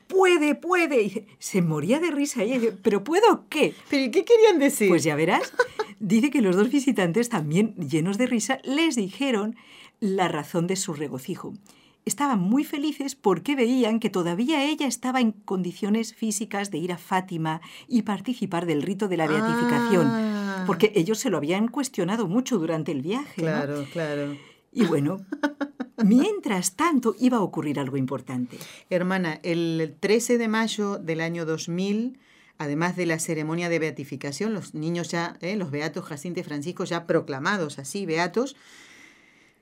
puede, 0.08 0.56
puede. 0.56 1.04
Y 1.04 1.28
se 1.38 1.62
moría 1.62 2.00
de 2.00 2.10
risa 2.10 2.42
ella, 2.44 2.60
dice, 2.60 2.72
pero 2.82 3.04
¿puedo 3.04 3.46
qué? 3.50 3.76
¿Pero 3.90 4.12
qué 4.12 4.26
querían 4.26 4.58
decir? 4.58 4.90
Pues 4.90 5.04
ya 5.04 5.16
verás. 5.16 5.54
Dice 6.00 6.32
que 6.32 6.42
los 6.42 6.56
dos 6.56 6.72
visitantes, 6.72 7.30
también 7.30 7.76
llenos 7.76 8.18
de 8.18 8.26
risa, 8.26 8.60
les 8.64 8.96
dijeron 8.96 9.56
la 10.00 10.28
razón 10.28 10.66
de 10.68 10.76
su 10.76 10.94
regocijo. 10.94 11.54
Estaban 12.08 12.40
muy 12.40 12.64
felices 12.64 13.16
porque 13.16 13.56
veían 13.56 14.00
que 14.00 14.10
todavía 14.10 14.64
ella 14.64 14.88
estaba 14.88 15.20
en 15.20 15.34
condiciones 15.34 16.14
físicas 16.14 16.72
de 16.72 16.78
ir 16.78 16.94
a 16.94 16.98
Fátima 16.98 17.60
y 17.90 18.04
participar 18.04 18.66
del 18.66 18.82
rito 18.82 19.10
de 19.10 19.18
la 19.18 19.28
beatificación, 19.28 20.08
Ah. 20.08 20.64
porque 20.66 20.94
ellos 20.96 21.20
se 21.20 21.30
lo 21.30 21.36
habían 21.38 21.68
cuestionado 21.68 22.28
mucho 22.28 22.60
durante 22.60 22.94
el 22.94 23.02
viaje. 23.02 23.42
¿no? 23.42 23.48
Claro, 23.48 23.86
claro. 23.92 24.38
Y 24.72 24.86
bueno, 24.86 25.20
mientras 26.04 26.76
tanto 26.76 27.14
iba 27.20 27.38
a 27.38 27.42
ocurrir 27.42 27.78
algo 27.80 27.98
importante. 27.98 28.58
Hermana, 28.90 29.40
el 29.44 29.96
13 30.00 30.38
de 30.38 30.48
mayo 30.48 30.98
del 31.00 31.20
año 31.20 31.46
2000, 31.46 32.20
además 32.58 32.96
de 32.96 33.06
la 33.06 33.20
ceremonia 33.20 33.68
de 33.68 33.80
beatificación, 33.80 34.54
los 34.54 34.74
niños 34.74 35.10
ya, 35.10 35.36
eh, 35.42 35.58
los 35.58 35.72
beatos 35.72 36.06
Jacinto 36.06 36.40
y 36.40 36.44
Francisco 36.44 36.86
ya 36.86 37.06
proclamados 37.06 37.80
así, 37.80 38.06
beatos, 38.06 38.56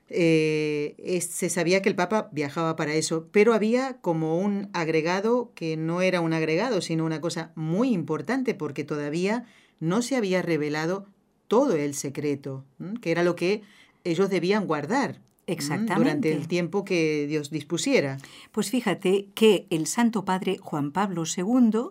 eh, 0.08 1.20
se 1.28 1.48
sabía 1.50 1.82
que 1.82 1.88
el 1.88 1.96
Papa 1.96 2.28
viajaba 2.32 2.76
para 2.76 2.94
eso, 2.94 3.28
pero 3.32 3.54
había 3.54 3.98
como 4.00 4.38
un 4.38 4.68
agregado 4.72 5.52
que 5.54 5.76
no 5.76 6.02
era 6.02 6.20
un 6.20 6.32
agregado, 6.32 6.80
sino 6.80 7.04
una 7.04 7.20
cosa 7.20 7.52
muy 7.54 7.92
importante, 7.92 8.54
porque 8.54 8.84
todavía 8.84 9.46
no 9.80 10.02
se 10.02 10.16
había 10.16 10.42
revelado 10.42 11.06
todo 11.48 11.76
el 11.76 11.94
secreto, 11.94 12.64
que 13.00 13.10
era 13.10 13.22
lo 13.22 13.36
que 13.36 13.62
ellos 14.04 14.30
debían 14.30 14.66
guardar. 14.66 15.20
Exactamente. 15.48 15.94
Durante 15.94 16.32
el 16.32 16.48
tiempo 16.48 16.84
que 16.84 17.26
Dios 17.28 17.50
dispusiera. 17.50 18.18
Pues 18.50 18.70
fíjate 18.70 19.28
que 19.34 19.68
el 19.70 19.86
Santo 19.86 20.24
Padre 20.24 20.58
Juan 20.58 20.90
Pablo 20.90 21.22
II 21.24 21.90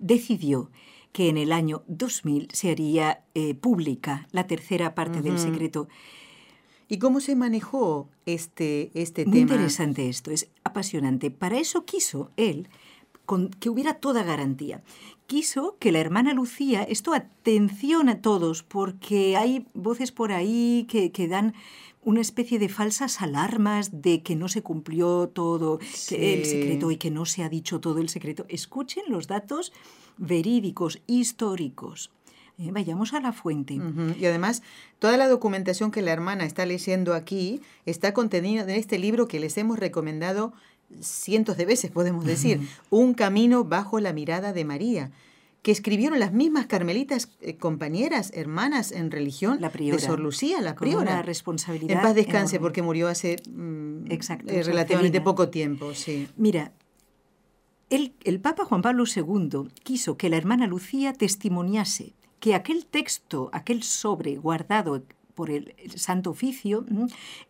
decidió 0.00 0.70
que 1.12 1.28
en 1.28 1.38
el 1.38 1.52
año 1.52 1.84
2000 1.86 2.48
se 2.52 2.70
haría 2.70 3.22
eh, 3.34 3.54
pública 3.54 4.26
la 4.32 4.48
tercera 4.48 4.94
parte 4.94 5.22
del 5.22 5.38
secreto. 5.38 5.88
¿Y 6.88 6.98
cómo 6.98 7.20
se 7.20 7.34
manejó 7.34 8.08
este, 8.26 8.90
este 8.94 9.24
Muy 9.24 9.40
tema? 9.40 9.52
interesante 9.52 10.08
esto, 10.08 10.30
es 10.30 10.48
apasionante. 10.64 11.30
Para 11.30 11.58
eso 11.58 11.84
quiso 11.84 12.30
él 12.36 12.68
con, 13.24 13.50
que 13.50 13.68
hubiera 13.70 13.94
toda 13.94 14.22
garantía. 14.22 14.82
Quiso 15.26 15.76
que 15.80 15.90
la 15.90 15.98
hermana 15.98 16.32
Lucía, 16.32 16.84
esto 16.84 17.12
atención 17.12 18.08
a 18.08 18.20
todos, 18.20 18.62
porque 18.62 19.36
hay 19.36 19.66
voces 19.74 20.12
por 20.12 20.30
ahí 20.30 20.86
que, 20.88 21.10
que 21.10 21.26
dan 21.26 21.54
una 22.04 22.20
especie 22.20 22.60
de 22.60 22.68
falsas 22.68 23.20
alarmas 23.20 24.00
de 24.00 24.22
que 24.22 24.36
no 24.36 24.46
se 24.46 24.62
cumplió 24.62 25.28
todo 25.28 25.80
el 26.12 26.44
secreto 26.44 26.92
y 26.92 26.98
que 26.98 27.10
no 27.10 27.26
se 27.26 27.42
ha 27.42 27.48
dicho 27.48 27.80
todo 27.80 27.98
el 27.98 28.08
secreto. 28.08 28.46
Escuchen 28.48 29.02
los 29.08 29.26
datos 29.26 29.72
verídicos, 30.16 31.02
históricos. 31.08 32.12
Eh, 32.58 32.70
vayamos 32.72 33.12
a 33.12 33.20
la 33.20 33.32
fuente. 33.32 33.78
Y 34.18 34.24
además, 34.24 34.62
toda 34.98 35.18
la 35.18 35.28
documentación 35.28 35.90
que 35.90 36.00
la 36.00 36.12
hermana 36.12 36.44
está 36.44 36.64
leyendo 36.64 37.12
aquí 37.12 37.60
está 37.84 38.14
contenida 38.14 38.62
en 38.62 38.70
este 38.70 38.98
libro 38.98 39.28
que 39.28 39.40
les 39.40 39.58
hemos 39.58 39.78
recomendado 39.78 40.54
cientos 41.00 41.58
de 41.58 41.66
veces, 41.66 41.90
podemos 41.90 42.24
decir, 42.26 42.60
Un 42.88 43.12
camino 43.12 43.64
bajo 43.64 44.00
la 44.00 44.12
mirada 44.12 44.52
de 44.52 44.64
María 44.64 45.10
que 45.66 45.72
escribieron 45.72 46.20
las 46.20 46.32
mismas 46.32 46.66
carmelitas 46.66 47.28
eh, 47.40 47.56
compañeras, 47.56 48.30
hermanas 48.34 48.92
en 48.92 49.10
religión 49.10 49.58
la 49.60 49.70
priora, 49.70 49.96
de 49.96 50.02
Sor 50.06 50.20
Lucía, 50.20 50.60
la 50.60 50.76
priora. 50.76 51.14
Una 51.14 51.22
responsabilidad 51.22 51.96
en 51.96 52.02
paz 52.02 52.14
descanse 52.14 52.54
enorme. 52.54 52.68
porque 52.68 52.82
murió 52.82 53.08
hace 53.08 53.34
mm, 53.50 54.12
Exacto, 54.12 54.52
eh, 54.52 54.62
relativamente 54.62 55.20
poco 55.20 55.48
tiempo. 55.48 55.92
Sí. 55.92 56.28
Mira, 56.36 56.70
el, 57.90 58.14
el 58.22 58.38
Papa 58.38 58.64
Juan 58.64 58.80
Pablo 58.80 59.04
II 59.12 59.68
quiso 59.82 60.16
que 60.16 60.28
la 60.28 60.36
hermana 60.36 60.68
Lucía 60.68 61.12
testimoniase 61.12 62.14
que 62.40 62.54
aquel 62.54 62.86
texto, 62.86 63.50
aquel 63.52 63.82
sobre 63.82 64.36
guardado 64.36 65.02
por 65.34 65.50
el, 65.50 65.74
el, 65.76 65.98
Santo 65.98 66.30
Oficio, 66.30 66.86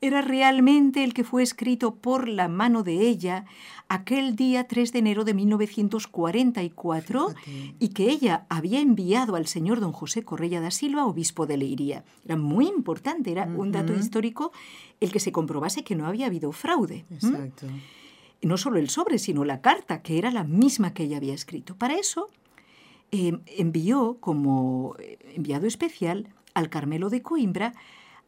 era 0.01 0.21
realmente 0.21 1.05
el 1.05 1.15
que 1.15 1.23
fue 1.23 1.43
escrito 1.45 1.95
por 1.95 2.29
la 2.29 2.49
mano 2.49 2.83
de 2.83 3.09
ella 3.09 3.45
aquel 3.89 4.35
día 4.35 4.67
3 4.67 4.93
de 4.93 4.99
enero 4.99 5.25
de 5.25 5.35
1944 5.35 7.29
Fíjate. 7.29 7.75
y 7.79 7.89
que 7.91 8.11
ella 8.11 8.45
había 8.49 8.81
enviado 8.81 9.37
al 9.37 9.47
señor 9.47 9.79
don 9.79 9.93
José 9.93 10.25
Correia 10.25 10.61
da 10.61 10.73
Silva, 10.73 11.07
obispo 11.07 11.47
de 11.47 11.57
Leiría. 11.57 12.05
Era 12.25 12.37
muy 12.37 12.67
importante, 12.67 13.31
era 13.31 13.45
uh 13.45 13.51
-huh. 13.51 13.61
un 13.61 13.71
dato 13.71 13.95
histórico 13.95 14.51
el 15.01 15.13
que 15.13 15.21
se 15.21 15.31
comprobase 15.31 15.85
que 15.85 15.95
no 15.95 16.07
había 16.07 16.27
habido 16.27 16.51
fraude. 16.51 17.05
Exacto. 17.11 17.69
No 18.43 18.57
solo 18.57 18.79
el 18.79 18.91
sobre, 18.91 19.19
sino 19.19 19.45
la 19.45 19.61
carta, 19.61 20.03
que 20.03 20.19
era 20.19 20.31
la 20.31 20.45
misma 20.45 20.93
que 20.93 21.05
ella 21.05 21.17
había 21.17 21.35
escrito. 21.35 21.77
Para 21.77 21.95
eso 21.95 22.29
eh, 23.13 23.39
envió 23.47 24.19
como 24.21 24.97
enviado 25.35 25.67
especial 25.67 26.29
al 26.55 26.69
Carmelo 26.69 27.11
de 27.11 27.23
Coimbra 27.23 27.75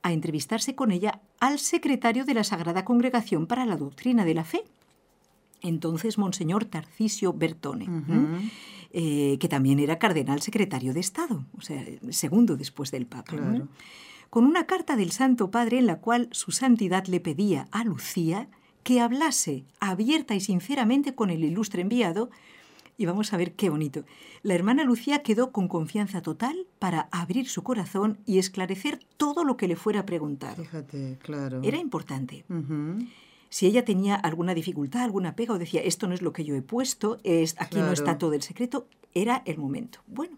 a 0.03 0.13
entrevistarse 0.13 0.75
con 0.75 0.91
ella 0.91 1.21
al 1.41 1.59
secretario 1.59 2.25
de 2.25 2.35
la 2.35 2.45
Sagrada 2.45 2.85
Congregación 2.85 3.47
para 3.47 3.67
la 3.67 3.77
Doctrina 3.77 4.25
de 4.25 4.35
la 4.35 4.45
Fe, 4.45 4.65
entonces 5.63 6.19
Monseñor 6.19 6.65
Tarcisio 6.65 7.33
Bertone, 7.33 7.85
uh 7.89 8.03
-huh. 8.03 8.51
eh, 8.93 9.37
que 9.41 9.49
también 9.49 9.79
era 9.81 9.99
cardenal 9.99 10.41
secretario 10.41 10.95
de 10.95 11.01
Estado, 11.01 11.45
o 11.57 11.61
sea, 11.61 11.85
segundo 12.11 12.57
después 12.57 12.91
del 12.91 13.07
Papa. 13.07 13.37
Claro. 13.37 13.53
¿no? 13.53 13.69
Con 14.31 14.45
una 14.45 14.67
carta 14.67 14.97
del 14.97 15.11
Santo 15.11 15.51
Padre 15.51 15.79
en 15.79 15.87
la 15.87 16.01
cual 16.01 16.29
su 16.33 16.53
santidad 16.53 17.07
le 17.07 17.21
pedía 17.21 17.67
a 17.71 17.83
Lucía 17.83 18.49
que 18.83 19.01
hablase 19.01 19.65
abierta 19.81 20.35
y 20.35 20.41
sinceramente 20.41 21.15
con 21.15 21.31
el 21.31 21.45
ilustre 21.45 21.83
enviado 21.83 22.31
y 22.99 23.07
vamos 23.07 23.33
a 23.33 23.37
ver 23.39 23.53
qué 23.53 23.71
bonito. 23.71 24.05
La 24.43 24.55
hermana 24.55 24.85
Lucía 24.85 25.23
quedó 25.23 25.53
con 25.53 25.69
confianza 25.69 26.21
total 26.21 26.67
para 26.79 27.09
abrir 27.13 27.49
su 27.49 27.63
corazón 27.63 28.19
y 28.27 28.39
esclarecer 28.39 28.99
todo 29.17 29.45
lo 29.45 29.57
que 29.57 29.69
le 29.69 29.77
fuera 29.77 30.05
preguntado. 30.05 30.57
Fíjate, 30.57 31.17
claro. 31.23 31.61
Era 31.63 31.79
importante. 31.79 32.45
Uh 32.51 32.55
-huh. 32.55 33.09
Si 33.51 33.67
ella 33.67 33.85
tenía 33.85 34.17
alguna 34.17 34.53
dificultad, 34.53 35.03
alguna 35.03 35.37
pega 35.37 35.55
o 35.55 35.59
decía, 35.59 35.81
esto 35.81 36.07
no 36.09 36.15
es 36.15 36.21
lo 36.21 36.33
que 36.33 36.45
yo 36.45 36.55
he 36.55 36.61
puesto, 36.61 37.19
es, 37.23 37.55
aquí 37.59 37.77
claro. 37.77 37.87
no 37.87 37.93
está 37.93 38.19
todo 38.19 38.35
el 38.35 38.43
secreto, 38.43 38.89
era 39.15 39.43
el 39.47 39.57
momento. 39.59 40.01
Bueno. 40.07 40.37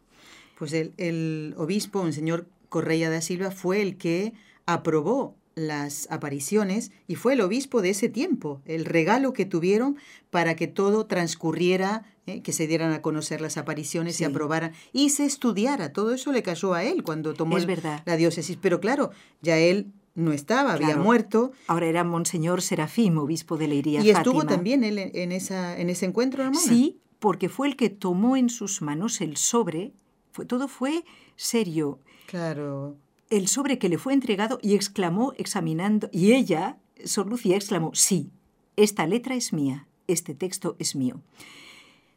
Pues 0.59 0.75
el, 0.75 0.93
el 0.99 1.55
obispo, 1.57 2.07
el 2.07 2.13
señor 2.13 2.47
Correia 2.69 3.09
da 3.11 3.23
Silva, 3.23 3.51
fue 3.51 3.81
el 3.81 3.97
que 3.97 4.35
aprobó 4.67 5.35
las 5.67 6.07
apariciones 6.11 6.91
y 7.07 7.15
fue 7.17 7.35
el 7.35 7.41
obispo 7.41 7.83
de 7.83 7.91
ese 7.91 8.09
tiempo, 8.09 8.61
el 8.65 8.85
regalo 8.85 9.33
que 9.33 9.45
tuvieron 9.47 9.97
para 10.31 10.57
que 10.57 10.67
todo 10.67 11.07
transcurriera, 11.07 12.05
eh, 12.27 12.43
que 12.43 12.53
se 12.53 12.67
dieran 12.67 12.93
a 12.93 13.03
conocer 13.03 13.41
las 13.41 13.57
apariciones, 13.57 14.15
Sí. 14.17 14.25
se 14.25 14.31
aprobaran 14.31 14.73
y 14.93 15.11
se 15.11 15.25
estudiara. 15.25 15.93
Todo 15.93 16.15
eso 16.15 16.33
le 16.33 16.43
cayó 16.43 16.75
a 16.75 16.85
él 16.85 17.03
cuando 17.03 17.35
tomó 17.35 17.57
Es 17.57 17.63
el- 17.65 17.69
verdad. 17.69 18.03
la 18.07 18.17
diócesis. 18.17 18.57
Pero 18.61 18.81
claro, 18.81 19.11
ya 19.43 19.59
él 19.59 19.87
no 20.15 20.33
estaba, 20.33 20.73
había 20.75 20.97
muerto. 20.97 21.53
Ahora 21.67 21.87
era 21.87 22.05
Monseñor 22.05 22.63
Serafín, 22.63 23.17
obispo 23.17 23.57
de 23.57 23.69
Leiría. 23.69 24.01
Y 24.01 24.11
estuvo 24.11 24.41
Fátima. 24.41 24.57
también 24.57 24.85
él 24.85 24.99
en, 24.99 25.11
en 25.15 25.33
esa, 25.33 25.79
en 25.79 25.89
ese 25.89 26.07
encuentro, 26.07 26.43
hermana. 26.43 26.61
Sí, 26.61 26.99
porque 27.21 27.49
fue 27.49 27.69
el 27.69 27.77
que 27.77 27.91
tomó 27.91 28.37
en 28.37 28.49
sus 28.51 28.83
manos 28.83 29.21
el 29.21 29.37
sobre, 29.37 29.93
fue, 30.33 30.45
todo 30.47 30.69
fue 30.69 31.05
serio. 31.37 32.01
Claro. 32.27 32.97
El 33.31 33.49
sobre 33.49 33.79
que 33.79 33.89
le 33.89 33.99
fue 33.99 34.13
entregado 34.13 34.59
y 34.61 34.75
exclamó 34.75 35.33
examinando, 35.37 36.11
y 36.13 36.33
ella, 36.33 36.79
Sor 37.05 37.29
Lucía, 37.29 37.57
exclamó, 37.57 37.93
sí, 37.95 38.31
esta 38.77 39.07
letra 39.07 39.35
es 39.35 39.53
mía, 39.53 39.87
este 40.09 40.35
texto 40.35 40.77
es 40.79 40.97
mío. 40.97 41.23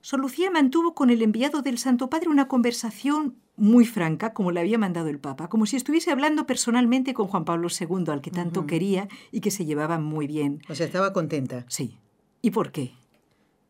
Sor 0.02 0.20
Lucía 0.20 0.52
mantuvo 0.52 0.96
con 0.96 1.10
el 1.10 1.22
enviado 1.22 1.62
del 1.62 1.78
Santo 1.78 2.10
Padre 2.10 2.30
una 2.30 2.48
conversación 2.48 3.38
muy 3.56 3.86
franca, 3.86 4.34
como 4.34 4.52
le 4.52 4.60
había 4.60 4.78
mandado 4.78 5.08
el 5.08 5.20
Papa, 5.20 5.48
como 5.48 5.66
si 5.66 5.78
estuviese 5.78 6.12
hablando 6.12 6.46
personalmente 6.46 7.14
con 7.14 7.28
Juan 7.28 7.46
Pablo 7.46 7.70
II, 7.70 8.06
al 8.08 8.22
que 8.22 8.32
tanto 8.32 8.66
quería 8.66 9.08
y 9.32 9.42
que 9.42 9.52
se 9.52 9.66
llevaban 9.66 10.04
muy 10.04 10.28
bien. 10.28 10.62
O 10.68 10.76
sea, 10.76 10.88
estaba 10.88 11.14
contenta. 11.14 11.66
Sí. 11.70 11.98
¿Y 12.42 12.52
por 12.52 12.72
qué? 12.72 12.94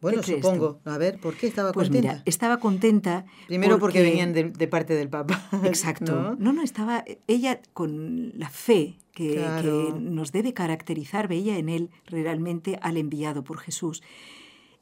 Bueno, 0.04 0.22
supongo. 0.22 0.80
A 0.86 0.98
ver, 1.00 1.18
¿por 1.20 1.34
qué 1.36 1.48
estaba 1.48 1.72
Pues 1.72 1.88
contenta? 1.88 2.12
mira, 2.14 2.24
estaba 2.26 2.58
contenta. 2.60 3.26
Primero 3.48 3.80
porque, 3.80 4.02
venían 4.04 4.34
de, 4.34 4.52
de 4.52 4.68
parte 4.68 4.94
del 4.94 5.10
Papa. 5.10 5.42
Exacto. 5.64 6.14
¿no? 6.14 6.36
¿no? 6.36 6.54
no, 6.54 6.62
estaba 6.62 7.04
ella 7.28 7.60
con 7.74 8.34
la 8.38 8.50
fe 8.50 8.98
que, 9.14 9.36
Claro. 9.36 9.94
que 9.96 10.00
nos 10.00 10.32
debe 10.32 10.54
caracterizar, 10.54 11.28
veía 11.28 11.58
en 11.58 11.70
él 11.70 11.90
realmente 12.06 12.78
al 12.82 12.98
enviado 12.98 13.44
por 13.44 13.58
Jesús. 13.60 14.04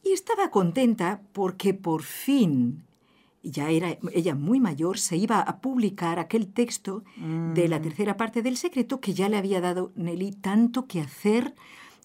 Y 0.03 0.12
estaba 0.13 0.49
contenta 0.49 1.21
porque 1.31 1.73
por 1.73 2.01
fin, 2.03 2.84
ya 3.43 3.69
era 3.69 3.97
ella 4.13 4.34
muy 4.36 4.60
mayor, 4.60 4.97
se 4.97 5.17
iba 5.17 5.39
a 5.41 5.62
publicar 5.62 6.17
aquel 6.19 6.47
texto 6.47 7.03
de 7.53 7.67
la 7.67 7.79
Mm. 7.79 7.81
tercera 7.84 8.17
parte 8.17 8.41
del 8.41 8.57
secreto 8.57 8.99
que 8.99 9.13
ya 9.13 9.29
le 9.29 9.38
había 9.38 9.62
dado 9.62 9.91
Nelly 9.95 10.31
tanto 10.31 10.88
que 10.88 11.01
hacer 11.01 11.53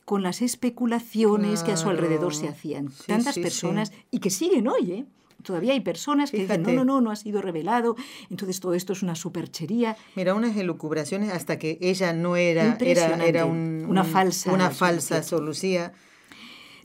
con 0.06 0.22
las 0.22 0.40
especulaciones 0.40 1.62
que 1.62 1.72
a 1.72 1.76
su 1.76 1.90
alrededor 1.90 2.34
se 2.34 2.48
hacían. 2.48 2.90
Sí, 2.90 3.04
Tantas 3.08 3.34
sí, 3.34 3.40
sí. 3.40 3.42
personas 3.42 3.92
y 4.10 4.20
que 4.20 4.30
siguen 4.30 4.66
hoy, 4.68 4.92
¿eh? 4.92 5.04
Todavía 5.42 5.74
hay 5.74 5.80
personas 5.80 6.30
que 6.30 6.38
dicen, 6.38 6.62
no, 6.62 6.72
no, 6.72 6.84
no, 6.84 7.00
no 7.00 7.10
ha 7.10 7.16
sido 7.16 7.40
revelado, 7.42 7.94
entonces 8.30 8.58
todo 8.58 8.72
esto 8.74 8.94
es 8.94 9.02
una 9.02 9.14
superchería. 9.14 9.96
Mira, 10.16 10.34
unas 10.34 10.56
elucubraciones 10.56 11.30
hasta 11.30 11.58
que 11.58 11.78
ella 11.82 12.12
no 12.14 12.36
era, 12.36 12.76
era, 12.80 13.24
era 13.24 13.44
un- 13.44 13.84
Una 13.88 14.02
un- 14.02 14.06
falsa 14.08 14.52
una 14.52 14.70
falsa 14.70 15.16
Lucía. 15.16 15.22
Sor 15.28 15.42
Lucía. 15.42 15.92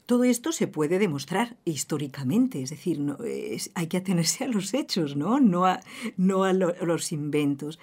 Todo 0.05 0.25
esto 0.25 0.51
se 0.51 0.67
puede 0.67 0.99
demostrar 0.99 1.57
históricamente, 1.63 2.61
es 2.61 2.69
decir, 2.71 2.99
no, 2.99 3.17
es- 3.23 3.71
hay 3.75 3.87
que 3.87 3.97
atenerse 3.97 4.43
a 4.43 4.47
los 4.47 4.73
hechos, 4.73 5.15
¿no? 5.15 5.39
No 5.39 5.65
a, 5.65 5.79
no 6.17 6.43
a, 6.43 6.53
lo- 6.53 6.75
a 6.79 6.85
los 6.85 7.11
inventos. 7.11 7.79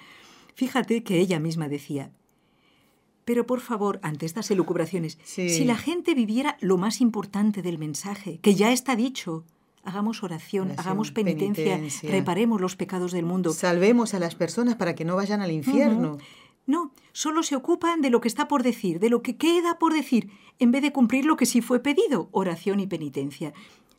Fíjate 0.53 1.03
que 1.03 1.19
ella 1.19 1.39
misma 1.39 1.67
decía, 1.69 2.11
pero 3.29 3.45
por 3.45 3.59
favor, 3.59 3.99
ante 4.01 4.25
estas 4.25 4.49
elucubraciones, 4.49 5.19
Sí. 5.23 5.49
si 5.49 5.63
la 5.63 5.75
gente 5.77 6.15
viviera 6.15 6.57
lo 6.61 6.79
más 6.79 6.99
importante 6.99 7.61
del 7.61 7.77
mensaje, 7.77 8.39
que 8.41 8.55
ya 8.55 8.71
está 8.71 8.95
dicho, 8.95 9.43
hagamos 9.83 10.23
oración, 10.23 10.69
Oración, 10.69 10.79
hagamos 10.79 11.11
penitencia, 11.11 11.63
penitencia. 11.75 12.09
reparemos 12.09 12.59
los 12.59 12.75
pecados 12.75 13.11
del 13.11 13.25
mundo. 13.25 13.53
Salvemos 13.53 14.15
a 14.15 14.19
las 14.19 14.33
personas 14.33 14.77
para 14.77 14.95
que 14.95 15.05
no 15.05 15.15
vayan 15.15 15.41
al 15.41 15.51
infierno. 15.51 16.17
No, 16.65 16.91
solo 17.11 17.43
se 17.43 17.55
ocupan 17.55 18.01
de 18.01 18.09
lo 18.09 18.19
que 18.19 18.27
está 18.27 18.47
por 18.47 18.63
decir, 18.63 18.99
de 18.99 19.11
lo 19.11 19.21
que 19.21 19.37
queda 19.37 19.77
por 19.77 19.93
decir, 19.93 20.31
en 20.57 20.71
vez 20.71 20.81
de 20.81 20.91
cumplir 20.91 21.25
lo 21.25 21.37
que 21.37 21.45
sí 21.45 21.61
fue 21.61 21.79
pedido, 21.83 22.29
oración 22.31 22.79
y 22.79 22.87
penitencia. 22.87 23.53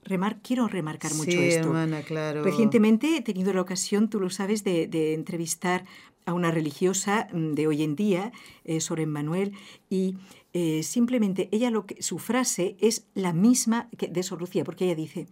Remar, 0.05 0.41
quiero 0.43 0.69
remarcar 0.69 1.15
mucho 1.15 1.31
Sí, 1.33 1.39
esto. 1.39 1.69
hermana, 1.69 2.03
claro. 2.03 2.43
Recientemente 2.43 3.17
he 3.17 3.23
tenido 3.23 3.53
la 3.53 3.61
ocasión, 3.61 4.09
tú 4.09 4.21
lo 4.21 4.31
sabes, 4.31 4.65
de, 4.65 4.87
de 4.87 5.15
entrevistar 5.15 5.85
a 6.27 6.33
una 6.35 6.51
religiosa 6.51 7.29
mm, 7.33 7.53
de 7.53 7.67
hoy 7.67 7.83
en 7.83 7.97
día, 7.97 8.33
eh, 8.65 8.79
Manuel, 9.07 9.53
y 9.89 10.17
eh, 10.53 10.83
simplemente 10.83 11.49
ella 11.53 11.71
lo 11.71 11.87
que 11.87 12.03
su 12.03 12.19
frase 12.19 12.77
es 12.81 13.07
la 13.15 13.33
misma 13.33 13.89
que 13.97 14.09
de 14.09 14.23
Sor 14.23 14.41
Lucía, 14.41 14.65
porque 14.65 14.85
ella 14.85 14.95
dice: 14.95 15.27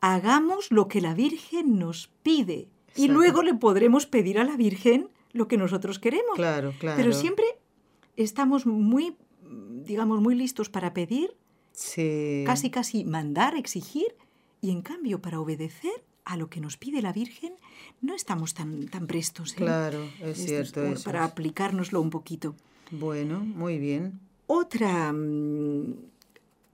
hagamos 0.00 0.70
lo 0.70 0.88
que 0.88 1.00
la 1.00 1.14
Virgen 1.14 1.78
nos 1.78 2.10
pide 2.22 2.68
y 2.94 3.08
luego 3.08 3.42
le 3.42 3.54
podremos 3.54 4.06
pedir 4.06 4.38
a 4.38 4.44
la 4.44 4.56
Virgen 4.56 5.08
lo 5.32 5.48
que 5.48 5.58
nosotros 5.58 5.98
queremos. 5.98 6.34
Claro, 6.34 6.72
claro. 6.78 6.96
Pero 6.96 7.12
siempre 7.12 7.44
estamos 8.16 8.66
muy, 8.66 9.16
digamos, 9.84 10.20
muy 10.20 10.34
listos 10.34 10.68
para 10.70 10.94
pedir, 10.94 11.34
Sí. 11.76 12.42
casi 12.46 12.70
casi 12.70 13.04
mandar, 13.04 13.54
exigir, 13.54 14.16
y 14.62 14.70
en 14.70 14.80
cambio 14.80 15.20
para 15.20 15.40
obedecer 15.40 16.04
a 16.24 16.36
lo 16.36 16.48
que 16.48 16.60
nos 16.60 16.76
pide 16.76 17.02
la 17.02 17.12
Virgen 17.12 17.52
no 18.00 18.14
estamos 18.14 18.54
tan, 18.54 18.88
tan 18.88 19.06
prestos. 19.06 19.52
¿eh? 19.52 19.56
Claro, 19.56 20.02
es 20.20 20.38
Esto 20.38 20.46
cierto 20.46 20.84
eso. 20.84 21.04
Para 21.04 21.24
aplicárnoslo 21.24 22.00
un 22.00 22.10
poquito. 22.10 22.56
Bueno, 22.90 23.40
muy 23.40 23.78
bien. 23.78 24.18
Otra, 24.46 25.12
mm, 25.12 25.94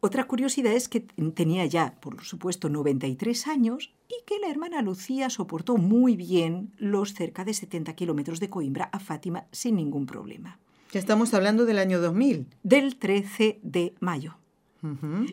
otra 0.00 0.24
curiosidad 0.24 0.72
es 0.72 0.88
que 0.88 1.00
tenía 1.00 1.66
ya, 1.66 2.00
por 2.00 2.22
supuesto, 2.24 2.68
93 2.68 3.46
años 3.46 3.92
y 4.08 4.24
que 4.24 4.38
la 4.38 4.48
hermana 4.48 4.82
Lucía 4.82 5.30
soportó 5.30 5.76
muy 5.76 6.16
bien 6.16 6.72
los 6.78 7.12
cerca 7.12 7.44
de 7.44 7.54
70 7.54 7.94
kilómetros 7.94 8.40
de 8.40 8.50
Coimbra 8.50 8.84
a 8.92 9.00
Fátima 9.00 9.46
sin 9.52 9.76
ningún 9.76 10.06
problema. 10.06 10.58
Ya 10.92 11.00
estamos 11.00 11.34
hablando 11.34 11.64
del 11.64 11.78
año 11.78 12.00
2000. 12.00 12.46
Del 12.62 12.96
13 12.96 13.60
de 13.62 13.94
mayo. 14.00 14.36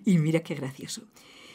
Y 0.05 0.17
mira 0.17 0.41
qué 0.41 0.55
gracioso. 0.55 1.03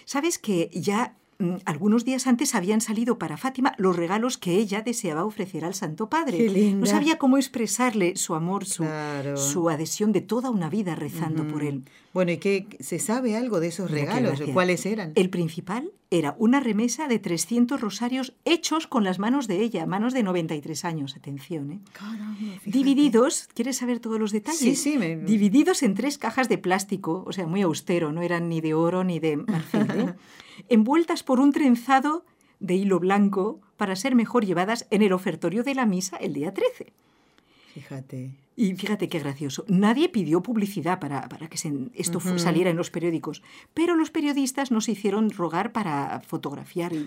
¿Sabes 0.05 0.39
que 0.39 0.69
ya 0.73 1.15
mm, 1.39 1.55
algunos 1.65 2.05
días 2.05 2.27
antes 2.27 2.55
habían 2.55 2.81
salido 2.81 3.19
para 3.19 3.37
Fátima 3.37 3.75
los 3.79 3.97
regalos 3.97 4.37
que 4.37 4.57
ella 4.57 4.83
deseaba 4.83 5.25
ofrecer 5.25 5.65
al 5.65 5.75
Santo 5.75 6.09
Padre? 6.11 6.37
Qué 6.39 6.49
linda. 6.51 6.81
No 6.81 6.87
sabía 6.87 7.17
cómo 7.19 7.37
expresarle 7.39 8.17
su 8.17 8.35
amor, 8.35 8.67
su, 8.67 8.83
Claro. 8.83 9.37
su 9.37 9.69
adhesión 9.71 10.13
de 10.13 10.21
toda 10.21 10.51
una 10.51 10.69
vida 10.69 10.95
rezando 10.95 11.47
por 11.47 11.63
él. 11.65 11.85
Bueno, 12.13 12.33
¿y 12.33 12.39
qué 12.39 12.67
se 12.81 12.99
sabe 12.99 13.37
algo 13.37 13.61
de 13.61 13.69
esos 13.69 13.91
regalos? 13.91 14.41
¿Cuáles 14.53 14.85
eran? 14.87 15.13
El 15.15 15.31
principal 15.31 15.91
era 16.11 16.37
una 16.39 16.61
remesa 16.61 17.09
de 17.09 17.19
300 17.19 17.81
rosarios 17.81 18.35
hechos 18.45 18.87
con 18.87 19.03
las 19.05 19.19
manos 19.19 19.47
de 19.49 19.61
ella, 19.63 19.87
manos 19.87 20.13
de 20.13 20.23
93 20.23 20.85
años, 20.85 21.17
atención, 21.17 21.73
¿eh? 21.73 21.81
Caramba. 21.93 22.37
Divididos, 22.65 23.49
¿quieres 23.55 23.79
saber 23.79 23.99
todos 24.01 24.21
los 24.21 24.31
detalles? 24.33 24.59
Sí, 24.61 24.77
sí, 24.77 24.99
me- 24.99 25.17
Divididos 25.17 25.83
en 25.83 25.95
tres 25.95 26.19
cajas 26.19 26.49
de 26.49 26.59
plástico, 26.59 27.25
o 27.27 27.33
sea, 27.33 27.47
muy 27.47 27.63
austero, 27.63 28.13
no 28.13 28.23
eran 28.23 28.49
ni 28.49 28.61
de 28.61 28.75
oro 28.75 29.03
ni 29.05 29.19
de 29.19 29.39
marfil, 29.39 29.81
¿eh? 29.91 30.15
envueltas 30.69 31.23
por 31.23 31.41
un 31.41 31.53
trenzado 31.53 32.25
de 32.61 32.75
hilo 32.75 33.01
blanco 33.01 33.61
para 33.77 33.97
ser 33.97 34.15
mejor 34.15 34.45
llevadas 34.47 34.87
en 34.91 35.03
el 35.03 35.13
ofertorio 35.13 35.65
de 35.65 35.75
la 35.75 35.85
misa 35.87 36.17
el 36.17 36.33
día 36.33 36.55
13. 36.55 36.93
Fíjate. 37.75 38.31
Y 38.57 38.75
fíjate 38.75 39.09
qué 39.09 39.19
gracioso. 39.19 39.65
Nadie 39.67 40.09
pidió 40.09 40.41
publicidad 40.43 41.01
para, 41.01 41.29
para 41.29 41.49
que 41.49 41.59
se- 41.59 41.73
esto 41.95 42.21
fu- 42.21 42.29
Ujú. 42.31 42.39
saliera 42.39 42.71
en 42.71 42.77
los 42.77 42.91
periódicos, 42.91 43.43
pero 43.75 43.97
los 43.97 44.11
periodistas 44.11 44.71
nos 44.71 44.89
hicieron 44.89 45.31
rogar 45.31 45.73
para 45.73 46.21
fotografiar. 46.21 46.93
Y 46.93 47.07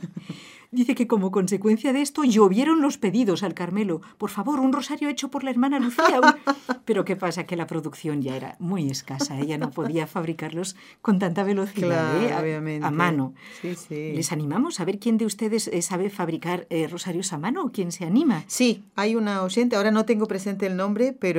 dice 0.71 0.93
que 0.95 1.07
como 1.07 1.31
consecuencia 1.31 1.93
de 1.93 2.01
esto 2.01 2.25
llovieron 2.25 2.81
los 2.81 2.97
pedidos 2.97 3.43
al 3.43 3.53
Carmelo. 3.53 4.01
Por 4.17 4.29
favor, 4.29 4.59
un 4.59 4.73
rosario 4.73 5.07
hecho 5.07 5.29
por 5.31 5.45
la 5.45 5.51
hermana 5.51 5.79
Lucía. 5.79 6.19
un-". 6.21 6.55
Pero 6.85 7.05
qué 7.05 7.15
pasa, 7.15 7.45
que 7.45 7.55
la 7.55 7.67
producción 7.67 8.21
ya 8.21 8.35
era 8.35 8.55
muy 8.59 8.89
escasa. 8.89 9.39
Ella 9.39 9.57
no 9.57 9.71
podía 9.71 10.05
fabricarlos 10.07 10.75
con 11.01 11.17
tanta 11.19 11.43
velocidad, 11.43 12.19
Claro, 12.27 12.45
¿eh? 12.45 12.79
a, 12.83 12.87
a 12.87 12.91
mano. 12.91 13.33
Sí, 13.61 13.75
sí. 13.75 14.11
Les 14.13 14.31
animamos 14.33 14.79
a 14.81 14.85
ver 14.85 14.99
quién 14.99 15.17
de 15.17 15.25
ustedes 15.25 15.69
eh, 15.69 15.81
sabe 15.81 16.09
fabricar 16.09 16.67
eh, 16.69 16.87
rosarios 16.89 17.31
a 17.31 17.37
mano 17.37 17.63
o 17.63 17.71
quién 17.71 17.91
se 17.93 18.03
anima. 18.05 18.43
Sí, 18.47 18.83
hay 18.95 19.15
una 19.15 19.43
oyente, 19.43 19.75
ahora 19.77 19.91
no 19.91 20.05
tengo 20.05 20.27
presente 20.27 20.65
el 20.65 20.75
nombre, 20.75 21.13
pero, 21.17 21.36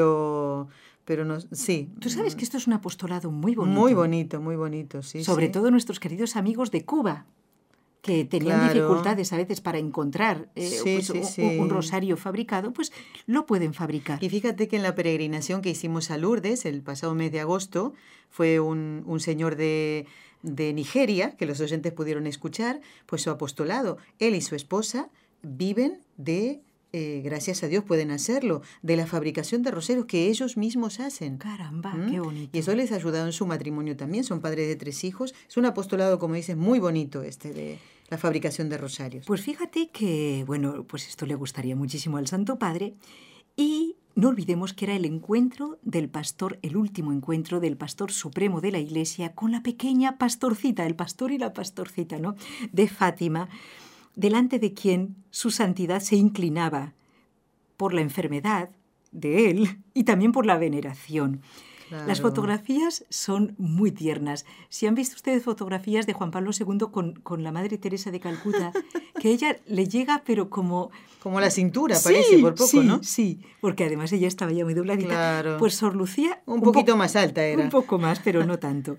pero 1.05 1.25
no, 1.25 1.41
sí. 1.53 1.89
Tú 2.01 2.11
sabes 2.11 2.37
que 2.37 2.45
esto 2.45 2.57
es 2.59 2.67
un 2.67 2.75
apostolado 2.75 3.31
muy 3.31 3.55
bonito. 3.55 3.81
Muy 3.81 3.95
bonito, 3.95 4.41
muy 4.41 4.57
bonito, 4.57 5.03
sí. 5.03 5.25
sobre 5.25 5.47
sí. 5.47 5.53
todo 5.53 5.71
nuestros 5.71 6.01
queridos 6.01 6.37
amigos 6.37 6.71
de 6.71 6.85
Cuba, 6.85 7.25
que 8.03 8.25
tenían 8.25 8.61
Claro. 8.61 8.75
dificultades 8.75 9.33
a 9.33 9.37
veces 9.37 9.61
para 9.61 9.79
encontrar 9.79 10.49
eh, 10.55 10.67
Sí, 10.69 11.01
pues, 11.11 11.29
sí, 11.29 11.43
un- 11.59 11.69
rosario 11.69 12.17
fabricado, 12.17 12.73
pues 12.73 12.93
lo 13.27 13.45
pueden 13.47 13.75
fabricar. 13.75 14.23
Y 14.23 14.29
fíjate 14.29 14.69
que 14.69 14.77
en 14.77 14.83
la 14.83 14.95
peregrinación 14.95 15.63
que 15.63 15.71
hicimos 15.71 16.11
a 16.11 16.17
Lourdes 16.19 16.65
el 16.65 16.83
pasado 16.83 17.15
mes 17.15 17.33
de 17.33 17.41
agosto, 17.41 17.95
fue 18.31 18.61
un, 18.61 19.03
un 19.07 19.19
señor 19.21 19.57
de, 19.57 20.07
de 20.43 20.73
Nigeria, 20.75 21.37
que 21.37 21.47
los 21.47 21.61
oyentes 21.61 21.93
pudieron 21.93 22.27
escuchar, 22.27 22.81
pues 23.07 23.23
su 23.23 23.31
apostolado. 23.31 23.97
Él 24.21 24.35
y 24.37 24.43
su 24.43 24.55
esposa 24.55 25.09
viven 25.43 26.01
de, 26.19 26.61
eh, 26.93 27.21
gracias 27.25 27.63
a 27.63 27.69
Dios 27.69 27.85
pueden 27.85 28.11
hacerlo, 28.11 28.63
de 28.83 28.97
la 28.97 29.07
fabricación 29.07 29.63
de 29.63 29.71
roseros 29.71 30.07
que 30.07 30.29
ellos 30.29 30.57
mismos 30.57 31.01
hacen. 31.01 31.39
Caramba, 31.39 31.95
¿Mm? 31.95 32.11
qué 32.11 32.21
bonito. 32.21 32.51
Y 32.57 32.61
eso 32.61 32.75
les 32.75 32.93
ha 32.93 32.97
ayudado 32.97 33.27
en 33.27 33.33
su 33.33 33.47
matrimonio 33.47 33.97
también, 33.97 34.25
son 34.25 34.41
padres 34.41 34.69
de 34.69 34.77
tres 34.77 35.05
hijos. 35.05 35.35
Es 35.49 35.57
un 35.57 35.67
apostolado, 35.67 36.19
como 36.19 36.35
dices, 36.35 36.57
muy 36.57 36.79
bonito 36.79 37.23
este 37.23 37.53
de 37.53 37.79
la 38.09 38.19
fabricación 38.19 38.69
de 38.69 38.79
rosarios. 38.79 39.27
Pues 39.27 39.43
fíjate 39.43 39.91
que, 39.91 40.45
bueno, 40.47 40.85
pues 40.85 41.09
esto 41.09 41.27
le 41.27 41.35
gustaría 41.35 41.77
muchísimo 41.77 42.17
al 42.17 42.27
Santo 42.27 42.59
Padre 42.59 42.95
y 43.57 43.97
no 44.15 44.29
olvidemos 44.29 44.73
que 44.73 44.87
era 44.87 44.97
el 44.97 45.05
encuentro 45.05 45.79
del 45.83 46.09
pastor, 46.09 46.59
el 46.63 46.77
último 46.77 47.13
encuentro 47.13 47.61
del 47.61 47.77
pastor 47.77 48.11
supremo 48.11 48.61
de 48.61 48.73
la 48.73 48.79
iglesia 48.79 49.35
con 49.35 49.53
la 49.53 49.63
pequeña 49.63 50.19
pastorcita, 50.19 50.87
el 50.87 50.97
pastor 50.97 51.33
y 51.33 51.39
la 51.39 51.53
pastorcita, 51.53 52.19
¿no? 52.19 52.35
De 52.73 52.89
Fátima, 52.89 53.49
delante 54.15 54.59
de 54.59 54.75
quien 54.75 55.17
su 55.31 55.51
santidad 55.51 56.01
se 56.01 56.17
inclinaba 56.17 56.95
por 57.77 57.95
la 57.95 58.01
enfermedad 58.01 58.71
de 59.13 59.51
él 59.51 59.79
y 59.95 60.05
también 60.05 60.33
por 60.33 60.47
la 60.47 60.59
veneración. 60.59 61.41
Las 62.07 62.21
fotografías 62.21 63.07
son 63.09 63.55
muy 63.57 63.91
tiernas. 63.93 64.45
Si 64.69 64.87
han 64.87 64.95
visto 64.95 65.17
ustedes 65.17 65.43
fotografías 65.43 66.07
de 66.07 66.13
Juan 66.13 66.31
Pablo 66.31 66.51
II 66.53 66.89
con, 66.93 67.15
con 67.15 67.43
la 67.43 67.51
Madre 67.51 67.79
Teresa 67.79 68.11
de 68.11 68.21
Calcuta, 68.21 68.73
que 69.19 69.31
ella 69.31 69.57
le 69.67 69.87
llega, 69.89 70.23
pero 70.27 70.51
como... 70.51 70.91
Como 71.23 71.41
la 71.41 71.51
cintura, 71.51 71.95
Sí, 71.97 72.05
parece, 72.05 72.39
por 72.41 72.55
poco, 72.57 72.69
sí, 72.69 72.81
¿no? 72.81 73.03
Sí, 73.03 73.41
porque 73.63 73.85
además 73.85 74.13
ella 74.13 74.29
estaba 74.29 74.53
ya 74.53 74.65
muy 74.67 74.75
dobladita. 74.75 75.09
Claro. 75.09 75.57
Pues 75.59 75.77
Sor 75.77 75.97
Lucía... 75.97 76.43
Un 76.45 76.61
poquito 76.61 76.93
po- 76.93 76.99
más 76.99 77.17
alta 77.17 77.43
era. 77.43 77.63
Un 77.65 77.71
poco 77.71 77.99
más, 77.99 78.21
pero 78.21 78.45
no 78.45 78.59
tanto. 78.59 78.99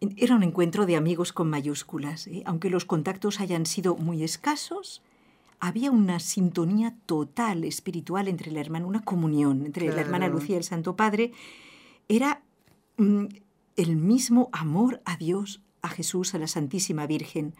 Era 0.00 0.36
un 0.36 0.42
encuentro 0.42 0.86
de 0.86 0.96
amigos 0.96 1.32
con 1.32 1.50
mayúsculas. 1.50 2.26
¿eh? 2.28 2.42
Aunque 2.46 2.70
los 2.70 2.84
contactos 2.84 3.40
hayan 3.40 3.66
sido 3.66 3.96
muy 3.96 4.22
escasos, 4.22 5.02
había 5.60 5.90
una 5.90 6.20
sintonía 6.20 6.94
total 7.06 7.64
espiritual 7.64 8.28
entre 8.28 8.52
la 8.52 8.60
hermana, 8.60 8.86
una 8.86 9.02
comunión 9.02 9.66
entre 9.66 9.88
la 9.92 10.00
hermana. 10.00 10.28
Lucía 10.28 10.54
y 10.54 10.58
el 10.58 10.64
Santo 10.64 10.94
Padre. 10.94 11.32
Era 12.08 12.42
mm, 12.96 13.24
el 13.76 13.96
mismo 13.96 14.50
amor 14.52 15.02
a 15.04 15.16
Dios, 15.16 15.62
a 15.82 15.88
Jesús, 15.88 16.34
a 16.34 16.38
la 16.38 16.46
Santísima 16.46 17.06
Virgen. 17.06 17.54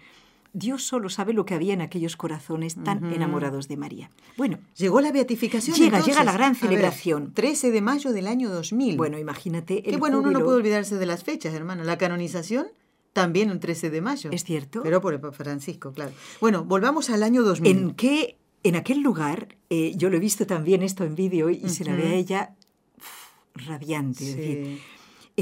Dios 0.52 0.82
solo 0.84 1.08
sabe 1.08 1.32
lo 1.32 1.44
que 1.44 1.54
había 1.54 1.74
en 1.74 1.80
aquellos 1.80 2.16
corazones 2.16 2.76
tan 2.82 3.12
enamorados 3.12 3.68
de 3.68 3.76
María. 3.76 4.10
Bueno, 4.36 4.58
Llegó 4.76 5.00
la 5.00 5.12
beatificación. 5.12 5.76
Llega, 5.76 5.98
entonces. 5.98 6.14
llega 6.14 6.24
la 6.24 6.32
gran 6.32 6.50
A 6.50 6.52
ver, 6.52 6.60
celebración. 6.60 7.32
13 7.34 7.70
de 7.70 7.80
mayo 7.80 8.12
del 8.12 8.26
año 8.26 8.48
2000. 8.50 8.96
bueno, 8.96 9.18
imagínate 9.18 9.78
el 9.78 9.92
Qué 9.92 9.96
bueno, 9.96 10.18
uno 10.20 10.30
no 10.30 10.42
puede 10.44 10.56
olvidarse 10.58 10.96
de 10.96 11.06
las 11.06 11.24
fechas, 11.24 11.54
hermano. 11.54 11.84
La 11.84 11.98
canonización 11.98 12.66
también 13.12 13.50
un 13.50 13.58
13 13.60 13.90
de 13.90 14.00
mayo. 14.00 14.30
¿Es 14.32 14.44
cierto? 14.44 14.82
Pero 14.82 15.00
por 15.00 15.12
el 15.14 15.20
Papa 15.20 15.36
Francisco, 15.36 15.92
claro. 15.92 16.12
Bueno, 16.40 16.64
volvamos 16.64 17.10
al 17.10 17.22
año 17.22 17.42
2000. 17.42 17.70
En 17.76 17.90
que 17.94 18.36
en 18.62 18.76
aquel 18.76 19.00
lugar, 19.00 19.56
eh, 19.70 19.92
yo 19.96 20.08
lo 20.10 20.16
he 20.16 20.20
visto 20.20 20.46
también 20.46 20.82
esto 20.82 21.04
en 21.04 21.14
vídeo 21.14 21.50
y 21.50 21.68
se 21.68 21.84
la 21.84 21.94
ve 21.94 22.08
a 22.08 22.14
ella 22.14 22.54
uf, 22.96 23.66
radiante. 23.66 24.24
es 24.24 24.30
Sí. 24.32 24.36
decir, 24.36 24.78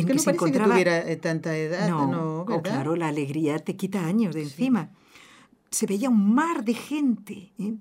en 0.00 0.06
que 0.06 0.12
que 0.12 0.14
no 0.16 0.22
se 0.22 0.30
encontraba... 0.30 0.66
que 0.74 0.82
tuviera 0.84 1.10
eh, 1.10 1.16
tanta 1.16 1.56
edad, 1.56 1.88
no, 1.88 2.06
¿no? 2.06 2.40
oh, 2.42 2.62
claro, 2.62 2.96
la 2.96 3.08
alegría 3.08 3.58
te 3.58 3.76
quita 3.76 4.04
años 4.06 4.34
de 4.34 4.42
encima. 4.42 4.90
Se 5.70 5.86
veía 5.86 6.08
un 6.08 6.34
mar 6.34 6.64
de 6.64 6.74
gente. 6.74 7.52
¿eh? 7.58 7.74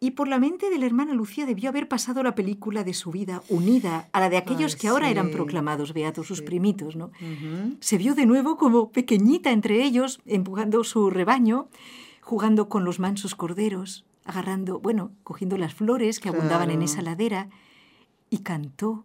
Y 0.00 0.10
por 0.12 0.28
la 0.28 0.38
mente 0.38 0.70
de 0.70 0.78
la 0.78 0.86
hermana 0.86 1.14
Lucía 1.14 1.46
debió 1.46 1.70
haber 1.70 1.88
pasado 1.88 2.22
la 2.22 2.34
película 2.34 2.84
de 2.84 2.92
su 2.94 3.10
vida 3.10 3.42
unida 3.48 4.08
a 4.12 4.20
la 4.20 4.28
de 4.28 4.36
aquellos 4.36 4.74
Ay, 4.74 4.80
que 4.80 4.88
ahora 4.88 5.08
eran 5.10 5.28
sí, 5.28 5.32
proclamados 5.32 5.92
beatos, 5.94 6.26
sus 6.26 6.42
primitos, 6.42 6.94
¿no? 6.94 7.06
Ujú. 7.06 7.76
se 7.80 7.96
vio 7.98 8.14
de 8.14 8.26
nuevo 8.26 8.56
como 8.56 8.90
pequeñita 8.92 9.50
entre 9.50 9.82
ellos, 9.82 10.20
empujando 10.26 10.84
su 10.84 11.08
rebaño, 11.10 11.68
jugando 12.20 12.68
con 12.68 12.84
los 12.84 12.98
mansos 13.00 13.34
corderos, 13.34 14.04
agarrando, 14.24 14.78
bueno, 14.78 15.10
cogiendo 15.22 15.56
las 15.58 15.74
flores 15.74 16.20
que 16.20 16.28
abundaban 16.28 16.70
en 16.70 16.76
Claro. 16.80 16.84
esa 16.92 17.02
ladera, 17.02 17.48
y 18.30 18.38
cantó 18.38 19.04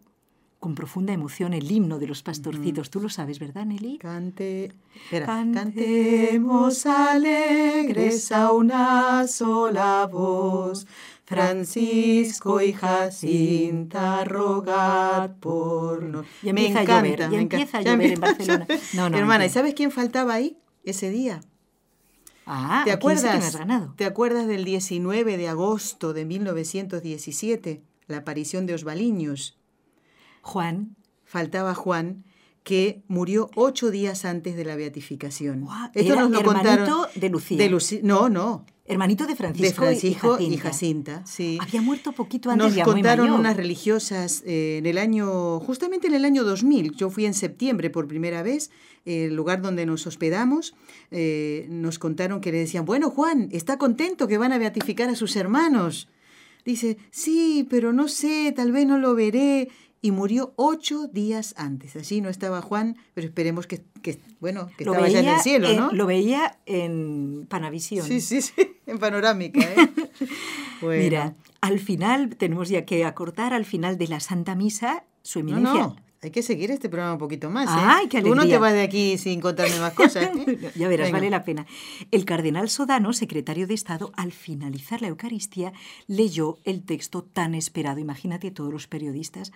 con 0.60 0.74
profunda 0.74 1.14
emoción 1.14 1.54
el 1.54 1.72
himno 1.72 1.98
de 1.98 2.06
los 2.06 2.22
pastorcitos. 2.22 2.90
Tú 2.90 3.00
lo 3.00 3.08
sabes, 3.08 3.38
¿verdad, 3.38 3.64
Nelly? 3.64 3.96
Cante, 3.98 4.72
espera, 4.94 5.26
Cantemos 5.26 6.84
alegres 6.84 8.30
a 8.30 8.52
una 8.52 9.26
sola 9.26 10.06
voz. 10.06 10.86
Francisco 11.24 12.60
y 12.60 12.72
Jacinta, 12.72 14.24
rogad 14.24 15.30
por 15.36 16.02
nos. 16.02 16.26
Y 16.42 16.48
empieza 16.48 16.80
a 16.80 16.84
llover, 16.84 17.28
y 17.32 17.36
empieza 17.36 17.78
a 17.78 17.82
ya 17.82 17.92
llover 17.92 18.12
en 18.12 18.20
Barcelona. 18.20 18.66
No, 18.94 19.08
no, 19.08 19.16
Hermana, 19.16 19.46
¿y 19.46 19.48
sabes 19.48 19.74
quién 19.74 19.92
faltaba 19.92 20.34
ahí 20.34 20.58
ese 20.84 21.08
día? 21.08 21.40
Ah, 22.46 22.82
¿Te 22.84 22.90
sí 22.90 22.96
que 22.96 22.96
acuerdas? 22.96 23.54
me. 23.54 23.94
¿Te 23.96 24.04
acuerdas 24.04 24.48
del 24.48 24.64
19 24.64 25.36
de 25.36 25.48
agosto 25.48 26.12
de 26.12 26.24
1917, 26.24 27.80
la 28.08 28.16
aparición 28.18 28.66
de 28.66 28.74
Osvaliños? 28.74 29.59
Juan, 30.42 30.96
Faltaba 31.24 31.74
Juan, 31.74 32.24
que 32.64 33.02
murió 33.08 33.50
ocho 33.54 33.90
días 33.90 34.24
antes 34.24 34.56
de 34.56 34.64
la 34.64 34.76
beatificación. 34.76 35.66
Esto 35.94 36.12
era 36.12 36.22
nos 36.22 36.30
lo 36.32 36.40
hermanito 36.40 36.64
contaron 36.76 37.08
de 37.14 37.28
Lucía. 37.30 37.56
de 37.58 37.70
Luci- 37.70 38.00
no, 38.02 38.28
no, 38.28 38.66
hermanito 38.84 39.26
de 39.26 39.34
Francisco, 39.36 39.66
de 39.66 39.72
Francisco 39.74 40.36
y 40.40 40.44
y 40.54 40.56
Jacinta. 40.58 41.22
Sí. 41.24 41.58
Había 41.60 41.80
muerto 41.80 42.12
poquito 42.12 42.50
antes 42.50 42.66
Nos 42.66 42.74
ya 42.76 42.84
muy 42.84 42.94
contaron 42.94 43.26
mayor. 43.26 43.40
unas 43.40 43.56
religiosas 43.56 44.42
eh, 44.44 44.76
en 44.78 44.86
el 44.86 44.98
año, 44.98 45.60
justamente 45.60 46.08
en 46.08 46.14
el 46.14 46.24
año 46.24 46.44
2000. 46.44 46.92
Yo 46.96 47.08
fui 47.10 47.24
en 47.26 47.34
septiembre 47.34 47.88
por 47.90 48.06
primera 48.08 48.42
vez, 48.42 48.70
eh, 49.06 49.26
el 49.26 49.34
lugar 49.36 49.62
donde 49.62 49.86
nos 49.86 50.06
hospedamos. 50.06 50.74
eh, 51.12 51.66
nos 51.70 51.98
contaron 51.98 52.40
que 52.40 52.52
le 52.52 52.58
decían, 52.58 52.84
bueno, 52.84 53.10
Juan, 53.10 53.48
¿está 53.52 53.78
contento 53.78 54.28
que 54.28 54.36
van 54.38 54.52
a 54.52 54.58
beatificar 54.58 55.08
a 55.08 55.14
sus 55.14 55.34
hermanos? 55.36 56.08
Dice, 56.64 56.98
sí, 57.10 57.66
pero 57.70 57.92
no 57.94 58.06
sé, 58.08 58.52
tal 58.54 58.70
vez 58.70 58.86
no 58.86 58.98
lo 58.98 59.14
veré. 59.14 59.70
Y 60.02 60.12
murió 60.12 60.54
ocho 60.56 61.08
días 61.08 61.54
antes. 61.58 61.94
Allí 61.96 62.20
no 62.22 62.30
estaba 62.30 62.62
Juan, 62.62 62.96
pero 63.12 63.26
esperemos 63.26 63.66
que, 63.66 63.82
que, 64.02 64.18
bueno, 64.40 64.70
que 64.78 64.84
Lo 64.86 64.92
estaba 64.92 65.08
ya 65.08 65.18
en 65.20 65.24
el 65.26 65.30
veía 65.32 65.42
cielo, 65.42 65.68
en- 65.68 65.76
¿no? 65.76 65.92
Lo 65.92 66.06
veía 66.06 66.58
en 66.66 67.46
Panavisión. 67.48 68.06
Sí, 68.06 68.20
sí, 68.22 68.40
sí, 68.40 68.52
en 68.86 68.98
panorámica. 68.98 69.60
¿eh? 69.60 69.76
Bueno. 70.80 71.02
Mira, 71.02 71.34
al 71.60 71.78
final, 71.78 72.36
tenemos 72.36 72.70
ya 72.70 72.86
que 72.86 73.04
acortar 73.04 73.52
al 73.52 73.66
final 73.66 73.98
de 73.98 74.08
la 74.08 74.18
Santa 74.18 74.54
Misa, 74.54 75.04
su 75.20 75.40
No, 75.42 75.50
eminencia. 75.58 75.80
no, 75.88 75.96
hay 76.22 76.30
que 76.30 76.42
seguir 76.42 76.70
este 76.70 76.88
programa 76.88 77.12
un 77.12 77.18
poquito 77.18 77.50
más. 77.50 77.68
¿eh? 77.68 77.72
Ay, 77.84 78.08
qué 78.08 78.22
Tú 78.22 78.34
no 78.34 78.46
te 78.46 78.56
vas 78.56 78.72
de 78.72 78.80
aquí 78.80 79.18
sin 79.18 79.42
contarme 79.42 79.78
más 79.78 79.92
cosas. 79.92 80.30
¿eh? 80.34 80.70
ya 80.74 80.88
verás, 80.88 81.08
Venga. 81.08 81.18
vale 81.18 81.28
la 81.28 81.44
pena. 81.44 81.66
El 82.10 82.24
cardenal 82.24 82.70
Sodano, 82.70 83.12
secretario 83.12 83.66
de 83.66 83.74
Estado, 83.74 84.10
al 84.16 84.32
finalizar 84.32 85.02
la 85.02 85.08
Eucaristía, 85.08 85.74
leyó 86.06 86.56
el 86.64 86.82
texto 86.82 87.24
tan 87.24 87.54
esperado, 87.54 87.98
imagínate 88.00 88.50
todos 88.50 88.72
los 88.72 88.86
periodistas, 88.86 89.52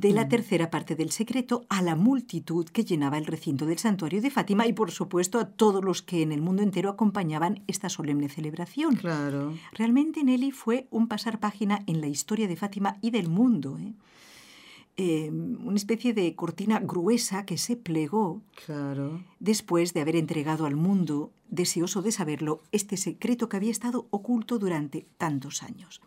de 0.00 0.10
Mm. 0.12 0.14
la 0.14 0.28
tercera 0.28 0.70
parte 0.70 0.94
del 0.94 1.10
secreto 1.10 1.64
a 1.70 1.80
la 1.80 1.96
multitud 1.96 2.66
que 2.68 2.84
llenaba 2.84 3.16
el 3.18 3.24
recinto 3.26 3.64
del 3.64 3.78
santuario 3.78 4.20
de 4.20 4.30
Fátima 4.30 4.66
y, 4.66 4.72
por 4.74 4.90
supuesto, 4.90 5.38
a 5.38 5.46
todos 5.48 5.82
los 5.82 6.02
que 6.02 6.20
en 6.22 6.32
el 6.32 6.42
mundo 6.42 6.62
entero 6.62 6.90
acompañaban 6.90 7.62
esta 7.66 7.88
solemne 7.88 8.28
celebración. 8.28 8.96
Claro. 8.96 9.54
Realmente 9.72 10.22
Nelly 10.22 10.50
fue 10.50 10.86
un 10.90 11.08
pasar 11.08 11.40
página 11.40 11.82
en 11.86 12.00
la 12.02 12.08
historia 12.08 12.46
de 12.46 12.56
Fátima 12.56 12.98
y 13.00 13.10
del 13.10 13.28
mundo. 13.28 13.78
¿eh? 13.78 13.94
Eh, 14.98 15.30
una 15.30 15.76
especie 15.76 16.12
de 16.14 16.34
cortina 16.34 16.78
gruesa 16.80 17.44
que 17.44 17.58
se 17.58 17.76
plegó 17.76 18.42
Claro. 18.66 19.22
después 19.40 19.92
de 19.94 20.00
haber 20.02 20.16
entregado 20.16 20.66
al 20.66 20.76
mundo, 20.76 21.30
deseoso 21.48 22.02
de 22.02 22.12
saberlo, 22.12 22.62
este 22.72 22.96
secreto 22.96 23.48
que 23.48 23.56
había 23.56 23.70
estado 23.70 24.06
oculto 24.10 24.58
durante 24.58 25.06
tantos 25.18 25.62
años. 25.62 26.00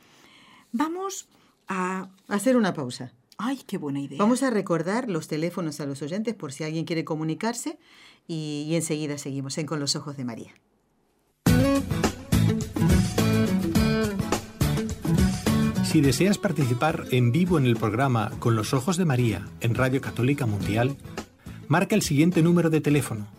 Vamos 0.72 1.28
a... 1.68 2.10
Hacer 2.28 2.58
una 2.58 2.74
pausa. 2.74 3.14
¡Ay, 3.42 3.62
qué 3.66 3.78
buena 3.78 4.02
idea! 4.02 4.18
Vamos 4.20 4.44
a 4.44 4.50
recordar 4.50 5.10
los 5.10 5.30
teléfonos 5.30 5.80
a 5.80 5.86
los 5.86 6.02
oyentes 6.02 6.36
por 6.36 6.52
si 6.52 6.66
alguien 6.66 6.84
quiere 6.84 7.06
comunicarse 7.06 7.80
y, 8.28 8.66
y 8.68 8.76
enseguida 8.76 9.18
seguimos 9.18 9.58
en 9.58 9.66
Con 9.66 9.80
los 9.80 9.96
Ojos 9.96 10.18
de 10.18 10.26
María. 10.26 10.54
Si 15.86 16.02
deseas 16.02 16.38
participar 16.38 17.06
en 17.12 17.32
vivo 17.32 17.58
en 17.58 17.66
el 17.66 17.78
programa 17.78 18.30
Con 18.40 18.58
los 18.58 18.74
Ojos 18.74 18.98
de 18.98 19.06
María 19.06 19.48
en 19.62 19.74
Radio 19.74 20.02
Católica 20.02 20.46
Mundial, 20.46 20.98
marca 21.70 21.96
el 21.96 22.02
siguiente 22.02 22.44
número 22.44 22.70
de 22.70 22.82
teléfono 22.82 23.39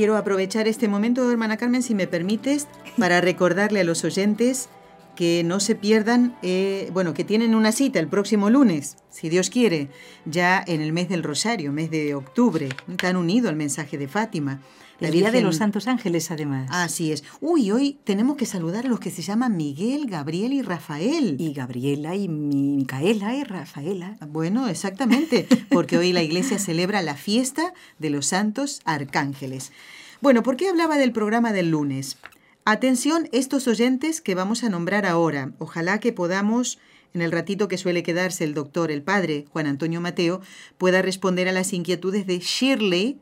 Quiero 0.00 0.16
aprovechar 0.16 0.66
este 0.66 0.88
momento, 0.88 1.30
hermana 1.30 1.58
Carmen, 1.58 1.82
si 1.82 1.94
me 1.94 2.06
permites, 2.06 2.68
para 2.96 3.20
recordarle 3.20 3.80
a 3.80 3.84
los 3.84 4.02
oyentes 4.02 4.70
que 5.14 5.42
no 5.44 5.60
se 5.60 5.74
pierdan, 5.74 6.38
eh, 6.40 6.88
bueno, 6.94 7.12
que 7.12 7.22
tienen 7.22 7.54
una 7.54 7.70
cita 7.70 7.98
el 7.98 8.08
próximo 8.08 8.48
lunes, 8.48 8.96
si 9.10 9.28
Dios 9.28 9.50
quiere, 9.50 9.90
ya 10.24 10.64
en 10.66 10.80
el 10.80 10.94
mes 10.94 11.10
del 11.10 11.22
Rosario, 11.22 11.70
mes 11.70 11.90
de 11.90 12.14
octubre, 12.14 12.70
tan 12.96 13.16
unido 13.18 13.50
al 13.50 13.56
mensaje 13.56 13.98
de 13.98 14.08
Fátima. 14.08 14.62
El 15.08 15.12
Día 15.12 15.24
de 15.26 15.38
Virgen- 15.38 15.44
los 15.44 15.56
Santos 15.56 15.86
Ángeles, 15.88 16.30
además. 16.30 16.68
Así 16.70 17.12
es. 17.12 17.24
Uy, 17.40 17.70
hoy 17.70 17.98
tenemos 18.04 18.36
que 18.36 18.46
saludar 18.46 18.86
a 18.86 18.88
los 18.88 19.00
que 19.00 19.10
se 19.10 19.22
llaman 19.22 19.56
Miguel, 19.56 20.06
Gabriel 20.06 20.52
y 20.52 20.62
Rafael. 20.62 21.36
Y 21.38 21.52
Gabriela 21.52 22.14
y 22.16 22.28
Mi- 22.28 22.76
Micaela 22.76 23.34
y 23.36 23.44
Rafaela. 23.44 24.16
Bueno, 24.28 24.68
exactamente, 24.68 25.46
porque 25.70 25.98
hoy 25.98 26.12
la 26.12 26.22
iglesia 26.22 26.58
celebra 26.58 27.02
la 27.02 27.14
fiesta 27.14 27.72
de 27.98 28.10
los 28.10 28.26
santos 28.26 28.80
arcángeles. 28.84 29.72
Bueno, 30.20 30.42
¿por 30.42 30.56
qué 30.56 30.68
hablaba 30.68 30.98
del 30.98 31.12
programa 31.12 31.52
del 31.52 31.70
lunes? 31.70 32.18
Atención, 32.64 33.28
estos 33.32 33.66
oyentes 33.68 34.20
que 34.20 34.34
vamos 34.34 34.62
a 34.64 34.68
nombrar 34.68 35.06
ahora. 35.06 35.52
Ojalá 35.58 35.98
que 35.98 36.12
podamos, 36.12 36.78
en 37.14 37.22
el 37.22 37.32
ratito 37.32 37.68
que 37.68 37.78
suele 37.78 38.02
quedarse 38.02 38.44
el 38.44 38.52
doctor, 38.54 38.90
el 38.90 39.02
padre 39.02 39.46
Juan 39.50 39.66
Antonio 39.66 40.00
Mateo, 40.00 40.40
pueda 40.78 41.00
responder 41.00 41.48
a 41.48 41.52
las 41.52 41.72
inquietudes 41.72 42.26
de 42.26 42.38
Shirley 42.38 43.18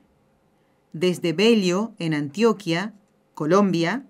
desde 0.93 1.33
Bello, 1.33 1.93
en 1.99 2.15
Antioquia, 2.15 2.95
Colombia. 3.35 4.05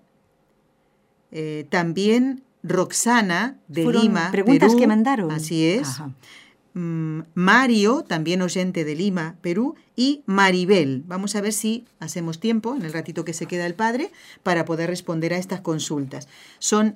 Eh, 1.31 1.67
también 1.69 2.43
Roxana 2.63 3.57
de 3.67 3.83
Fueron 3.83 4.01
Lima. 4.03 4.31
preguntas 4.31 4.69
Perú. 4.69 4.79
que 4.79 4.87
mandaron. 4.87 5.31
Así 5.31 5.65
es. 5.65 5.87
Ajá. 5.87 6.11
Mm, 6.73 7.21
Mario, 7.33 8.03
también 8.07 8.41
oyente 8.41 8.85
de 8.85 8.95
Lima, 8.95 9.35
Perú, 9.41 9.75
y 9.95 10.23
Maribel. 10.25 11.03
Vamos 11.07 11.35
a 11.35 11.41
ver 11.41 11.51
si 11.51 11.85
hacemos 11.99 12.39
tiempo, 12.39 12.75
en 12.75 12.83
el 12.83 12.93
ratito 12.93 13.25
que 13.25 13.33
se 13.33 13.47
queda 13.47 13.65
el 13.65 13.73
padre, 13.73 14.11
para 14.43 14.65
poder 14.65 14.89
responder 14.89 15.33
a 15.33 15.37
estas 15.37 15.61
consultas. 15.61 16.27
Son 16.59 16.95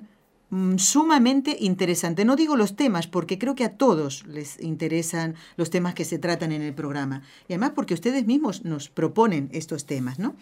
sumamente 0.76 1.56
interesantes. 1.60 2.24
No 2.26 2.36
digo 2.36 2.56
los 2.56 2.76
temas, 2.76 3.06
porque 3.06 3.38
creo 3.38 3.54
que 3.54 3.64
a 3.64 3.76
todos 3.76 4.26
les 4.26 4.60
interesan 4.60 5.34
los 5.56 5.70
temas 5.70 5.94
que 5.94 6.04
se 6.04 6.18
tratan 6.18 6.52
en 6.52 6.62
el 6.62 6.74
programa. 6.74 7.22
Y 7.48 7.54
además 7.54 7.72
porque 7.74 7.94
ustedes 7.94 8.26
mismos 8.26 8.64
nos 8.64 8.88
proponen 8.88 9.48
estos 9.52 9.86
temas, 9.86 10.18
¿no? 10.18 10.34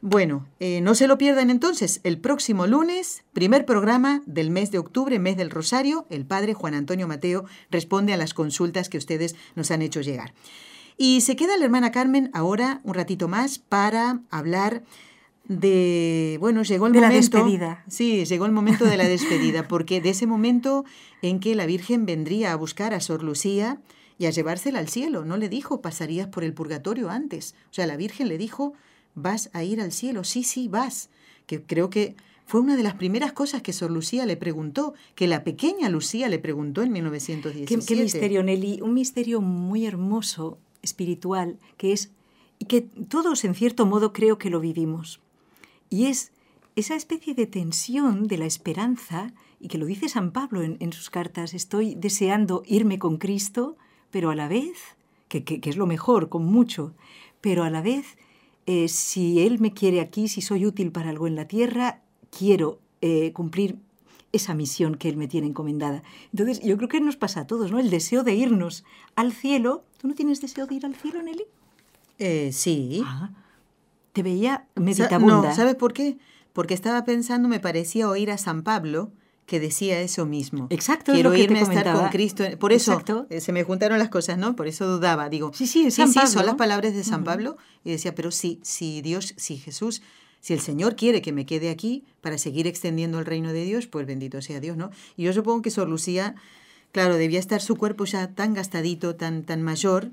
Bueno, 0.00 0.46
eh, 0.60 0.80
no 0.80 0.94
se 0.94 1.08
lo 1.08 1.18
pierdan 1.18 1.50
entonces. 1.50 2.00
El 2.04 2.18
próximo 2.18 2.68
lunes, 2.68 3.24
primer 3.32 3.66
programa 3.66 4.22
del 4.26 4.50
mes 4.50 4.70
de 4.70 4.78
octubre, 4.78 5.18
mes 5.18 5.36
del 5.36 5.50
Rosario, 5.50 6.06
el 6.08 6.24
padre 6.24 6.54
Juan 6.54 6.74
Antonio 6.74 7.08
Mateo 7.08 7.46
responde 7.70 8.12
a 8.12 8.16
las 8.16 8.32
consultas 8.32 8.88
que 8.88 8.98
ustedes 8.98 9.34
nos 9.56 9.72
han 9.72 9.82
hecho 9.82 10.00
llegar. 10.00 10.34
Y 10.96 11.20
se 11.22 11.34
queda 11.34 11.56
la 11.56 11.64
hermana 11.64 11.90
Carmen 11.90 12.30
ahora 12.32 12.80
un 12.84 12.94
ratito 12.94 13.26
más 13.26 13.58
para 13.58 14.20
hablar 14.30 14.84
de, 15.48 16.36
bueno, 16.40 16.62
llegó 16.62 16.86
el 16.86 16.92
De 16.92 17.00
la 17.00 17.08
momento. 17.08 17.38
despedida. 17.38 17.84
Sí, 17.88 18.24
llegó 18.24 18.46
el 18.46 18.52
momento 18.52 18.84
de 18.84 18.96
la 18.96 19.08
despedida, 19.08 19.66
porque 19.66 20.00
de 20.00 20.10
ese 20.10 20.26
momento 20.26 20.84
en 21.22 21.40
que 21.40 21.54
la 21.54 21.66
Virgen 21.66 22.06
vendría 22.06 22.52
a 22.52 22.56
buscar 22.56 22.92
a 22.94 23.00
Sor 23.00 23.22
Lucía 23.22 23.80
y 24.18 24.26
a 24.26 24.30
llevársela 24.30 24.78
al 24.78 24.88
cielo, 24.88 25.24
no 25.24 25.36
le 25.36 25.48
dijo 25.48 25.80
pasarías 25.80 26.28
por 26.28 26.44
el 26.44 26.52
purgatorio 26.52 27.08
antes. 27.08 27.54
O 27.70 27.74
sea, 27.74 27.86
la 27.86 27.96
Virgen 27.96 28.28
le 28.28 28.36
dijo, 28.36 28.74
vas 29.14 29.48
a 29.54 29.64
ir 29.64 29.80
al 29.80 29.92
cielo, 29.92 30.22
sí, 30.24 30.42
sí, 30.42 30.68
vas. 30.68 31.08
Que 31.46 31.62
creo 31.62 31.88
que 31.88 32.14
fue 32.44 32.60
una 32.60 32.76
de 32.76 32.82
las 32.82 32.94
primeras 32.94 33.32
cosas 33.32 33.62
que 33.62 33.72
Sor 33.72 33.90
Lucía 33.90 34.26
le 34.26 34.36
preguntó, 34.36 34.92
que 35.14 35.26
la 35.28 35.44
pequeña 35.44 35.88
Lucía 35.88 36.28
le 36.28 36.38
preguntó 36.38 36.82
en 36.82 36.88
Qué, 36.88 36.92
1917. 36.94 37.86
qué 37.86 38.02
misterio, 38.02 38.42
Nelly. 38.42 38.80
Un 38.82 38.92
misterio 38.94 39.40
muy 39.40 39.86
hermoso, 39.86 40.58
espiritual, 40.82 41.58
que 41.78 41.92
es. 41.92 42.10
y 42.58 42.66
que 42.66 42.82
todos, 42.82 43.44
en 43.44 43.54
cierto 43.54 43.86
modo, 43.86 44.12
creo 44.12 44.36
que 44.36 44.50
lo 44.50 44.60
vivimos. 44.60 45.20
Y 45.90 46.06
es 46.06 46.32
esa 46.76 46.94
especie 46.94 47.34
de 47.34 47.46
tensión 47.46 48.26
de 48.28 48.38
la 48.38 48.46
esperanza, 48.46 49.32
y 49.60 49.68
que 49.68 49.78
lo 49.78 49.86
dice 49.86 50.08
San 50.08 50.30
Pablo 50.32 50.62
en, 50.62 50.76
en 50.80 50.92
sus 50.92 51.10
cartas: 51.10 51.54
estoy 51.54 51.94
deseando 51.94 52.62
irme 52.66 52.98
con 52.98 53.16
Cristo, 53.18 53.76
pero 54.10 54.30
a 54.30 54.34
la 54.34 54.48
vez, 54.48 54.76
que, 55.28 55.44
que- 55.44 55.60
que 55.60 55.70
es 55.70 55.76
lo 55.76 55.86
mejor, 55.86 56.28
con 56.28 56.44
mucho, 56.44 56.94
pero 57.40 57.64
a 57.64 57.70
la 57.70 57.82
vez, 57.82 58.16
eh, 58.66 58.88
si 58.88 59.40
Él 59.40 59.58
me 59.60 59.72
quiere 59.72 60.00
aquí, 60.00 60.28
si 60.28 60.40
soy 60.42 60.66
útil 60.66 60.92
para 60.92 61.10
algo 61.10 61.26
en 61.26 61.34
la 61.36 61.46
tierra, 61.46 62.02
quiero 62.36 62.78
eh, 63.00 63.32
cumplir 63.32 63.76
esa 64.32 64.54
misión 64.54 64.94
que 64.96 65.08
Él 65.08 65.16
me 65.16 65.26
tiene 65.26 65.46
encomendada. 65.46 66.02
Entonces, 66.32 66.60
yo 66.60 66.76
creo 66.76 66.88
que 66.88 67.00
nos 67.00 67.16
pasa 67.16 67.40
a 67.40 67.46
todos, 67.46 67.72
¿no? 67.72 67.78
El 67.78 67.88
deseo 67.90 68.22
de 68.24 68.34
irnos 68.34 68.84
al 69.16 69.32
cielo. 69.32 69.84
¿Tú 69.98 70.06
no 70.08 70.14
tienes 70.14 70.40
deseo 70.42 70.66
de 70.66 70.74
ir 70.74 70.84
al 70.86 70.94
cielo, 70.94 71.22
Nelly? 71.22 71.44
Eh, 72.18 72.50
sí. 72.52 73.00
Ah, 73.04 73.30
te 74.12 74.22
veía 74.22 74.66
meditabunda. 74.74 75.48
No, 75.50 75.54
¿sabes 75.54 75.74
por 75.74 75.92
qué? 75.92 76.18
Porque 76.52 76.74
estaba 76.74 77.04
pensando, 77.04 77.48
me 77.48 77.60
parecía 77.60 78.08
oír 78.08 78.30
a 78.30 78.38
San 78.38 78.62
Pablo 78.62 79.12
que 79.46 79.60
decía 79.60 80.00
eso 80.02 80.26
mismo. 80.26 80.66
Exacto, 80.70 81.12
Quiero 81.12 81.30
es 81.32 81.32
lo 81.32 81.36
que 81.38 81.44
irme 81.44 81.64
te 81.64 81.64
a 81.70 81.78
estar 81.78 81.94
con. 81.96 82.08
Cristo. 82.10 82.44
Por 82.58 82.72
eso 82.72 82.92
Exacto. 82.92 83.26
eh, 83.30 83.40
se 83.40 83.52
me 83.52 83.64
juntaron 83.64 83.98
las 83.98 84.10
cosas, 84.10 84.36
¿no? 84.36 84.54
Por 84.56 84.66
eso 84.66 84.86
dudaba. 84.86 85.30
Digo, 85.30 85.52
Sí, 85.54 85.66
sí, 85.66 85.90
San 85.90 86.08
sí, 86.08 86.14
Pablo. 86.16 86.30
son 86.30 86.46
las 86.46 86.54
palabras 86.56 86.92
de 86.94 87.02
San. 87.04 87.24
Pablo. 87.24 87.56
Y 87.84 87.90
decía, 87.90 88.14
pero 88.14 88.30
sí, 88.30 88.58
si 88.62 89.00
Dios, 89.00 89.32
si 89.38 89.56
Jesús, 89.56 90.02
si 90.40 90.52
el 90.52 90.60
Señor 90.60 90.96
quiere 90.96 91.22
que 91.22 91.32
me 91.32 91.46
quede 91.46 91.70
aquí 91.70 92.04
para 92.20 92.36
seguir 92.36 92.66
extendiendo 92.66 93.18
el 93.18 93.24
reino 93.24 93.52
de 93.54 93.64
Dios, 93.64 93.86
pues 93.86 94.06
bendito 94.06 94.42
sea 94.42 94.60
Dios, 94.60 94.76
¿no? 94.76 94.90
Y 95.16 95.22
yo 95.24 95.32
supongo 95.32 95.62
que 95.62 95.70
Sor 95.70 95.88
Lucía, 95.88 96.34
claro, 96.92 97.16
debía 97.16 97.38
estar 97.38 97.62
su 97.62 97.76
cuerpo 97.76 98.04
ya 98.04 98.28
tan 98.34 98.52
gastadito, 98.52 99.14
tan, 99.16 99.44
tan 99.44 99.62
mayor. 99.62 100.10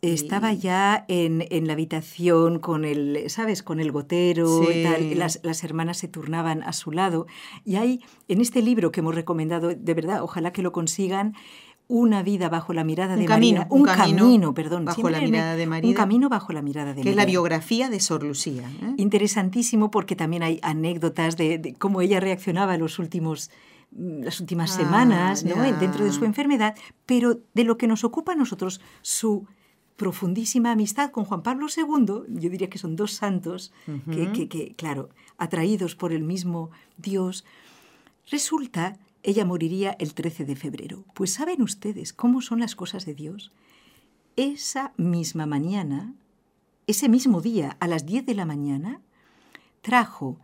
Estaba 0.00 0.52
ya 0.52 1.04
en, 1.08 1.44
en 1.50 1.66
la 1.66 1.72
habitación 1.72 2.58
con 2.60 2.84
el, 2.84 3.24
¿sabes? 3.28 3.62
Con 3.62 3.80
el 3.80 3.90
gotero 3.90 4.62
Sí. 4.64 4.78
y 4.80 4.82
tal. 4.84 5.18
Las, 5.18 5.40
las 5.42 5.64
hermanas 5.64 5.98
se 5.98 6.06
turnaban 6.08 6.62
a 6.62 6.72
su 6.72 6.92
lado. 6.92 7.26
Y 7.64 7.76
hay, 7.76 8.00
en 8.28 8.40
este 8.40 8.62
libro 8.62 8.92
que 8.92 9.00
hemos 9.00 9.14
recomendado, 9.14 9.68
de 9.74 9.94
verdad, 9.94 10.22
ojalá 10.22 10.52
que 10.52 10.62
lo 10.62 10.70
consigan, 10.72 11.34
una 11.90 12.22
vida 12.22 12.48
bajo 12.50 12.74
la 12.74 12.84
mirada 12.84 13.14
Un 13.14 13.20
de 13.20 13.24
camino, 13.26 13.60
María. 13.62 13.74
un 13.74 13.84
camino 13.86 14.54
perdón. 14.54 14.84
bajo 14.84 14.96
siempre 14.96 15.12
la 15.12 15.20
me- 15.20 15.26
mirada 15.30 15.56
de 15.56 15.66
María. 15.66 15.88
Un 15.88 15.94
camino 15.96 16.28
bajo 16.28 16.52
la 16.52 16.60
mirada 16.62 16.92
de 16.94 17.00
que 17.02 17.08
es 17.10 17.16
la 17.16 17.22
María. 17.22 17.32
biografía 17.32 17.88
de 17.88 17.98
Sor 17.98 18.22
Lucía. 18.24 18.70
¿eh? 18.82 18.92
Interesantísimo 18.98 19.90
porque 19.90 20.14
también 20.14 20.42
hay 20.42 20.60
anécdotas 20.62 21.36
de, 21.36 21.58
de 21.58 21.74
cómo 21.74 22.02
ella 22.02 22.20
reaccionaba 22.20 22.74
en 22.74 22.80
los 22.82 22.98
últimos 22.98 23.50
mm, 23.90 24.22
las 24.22 24.38
últimas 24.38 24.72
Ah, 24.72 24.76
semanas 24.76 25.44
¿no? 25.44 25.54
ya. 25.56 25.72
dentro 25.72 26.04
de 26.04 26.12
su 26.12 26.24
enfermedad, 26.26 26.76
pero 27.06 27.38
de 27.54 27.64
lo 27.64 27.78
que 27.78 27.86
nos 27.86 28.04
ocupa 28.04 28.32
a 28.32 28.36
nosotros 28.36 28.80
su 29.02 29.46
profundísima 29.98 30.70
amistad 30.72 31.10
con 31.10 31.24
Juan 31.24 31.42
Pablo 31.42 31.66
II, 31.76 32.22
yo 32.40 32.48
diría 32.50 32.70
que 32.70 32.78
son 32.78 32.94
dos 32.96 33.12
santos 33.12 33.72
que, 33.84 34.22
Ujú. 34.22 34.32
que- 34.32 34.48
que, 34.48 34.74
claro, 34.76 35.10
atraídos 35.36 35.96
por 35.96 36.12
el 36.12 36.22
mismo 36.22 36.70
Dios, 36.96 37.44
resulta, 38.30 38.96
ella 39.24 39.44
moriría 39.44 39.96
el 39.98 40.14
13 40.14 40.44
de 40.44 40.54
febrero. 40.56 41.04
Pues 41.14 41.32
saben 41.34 41.60
ustedes 41.62 42.12
cómo 42.12 42.40
son 42.42 42.60
las 42.60 42.76
cosas 42.76 43.04
de 43.06 43.14
Dios. 43.14 43.50
Esa 44.36 44.92
misma 44.96 45.46
mañana, 45.46 46.14
ese 46.86 47.08
mismo 47.08 47.40
día, 47.40 47.76
a 47.80 47.88
las 47.88 48.06
10 48.06 48.24
de 48.24 48.34
la 48.36 48.46
mañana, 48.46 49.00
trajo 49.82 50.38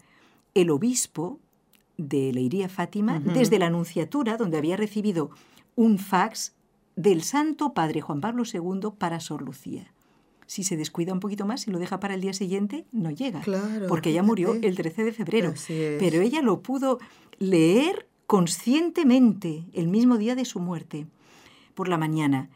el 0.55 0.71
obispo 0.71 1.39
de 1.97 2.33
Leiría 2.33 2.69
Fátima 2.69 3.21
desde 3.21 3.61
la 3.61 3.67
Anunciatura, 3.67 4.37
donde 4.37 4.59
había 4.59 4.77
recibido 4.77 5.31
un 5.77 5.99
fax 5.99 6.55
del 6.97 7.23
Santo 7.23 7.75
Padre 7.75 8.01
Juan 8.01 8.21
Pablo 8.21 8.45
II 8.51 8.91
para 8.99 9.21
Sor 9.21 9.43
Lucía. 9.43 9.93
Si 10.47 10.63
se 10.63 10.77
descuida 10.77 11.13
un 11.13 11.21
poquito 11.21 11.47
más 11.47 11.67
y 11.67 11.71
lo 11.71 11.79
deja 11.79 12.01
para 12.01 12.15
el 12.15 12.21
día 12.21 12.35
siguiente, 12.35 12.85
no 12.93 13.11
llega. 13.11 13.41
Claro, 13.41 13.87
porque 13.89 14.11
ella 14.11 14.23
murió 14.23 14.55
el 14.55 14.77
13 14.77 15.05
de 15.05 15.13
febrero. 15.13 15.55
Pero 15.67 16.21
ella 16.21 16.43
lo 16.43 16.61
pudo 16.61 16.99
leer 17.39 18.09
conscientemente 18.27 19.65
el 19.73 19.89
mismo 19.89 20.19
día 20.19 20.35
de 20.35 20.45
su 20.45 20.61
muerte, 20.61 21.07
por 21.75 21.89
la 21.89 21.99
mañana. 21.99 22.51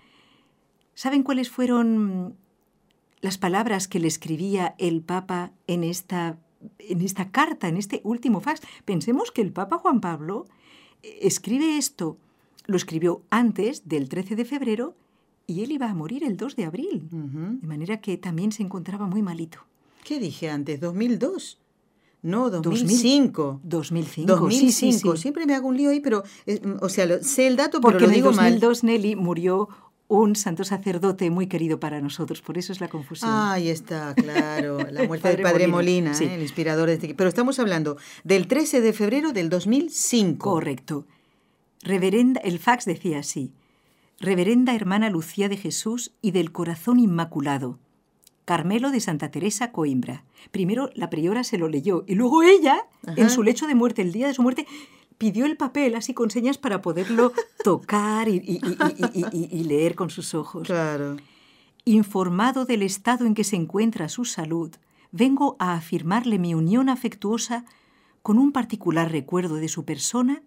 ¿Saben 0.95 1.22
cuáles 1.22 1.51
fueron 1.51 2.36
las 3.20 3.39
palabras 3.39 3.89
que 3.89 4.01
le 4.01 4.09
escribía 4.09 4.74
el 4.78 5.03
Papa 5.03 5.53
en 5.66 5.84
esta, 5.84 6.39
en 6.78 7.01
esta 7.01 7.30
carta, 7.30 7.68
en 7.68 7.76
este 7.76 8.01
último 8.05 8.41
fax? 8.41 8.61
Pensemos 8.84 9.30
que 9.30 9.43
el 9.43 9.53
Papa 9.53 9.78
Juan 9.78 10.01
Pablo 10.01 10.47
eh, 11.03 11.20
escribe 11.22 11.78
esto, 11.78 12.18
lo 12.68 12.76
escribió 12.76 13.22
antes 13.30 13.88
del 13.88 14.08
13 14.08 14.36
de 14.36 14.44
febrero 14.44 14.94
y 15.48 15.62
él 15.64 15.72
iba 15.72 15.88
a 15.90 15.94
morir 15.94 16.22
el 16.22 16.36
2 16.36 16.54
de 16.54 16.64
abril. 16.66 17.08
Ujú. 17.10 17.58
De 17.60 17.66
manera 17.66 18.00
que 18.00 18.16
también 18.18 18.52
se 18.52 18.62
encontraba 18.62 19.06
muy 19.06 19.22
malito. 19.22 19.58
¿Qué 20.04 20.20
dije 20.20 20.48
antes? 20.50 20.80
¿2002? 20.80 21.56
No, 22.22 22.50
2000. 22.50 22.62
2005. 22.82 23.60
2005, 23.64 24.26
2005. 24.36 24.70
sí, 24.70 24.92
sí, 24.92 24.92
sí. 24.98 25.16
Siempre 25.22 25.46
me 25.46 25.54
hago 25.54 25.68
un 25.68 25.76
lío 25.76 25.90
ahí, 25.90 26.00
pero, 26.00 26.22
eh, 26.46 26.60
o 26.80 26.88
sea, 26.88 27.06
lo- 27.06 27.22
sé 27.22 27.46
el 27.46 27.56
dato, 27.56 27.80
Porque 27.80 27.98
pero 27.98 28.06
lo 28.08 28.12
en 28.12 28.14
digo 28.16 28.32
mal. 28.32 28.52
2002, 28.60 28.84
Nelly, 28.84 29.16
murió 29.16 29.68
un 30.08 30.36
santo 30.36 30.64
sacerdote 30.64 31.30
muy 31.30 31.46
querido 31.48 31.78
para 31.80 32.00
nosotros, 32.00 32.40
por 32.42 32.56
eso 32.58 32.72
es 32.72 32.80
la 32.80 32.88
confusión. 32.88 33.30
Ahí 33.32 33.68
está, 33.68 34.14
claro, 34.14 34.78
la 34.90 35.02
muerte 35.08 35.28
del 35.28 35.42
padre 35.42 35.68
Molina, 35.68 36.12
Molina. 36.12 36.32
¿eh? 36.32 36.34
el 36.36 36.42
inspirador 36.42 36.88
de 36.88 36.94
este... 36.94 37.14
Pero 37.14 37.28
estamos 37.28 37.58
hablando 37.58 37.98
del 38.24 38.48
13 38.48 38.80
de 38.80 38.92
febrero 38.94 39.32
del 39.32 39.48
2005. 39.50 40.38
Correcto. 40.50 41.06
Reverenda, 41.89 42.39
el 42.45 42.59
fax 42.59 42.84
decía 42.84 43.20
así: 43.20 43.51
Reverenda 44.20 44.74
hermana 44.74 45.09
Lucía 45.09 45.49
de 45.49 45.57
Jesús 45.57 46.12
y 46.20 46.32
del 46.32 46.53
Corazón 46.53 46.99
Inmaculado. 47.01 47.78
Carmelo 48.45 48.91
de 48.91 49.01
Santa 49.01 49.30
Teresa 49.30 49.72
Coimbra. 49.72 50.22
Primero 50.51 50.91
la 50.95 51.09
priora 51.09 51.45
se 51.45 51.57
lo 51.57 51.66
leyó 51.68 52.05
y 52.07 52.14
luego 52.14 52.43
ella, 52.43 52.82
Ajá. 53.07 53.14
en 53.16 53.30
su 53.30 53.43
lecho 53.43 53.66
de 53.66 53.74
muerte, 53.74 54.03
el 54.03 54.12
día 54.12 54.26
de 54.26 54.34
su 54.34 54.43
muerte, 54.43 54.66
pidió 55.16 55.47
el 55.47 55.57
papel 55.57 55.95
así 55.95 56.12
con 56.12 56.30
señas 56.30 56.59
para 56.59 56.82
poderlo 56.82 57.32
tocar 57.64 58.28
y, 58.28 58.36
y- 58.36 58.61
y- 58.62 59.20
y- 59.20 59.20
y- 59.20 59.26
y- 59.32 59.61
y 59.61 59.64
leer 59.64 59.95
con 59.95 60.11
sus 60.11 60.34
ojos. 60.34 60.66
Claro. 60.66 61.16
Informado 61.86 62.66
del 62.66 62.82
estado 62.82 63.24
en 63.24 63.34
que 63.34 63.45
se 63.45 63.57
encuentra 63.57 64.11
su 64.11 64.26
salud, 64.26 64.70
vengo 65.11 65.57
a 65.59 65.72
afirmarle 65.74 66.39
mi 66.39 66.53
unión 66.55 66.91
afectuosa 66.91 67.64
con 68.22 68.39
un 68.39 68.53
particular 68.53 69.11
recuerdo 69.11 69.55
de 69.57 69.68
su 69.68 69.84
persona, 69.86 70.43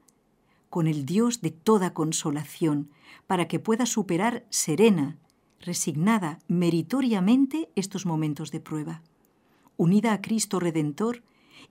con 0.72 0.88
el 0.88 1.05
Dios 1.05 1.41
de 1.41 1.51
toda 1.51 1.93
consolación, 1.93 2.89
para 3.28 3.49
que 3.49 3.59
pueda 3.59 3.86
superar 3.86 4.45
serena, 4.49 5.17
resignada, 5.59 6.39
meritoriamente 6.47 7.69
estos 7.76 8.05
momentos 8.05 8.51
de 8.51 8.61
prueba, 8.61 9.03
unida 9.76 10.13
a 10.13 10.22
Cristo 10.22 10.61
Redentor 10.61 11.24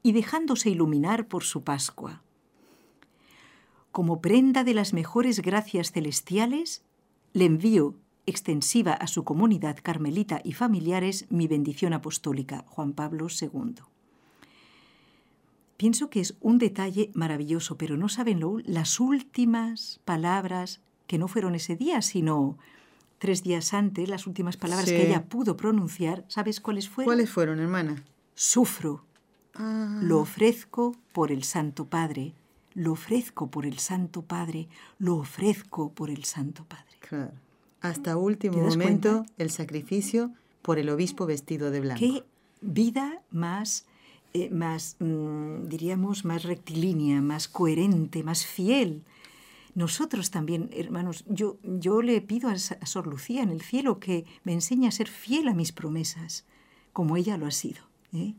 y 0.02 0.12
dejándose 0.12 0.68
iluminar 0.68 1.28
por 1.28 1.44
su 1.44 1.64
Pascua. 1.64 2.22
Como 3.90 4.20
prenda 4.20 4.64
de 4.64 4.74
las 4.74 4.92
mejores 4.92 5.40
gracias 5.40 5.92
celestiales, 5.92 6.84
le 7.32 7.46
envío 7.46 7.96
extensiva 8.26 8.92
a 8.92 9.06
su 9.06 9.24
comunidad 9.24 9.78
carmelita 9.82 10.42
y 10.44 10.52
familiares 10.52 11.24
mi 11.30 11.48
bendición 11.48 11.94
apostólica, 11.94 12.66
Juan 12.68 12.92
Pablo 12.92 13.28
II. 13.28 13.89
Pienso 15.80 16.10
que 16.10 16.20
es 16.20 16.34
un 16.42 16.58
detalle 16.58 17.10
maravilloso, 17.14 17.78
pero 17.78 17.96
no 17.96 18.10
saben 18.10 18.38
lo, 18.38 18.58
las 18.66 19.00
últimas 19.00 19.98
palabras, 20.04 20.80
que 21.06 21.16
no 21.16 21.26
fueron 21.26 21.54
ese 21.54 21.74
día, 21.74 22.02
sino 22.02 22.58
tres 23.18 23.42
días 23.42 23.72
antes, 23.72 24.10
las 24.10 24.26
últimas 24.26 24.58
palabras 24.58 24.90
Sí. 24.90 24.94
que 24.94 25.06
ella 25.06 25.24
pudo 25.24 25.56
pronunciar, 25.56 26.26
¿sabes 26.28 26.60
cuáles 26.60 26.90
fueron? 26.90 27.06
¿Cuáles 27.06 27.30
fueron, 27.30 27.60
hermana? 27.60 28.04
Sufro, 28.34 29.06
Ah, 29.54 30.00
lo 30.02 30.20
ofrezco 30.20 30.94
por 31.12 31.32
el 31.32 31.44
Santo 31.44 31.86
Padre, 31.86 32.34
lo 32.74 32.92
ofrezco 32.92 33.50
por 33.50 33.64
el 33.64 33.78
Santo 33.78 34.20
Padre, 34.20 34.68
lo 34.98 35.16
ofrezco 35.16 35.92
por 35.92 36.10
el 36.10 36.24
Santo 36.24 36.64
Padre. 36.66 36.96
claro. 37.00 37.32
Hasta 37.80 38.18
último 38.18 38.56
¿Te 38.56 38.60
das 38.60 38.76
momento, 38.76 39.10
cuenta? 39.22 39.32
el 39.38 39.50
sacrificio 39.50 40.30
por 40.60 40.78
el 40.78 40.90
obispo 40.90 41.24
vestido 41.24 41.70
de 41.70 41.80
blanco. 41.80 41.98
Qué 41.98 42.22
vida 42.60 43.22
más, 43.30 43.86
eh, 44.34 44.48
más 44.50 44.96
mm, 45.00 45.68
diríamos, 45.68 46.24
más 46.24 46.42
rectilínea, 46.44 47.20
más 47.20 47.48
coherente, 47.48 48.22
más 48.22 48.46
fiel. 48.46 49.02
Nosotros 49.74 50.30
también, 50.30 50.68
hermanos, 50.72 51.24
yo, 51.28 51.58
yo 51.62 52.02
le 52.02 52.20
pido 52.20 52.48
a, 52.48 52.52
a 52.52 52.86
Sor 52.86 53.06
Lucía 53.06 53.42
en 53.42 53.50
el 53.50 53.60
cielo 53.62 54.00
que 54.00 54.24
me 54.44 54.52
enseñe 54.52 54.86
a 54.88 54.90
ser 54.90 55.08
fiel 55.08 55.46
a 55.48 55.54
mis 55.54 55.72
promesas, 55.72 56.44
como 56.92 57.16
ella 57.16 57.36
lo 57.36 57.46
ha 57.46 57.50
sido. 57.52 57.80
¿eh? 58.12 58.34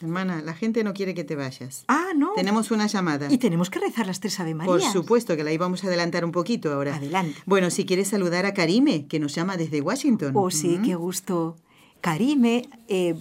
Hermana, 0.00 0.42
la 0.42 0.54
gente 0.54 0.82
no 0.82 0.94
quiere 0.94 1.14
que 1.14 1.22
te 1.22 1.36
vayas. 1.36 1.84
Ah, 1.86 2.08
no. 2.16 2.32
Tenemos 2.34 2.70
una 2.72 2.86
llamada. 2.88 3.30
Y 3.30 3.38
tenemos 3.38 3.70
que 3.70 3.78
rezar 3.78 4.06
las 4.06 4.18
tres 4.18 4.40
Ave 4.40 4.54
Por 4.56 4.66
Marías. 4.66 4.92
supuesto 4.92 5.36
que 5.36 5.44
la 5.44 5.52
íbamos 5.52 5.84
a 5.84 5.86
adelantar 5.86 6.24
un 6.24 6.32
poquito 6.32 6.72
ahora. 6.72 6.96
Adelante. 6.96 7.38
Bueno, 7.46 7.70
si 7.70 7.84
quieres 7.86 8.08
saludar 8.08 8.44
a 8.46 8.52
Karime, 8.52 9.06
que 9.06 9.20
nos 9.20 9.32
llama 9.34 9.56
desde 9.56 9.80
Washington. 9.80 10.32
Oh, 10.34 10.50
sí, 10.50 10.78
Mm. 10.78 10.82
qué 10.82 10.94
gusto. 10.96 11.56
Karime, 12.00 12.68
eh, 12.88 13.14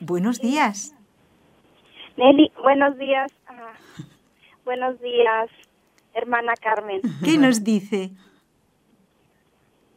buenos 0.00 0.40
días. 0.40 0.92
Nelly, 2.18 2.50
buenos 2.60 2.98
días. 2.98 3.30
ah, 3.46 3.72
buenos 4.64 5.00
días, 5.00 5.48
hermana 6.14 6.54
Carmen. 6.60 7.00
¿Qué 7.24 7.38
nos 7.38 7.62
dice? 7.62 8.10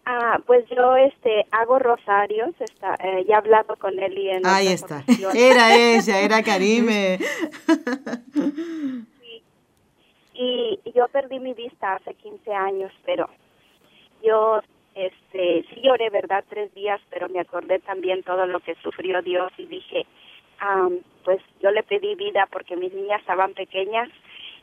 Ah, 0.05 0.39
pues 0.45 0.63
yo 0.69 0.95
este 0.97 1.47
hago 1.49 1.79
rosarios, 1.79 2.53
está, 2.59 2.93
eh, 3.03 3.25
ya 3.27 3.33
he 3.33 3.37
hablado 3.37 3.75
con 3.75 3.97
Eli 3.97 4.29
en 4.29 4.45
Ahí 4.45 4.67
está. 4.67 5.03
Era 5.33 5.75
ella, 5.75 6.19
era 6.19 6.43
Karime. 6.43 7.17
y 10.35 10.79
yo 10.93 11.07
perdí 11.07 11.39
mi 11.39 11.55
vista 11.55 11.95
hace 11.95 12.13
15 12.13 12.53
años, 12.53 12.91
pero 13.03 13.29
yo 14.23 14.61
este 14.93 15.65
sí 15.73 15.81
lloré, 15.81 16.11
¿verdad? 16.11 16.43
Tres 16.47 16.71
días, 16.75 17.01
pero 17.09 17.29
me 17.29 17.39
acordé 17.39 17.79
también 17.79 18.21
todo 18.21 18.45
lo 18.45 18.59
que 18.59 18.75
sufrió 18.75 19.23
Dios 19.23 19.51
y 19.57 19.65
dije, 19.65 20.05
am, 20.61 20.99
pues 21.25 21.41
yo 21.61 21.71
le 21.71 21.83
pedí 21.83 22.15
vida 22.15 22.47
porque 22.51 22.77
mis 22.77 22.93
niñas 22.93 23.19
estaban 23.19 23.53
pequeñas 23.53 24.09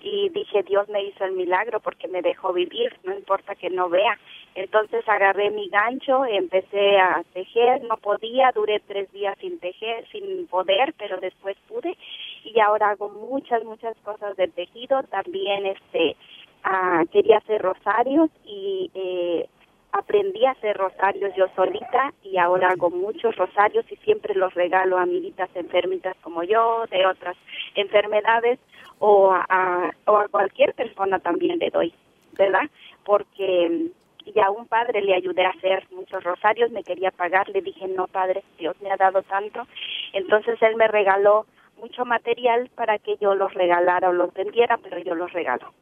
y 0.01 0.29
dije, 0.31 0.63
Dios 0.63 0.89
me 0.89 1.03
hizo 1.03 1.25
el 1.25 1.33
milagro 1.33 1.81
porque 1.81 2.07
me 2.09 2.23
dejó 2.23 2.53
vivir, 2.53 2.95
no 3.05 3.13
importa 3.15 3.55
que 3.57 3.69
no 3.69 3.89
vea. 3.89 4.19
Entonces 4.55 5.07
agarré 5.09 5.51
mi 5.51 5.69
gancho, 5.69 6.25
empecé 6.25 6.99
a 6.99 7.23
tejer, 7.33 7.83
no 7.85 7.97
podía, 7.97 8.53
duré 8.55 8.81
tres 8.81 9.11
días 9.13 9.37
sin 9.41 9.59
tejer, 9.59 10.07
sin 10.11 10.47
poder, 10.47 10.95
pero 10.97 11.19
después 11.19 11.57
pude 11.69 11.97
y 12.45 12.59
ahora 12.61 12.91
hago 12.91 13.09
muchas, 13.09 13.65
muchas 13.65 13.97
cosas 13.99 14.37
de 14.37 14.49
tejido. 14.49 15.03
También 15.05 15.67
este 15.67 16.17
ah, 16.63 17.05
quería 17.11 17.39
hacer 17.39 17.61
rosarios 17.61 18.31
y 18.45 18.91
eh, 18.95 19.49
aprendí 19.93 20.45
a 20.45 20.53
hacer 20.53 20.77
rosarios 20.77 21.33
yo 21.37 21.47
solita 21.57 22.13
y 22.23 22.39
ahora 22.39 22.69
hago 22.71 22.91
muchos 22.91 23.35
rosarios 23.37 23.85
y 23.91 23.97
siempre 23.97 24.35
los 24.35 24.55
regalo 24.55 24.99
a 24.99 25.03
amiguitas 25.03 25.49
enfermitas 25.55 26.17
como 26.23 26.43
yo, 26.43 26.85
de 26.91 27.07
otras 27.07 27.37
enfermedades 27.75 28.59
o 28.99 29.33
a, 29.33 29.91
o 30.07 30.17
a 30.17 30.29
cualquier 30.29 30.75
persona 30.75 31.19
también 31.19 31.59
le 31.59 31.71
doy, 31.71 31.95
¿verdad? 32.37 32.69
Porque 33.05 33.91
y 34.35 34.41
a 34.41 34.51
un 34.51 34.67
padre 34.67 35.01
le 35.01 35.15
ayudé 35.15 35.45
a 35.47 35.51
hacer 35.51 35.87
muchos 35.91 36.23
rosarios, 36.23 36.71
me 36.71 36.85
quería 36.85 37.11
pagar, 37.11 37.49
le 37.49 37.63
dije, 37.63 37.89
no 37.89 38.07
padre, 38.07 38.45
Dios 38.59 38.77
me 38.83 38.91
ha 38.91 38.97
dado 38.97 39.23
tanto. 39.23 39.67
Entonces 40.13 40.61
él 40.61 40.77
me 40.77 40.87
regaló 40.87 41.47
mucho 41.79 42.05
material 42.05 42.69
para 42.75 42.99
que 42.99 43.17
yo 43.17 43.35
los 43.35 43.55
regalara 43.55 44.11
o 44.11 44.13
los 44.13 44.33
vendiera, 44.35 44.79
pero 44.79 44.99
yo 44.99 45.15
los 45.15 45.33
regalo. 45.33 45.73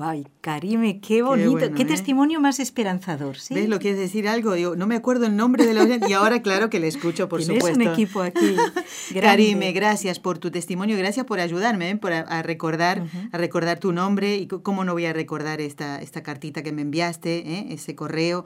Ay, 0.00 0.26
Karime, 0.40 1.00
qué 1.00 1.22
bonito, 1.22 1.72
qué, 1.74 1.82
¿eh? 1.82 1.86
testimonio 1.86 2.40
más 2.40 2.60
esperanzador, 2.60 3.38
¿sí? 3.38 3.54
¿Ves 3.54 3.68
lo 3.68 3.78
que 3.78 3.90
es 3.90 3.96
decir 3.96 4.28
algo? 4.28 4.56
Yo 4.56 4.76
no 4.76 4.86
me 4.86 4.94
acuerdo 4.94 5.26
el 5.26 5.36
nombre 5.36 5.64
de 5.64 5.74
la 5.74 5.86
y 6.08 6.12
ahora 6.12 6.42
claro 6.42 6.68
que 6.70 6.80
le 6.80 6.88
escucho, 6.88 7.28
por 7.28 7.42
supuesto. 7.42 7.78
un 7.78 7.82
equipo 7.82 8.20
aquí. 8.20 8.56
Karime, 9.20 9.72
gracias 9.72 10.18
por 10.18 10.38
tu 10.38 10.50
testimonio, 10.50 10.96
gracias 10.98 11.24
por 11.24 11.40
ayudarme, 11.40 11.90
¿eh? 11.90 11.96
por 11.96 12.12
a, 12.12 12.42
recordar, 12.42 13.04
a 13.32 13.38
recordar 13.38 13.78
tu 13.78 13.92
nombre 13.92 14.36
y 14.36 14.46
cómo 14.46 14.84
no 14.84 14.92
voy 14.92 15.06
a 15.06 15.12
recordar 15.12 15.60
esta, 15.60 16.00
esta 16.02 16.22
cartita 16.22 16.62
que 16.62 16.72
me 16.72 16.82
enviaste, 16.82 17.38
¿eh? 17.38 17.66
ese 17.70 17.94
correo. 17.94 18.44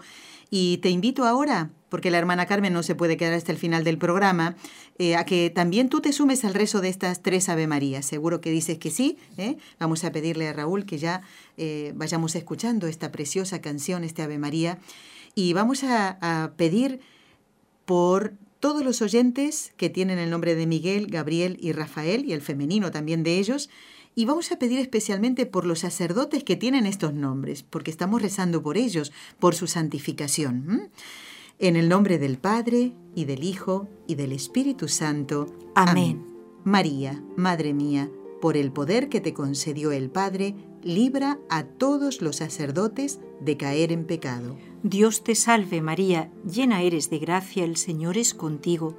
Y 0.51 0.78
te 0.78 0.90
invito 0.90 1.24
ahora, 1.24 1.70
porque 1.88 2.11
la 2.11 2.18
hermana 2.18 2.46
Carmen 2.46 2.72
no 2.72 2.82
se 2.82 2.94
puede 2.94 3.16
quedar 3.16 3.34
hasta 3.34 3.53
el 3.53 3.59
final 3.59 3.84
del 3.84 3.98
programa, 3.98 4.57
eh, 4.98 5.16
a 5.16 5.24
que 5.24 5.51
también 5.51 5.88
tú 5.88 6.01
te 6.01 6.12
sumes 6.12 6.44
al 6.44 6.55
rezo 6.55 6.80
de 6.80 6.88
estas 6.88 7.22
tres 7.22 7.48
Ave 7.48 7.66
Marías. 7.66 8.05
Seguro 8.05 8.40
que 8.40 8.51
dices 8.51 8.78
que 8.78 8.90
sí. 8.90 9.16
¿eh? 9.38 9.57
Vamos 9.78 10.05
a 10.05 10.12
pedirle 10.12 10.48
a 10.48 10.53
Raúl 10.53 10.84
que 10.86 10.98
ya 10.98 11.22
eh, 11.57 11.92
vayamos 11.94 12.34
escuchando 12.34 12.86
esta 12.86 13.12
preciosa 13.12 13.61
canción, 13.61 14.05
este 14.05 14.22
Ave 14.22 14.38
María. 14.38 14.78
Y 15.34 15.53
vamos 15.53 15.84
a, 15.84 16.18
a 16.20 16.53
pedir 16.57 17.01
por 17.84 18.34
todos 18.61 18.84
los 18.84 19.01
oyentes 19.03 19.72
que 19.76 19.88
tienen 19.88 20.18
el 20.18 20.30
nombre 20.30 20.55
de 20.55 20.66
Miguel, 20.66 21.07
Gabriel 21.07 21.57
y 21.61 21.72
Rafael, 21.72 22.26
y 22.26 22.32
el 22.32 22.42
femenino 22.42 22.90
también 22.90 23.22
de 23.22 23.38
ellos, 23.38 23.70
y 24.15 24.25
vamos 24.25 24.53
a 24.53 24.59
pedir 24.59 24.79
especialmente 24.79 25.47
por 25.47 25.65
los 25.65 25.81
sacerdotes 25.81 26.45
que 26.45 26.57
tienen 26.57 26.87
estos 26.87 27.15
nombres, 27.15 27.63
porque 27.63 27.91
estamos 27.91 28.23
rezando 28.23 28.63
por 28.63 28.77
ellos, 28.77 29.13
por 29.39 29.55
su 29.55 29.67
santificación. 29.67 30.91
En 31.59 31.77
el 31.77 31.89
nombre 31.89 32.19
del 32.19 32.39
Padre, 32.39 32.93
y 33.15 33.25
del 33.25 33.45
Hijo, 33.45 33.89
y 34.07 34.15
del 34.15 34.33
Espíritu 34.33 34.89
Santo. 34.89 35.47
Amén. 35.75 36.27
María, 36.65 37.23
Madre 37.37 37.73
mía, 37.73 38.11
por 38.41 38.57
el 38.57 38.73
poder 38.73 39.09
que 39.09 39.21
te 39.21 39.35
concedió 39.35 39.93
el 39.93 40.11
Padre, 40.11 40.55
libra 40.83 41.39
a 41.49 41.65
todos 41.65 42.23
los 42.23 42.37
sacerdotes 42.37 43.21
de 43.41 43.57
caer 43.57 43.93
en 43.93 44.05
pecado. 44.05 44.57
Dios 44.83 45.23
te 45.23 45.35
salve 45.35 45.83
María, 45.83 46.31
llena 46.45 46.83
eres 46.83 47.11
de 47.11 47.19
gracia, 47.19 47.65
el 47.65 47.77
Señor 47.77 48.17
es 48.17 48.33
contigo. 48.33 48.99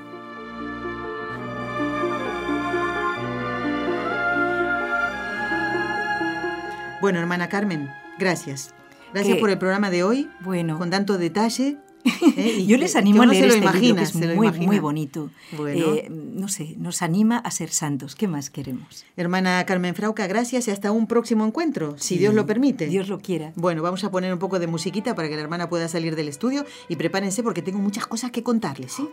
Bueno, 7.01 7.17
hermana 7.17 7.49
Carmen, 7.49 7.89
gracias. 8.19 8.75
Gracias 9.11 9.39
por 9.39 9.49
el 9.49 9.57
programa 9.57 9.89
de 9.89 10.03
hoy. 10.03 10.29
Bueno. 10.41 10.77
Con 10.77 10.91
tanto 10.91 11.17
detalle. 11.17 11.77
¿eh? 12.37 12.63
Yo 12.67 12.77
les 12.77 12.95
animo 12.95 13.23
a 13.23 13.25
leer 13.25 13.45
este 13.45 13.79
libro, 13.79 13.95
que 13.95 14.03
es 14.03 14.15
muy, 14.15 14.51
muy 14.51 14.79
bonito. 14.79 15.31
Eh, 15.67 16.07
no 16.09 16.47
sé, 16.47 16.75
nos 16.77 17.01
anima 17.01 17.39
a 17.39 17.49
ser 17.49 17.71
santos. 17.71 18.15
¿Qué 18.15 18.27
más 18.27 18.51
queremos? 18.51 19.03
Hermana 19.17 19.65
Carmen 19.65 19.95
Frauca, 19.95 20.27
gracias 20.27 20.67
y 20.67 20.71
hasta 20.71 20.91
un 20.91 21.07
próximo 21.07 21.43
encuentro, 21.43 21.95
si 21.97 22.19
Dios 22.19 22.35
lo 22.35 22.45
permite. 22.45 22.85
Dios 22.85 23.07
lo 23.07 23.19
quiera. 23.19 23.51
Bueno, 23.55 23.81
vamos 23.81 24.03
a 24.03 24.11
poner 24.11 24.31
un 24.31 24.39
poco 24.39 24.59
de 24.59 24.67
musiquita 24.67 25.15
para 25.15 25.27
que 25.27 25.35
la 25.35 25.41
hermana 25.41 25.69
pueda 25.69 25.87
salir 25.87 26.15
del 26.15 26.27
estudio 26.27 26.65
y 26.87 26.97
prepárense 26.97 27.41
porque 27.41 27.63
tengo 27.63 27.79
muchas 27.79 28.05
cosas 28.05 28.29
que 28.29 28.43
contarles. 28.43 28.93
¿sí? 28.93 29.09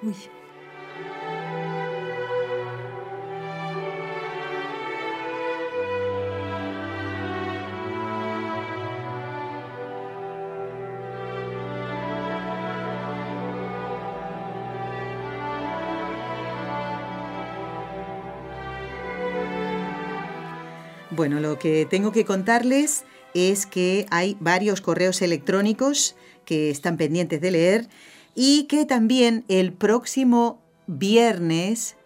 Bueno, 21.18 21.40
lo 21.40 21.58
que 21.58 21.84
tengo 21.84 22.12
que 22.12 22.24
contarles 22.24 23.02
es 23.34 23.66
que 23.66 24.06
hay 24.08 24.36
varios 24.38 24.80
correos 24.80 25.20
electrónicos 25.20 26.14
que 26.44 26.70
están 26.70 26.96
pendientes 26.96 27.40
de 27.40 27.50
leer 27.50 27.88
y 28.36 28.68
que 28.68 28.84
también 28.84 29.44
el 29.48 29.72
próximo 29.72 30.62
viernes, 30.86 31.96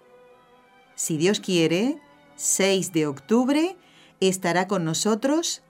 si 0.95 1.19
Dios 1.19 1.41
quiere, 1.41 1.99
6 2.37 2.95
de 2.95 3.07
octubre, 3.07 3.77
estará 4.21 4.67
con 4.67 4.83
nosotros 4.87 5.61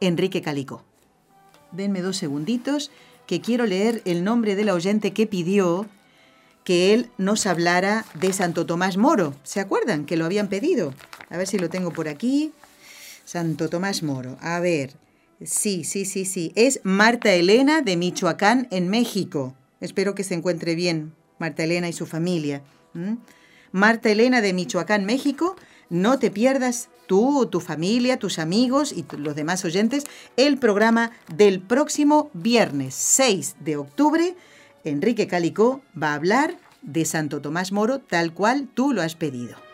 Enrique 0.00 0.42
Calico. 0.42 0.84
Denme 1.72 2.02
dos 2.02 2.18
segunditos 2.18 2.90
que 3.26 3.40
quiero 3.40 3.64
leer 3.64 4.02
el 4.04 4.24
nombre 4.24 4.56
de 4.56 4.64
la 4.66 4.74
oyente 4.74 5.14
que 5.14 5.26
pidió 5.26 5.86
que 6.64 6.92
él 6.92 7.08
nos 7.16 7.46
hablara 7.46 8.04
de 8.12 8.34
Santo 8.34 8.66
Tomás 8.66 8.98
Moro. 8.98 9.32
¿Se 9.42 9.58
acuerdan 9.58 10.04
que 10.04 10.18
lo 10.18 10.26
habían 10.26 10.48
pedido? 10.48 10.92
A 11.30 11.36
ver 11.36 11.46
si 11.46 11.58
lo 11.58 11.68
tengo 11.68 11.92
por 11.92 12.08
aquí. 12.08 12.52
Santo 13.24 13.68
Tomás 13.68 14.02
Moro. 14.02 14.36
A 14.40 14.60
ver. 14.60 14.94
Sí, 15.44 15.84
sí, 15.84 16.04
sí, 16.04 16.24
sí. 16.24 16.52
Es 16.54 16.80
Marta 16.82 17.32
Elena 17.32 17.82
de 17.82 17.96
Michoacán, 17.96 18.68
en 18.70 18.88
México. 18.88 19.54
Espero 19.80 20.14
que 20.14 20.24
se 20.24 20.34
encuentre 20.34 20.74
bien 20.74 21.12
Marta 21.38 21.64
Elena 21.64 21.88
y 21.88 21.92
su 21.92 22.06
familia. 22.06 22.62
Marta 23.72 24.10
Elena 24.10 24.40
de 24.40 24.52
Michoacán, 24.52 25.04
México. 25.04 25.56
No 25.90 26.18
te 26.18 26.30
pierdas 26.30 26.88
tú, 27.06 27.46
tu 27.50 27.60
familia, 27.60 28.18
tus 28.18 28.38
amigos 28.38 28.92
y 28.92 29.04
los 29.16 29.36
demás 29.36 29.64
oyentes 29.64 30.04
el 30.36 30.58
programa 30.58 31.12
del 31.32 31.60
próximo 31.60 32.30
viernes 32.32 32.94
6 32.94 33.56
de 33.60 33.76
octubre 33.76 34.34
Enrique 34.86 35.26
Calicó 35.26 35.82
va 36.00 36.12
a 36.12 36.14
hablar 36.14 36.56
de 36.82 37.04
Santo 37.04 37.40
Tomás 37.40 37.72
Moro, 37.72 37.98
tal 37.98 38.32
cual 38.32 38.68
tú 38.72 38.92
lo 38.92 39.02
has 39.02 39.16
pedido. 39.16 39.65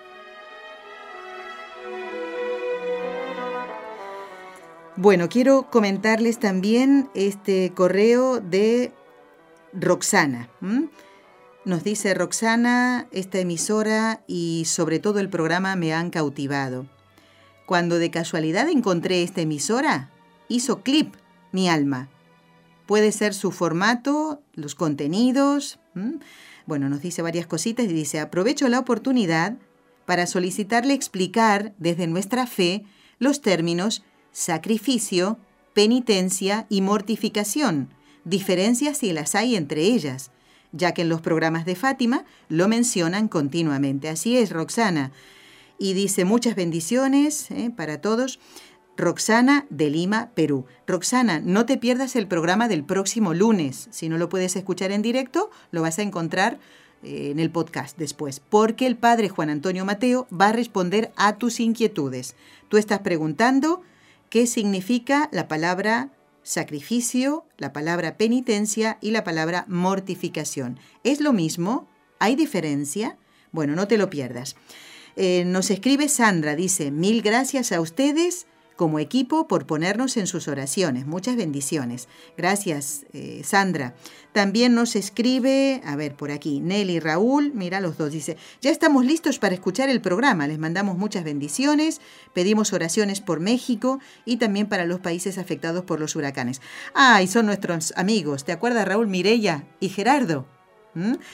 Bueno, 4.97 5.29
quiero 5.29 5.71
comentarles 5.71 6.39
también 6.39 7.09
este 7.15 7.73
correo 7.75 8.41
de 8.41 8.93
Roxana. 9.73 10.49
Nos 11.65 11.83
dice 11.83 12.13
Roxana, 12.15 13.09
esta 13.11 13.39
emisora 13.39 14.23
y 14.27 14.65
sobre 14.67 14.99
todo 14.99 15.19
el 15.19 15.29
programa 15.29 15.77
me 15.77 15.95
han 15.95 16.11
cautivado. 16.11 16.87
Cuando 17.67 17.99
de 17.99 18.11
casualidad 18.11 18.69
encontré 18.69 19.23
esta 19.23 19.41
emisora, 19.41 20.11
hizo 20.49 20.83
clip 20.83 21.15
mi 21.53 21.69
alma. 21.69 22.09
Puede 22.87 23.13
ser 23.13 23.33
su 23.33 23.51
formato, 23.51 24.43
los 24.55 24.75
contenidos. 24.75 25.79
Bueno, 26.67 26.89
nos 26.89 27.01
dice 27.01 27.23
varias 27.23 27.47
cositas 27.47 27.87
y 27.87 27.93
dice, 27.93 28.21
aprovecho 28.21 28.69
la 28.69 28.79
oportunidad 28.79 29.55
para 30.13 30.27
solicitarle 30.27 30.93
explicar 30.93 31.73
desde 31.79 32.07
nuestra 32.07 32.47
fe 32.47 32.85
los 33.19 33.41
términos 33.41 34.05
sacrificio, 34.31 35.39
penitencia 35.73 36.67
y 36.69 36.83
mortificación, 36.83 37.89
diferencias 38.27 38.99
si 38.99 39.15
las 39.15 39.35
hay 39.35 39.57
entre 39.57 39.81
ellas, 39.81 40.31
ya 40.71 40.93
que 40.93 41.01
en 41.01 41.09
los 41.09 41.23
programas 41.23 41.65
de 41.65 41.77
Fátima 41.77 42.27
lo 42.51 42.69
mencionan 42.69 43.27
continuamente. 43.27 44.11
Así 44.11 44.37
es, 44.37 44.51
Roxana. 44.51 45.13
Y 45.79 45.95
dice 45.95 46.27
muchas 46.27 46.57
bendiciones 46.57 47.51
¿eh? 47.51 47.71
para 47.75 48.03
todos. 48.03 48.39
Roxana 48.99 49.65
de 49.71 49.89
Lima, 49.89 50.33
Perú. 50.35 50.67
Roxana, 50.87 51.41
no 51.43 51.65
te 51.65 51.79
pierdas 51.79 52.17
el 52.17 52.29
programa 52.29 52.69
del 52.69 52.85
próximo 52.85 53.33
lunes. 53.33 53.89
Si 53.91 54.11
no 54.11 54.19
lo 54.19 54.29
puedes 54.29 54.57
escuchar 54.57 54.93
en 54.93 55.01
directo, 55.01 55.51
lo 55.71 55.81
vas 55.81 55.99
a 55.99 56.03
encontrar 56.03 56.59
en 57.03 57.39
el 57.39 57.51
podcast 57.51 57.99
después, 57.99 58.41
porque 58.41 58.87
el 58.87 58.97
padre 58.97 59.29
Juan 59.29 59.51
Antonio 59.51 59.85
Mateo 59.85 60.27
va 60.29 60.49
a 60.49 60.53
responder 60.53 61.13
a 61.17 61.37
tus 61.37 61.61
inquietudes. 61.61 62.37
Tú 62.69 62.77
estás 62.77 63.01
preguntando 63.01 63.83
qué 64.31 64.47
significa 64.47 65.29
la 65.33 65.49
palabra 65.49 66.11
sacrificio, 66.43 67.45
la 67.59 67.73
palabra 67.73 68.17
penitencia 68.17 68.99
y 69.01 69.11
la 69.11 69.25
palabra 69.25 69.65
mortificación. 69.69 70.79
¿Es 71.05 71.21
lo 71.21 71.33
mismo? 71.33 71.89
¿Hay 72.19 72.37
diferencia? 72.37 73.17
Bueno, 73.53 73.75
no 73.75 73.87
te 73.89 73.99
lo 73.99 74.11
pierdas. 74.11 74.57
Eh, 75.17 75.45
nos 75.45 75.71
escribe 75.71 76.09
Sandra, 76.09 76.57
dice, 76.57 76.91
mil 76.91 77.23
gracias 77.23 77.73
a 77.73 77.81
ustedes 77.81 78.47
como 78.83 78.99
equipo 78.99 79.47
por 79.47 79.65
ponernos 79.65 80.17
en 80.17 80.27
sus 80.27 80.49
oraciones. 80.49 81.07
Muchas 81.07 81.37
bendiciones. 81.37 82.09
Gracias, 82.37 83.07
eh, 83.13 83.43
Sandra. 83.45 83.95
También 84.33 84.75
nos 84.75 84.97
escribe, 84.97 85.81
a 85.85 85.95
ver, 85.95 86.17
por 86.17 86.33
aquí, 86.33 86.59
Nelly 86.59 86.99
Raúl, 86.99 87.53
mira 87.55 87.79
los 87.79 87.97
dos, 87.97 88.11
dice, 88.11 88.37
ya 88.61 88.73
estamos 88.73 89.05
listos 89.05 89.39
para 89.39 89.55
escuchar 89.55 89.89
el 89.89 90.01
programa. 90.01 90.49
Les 90.49 90.59
mandamos 90.59 90.99
muchas 90.99 91.23
bendiciones, 91.23 92.01
pedimos 92.33 92.73
oraciones 92.73 93.21
por 93.21 93.39
México 93.39 94.01
y 94.25 94.39
también 94.39 94.67
para 94.67 94.85
los 94.85 94.99
países 94.99 95.39
afectados 95.39 95.85
por 95.85 96.01
los 96.01 96.17
huracanes. 96.17 96.61
Ah, 96.93 97.23
y 97.23 97.29
son 97.29 97.47
nuestros 97.47 97.93
amigos. 97.95 98.43
¿Te 98.43 98.51
acuerdas, 98.51 98.89
Raúl, 98.89 99.07
Mireya 99.07 99.65
y 99.79 99.91
Gerardo? 99.91 100.45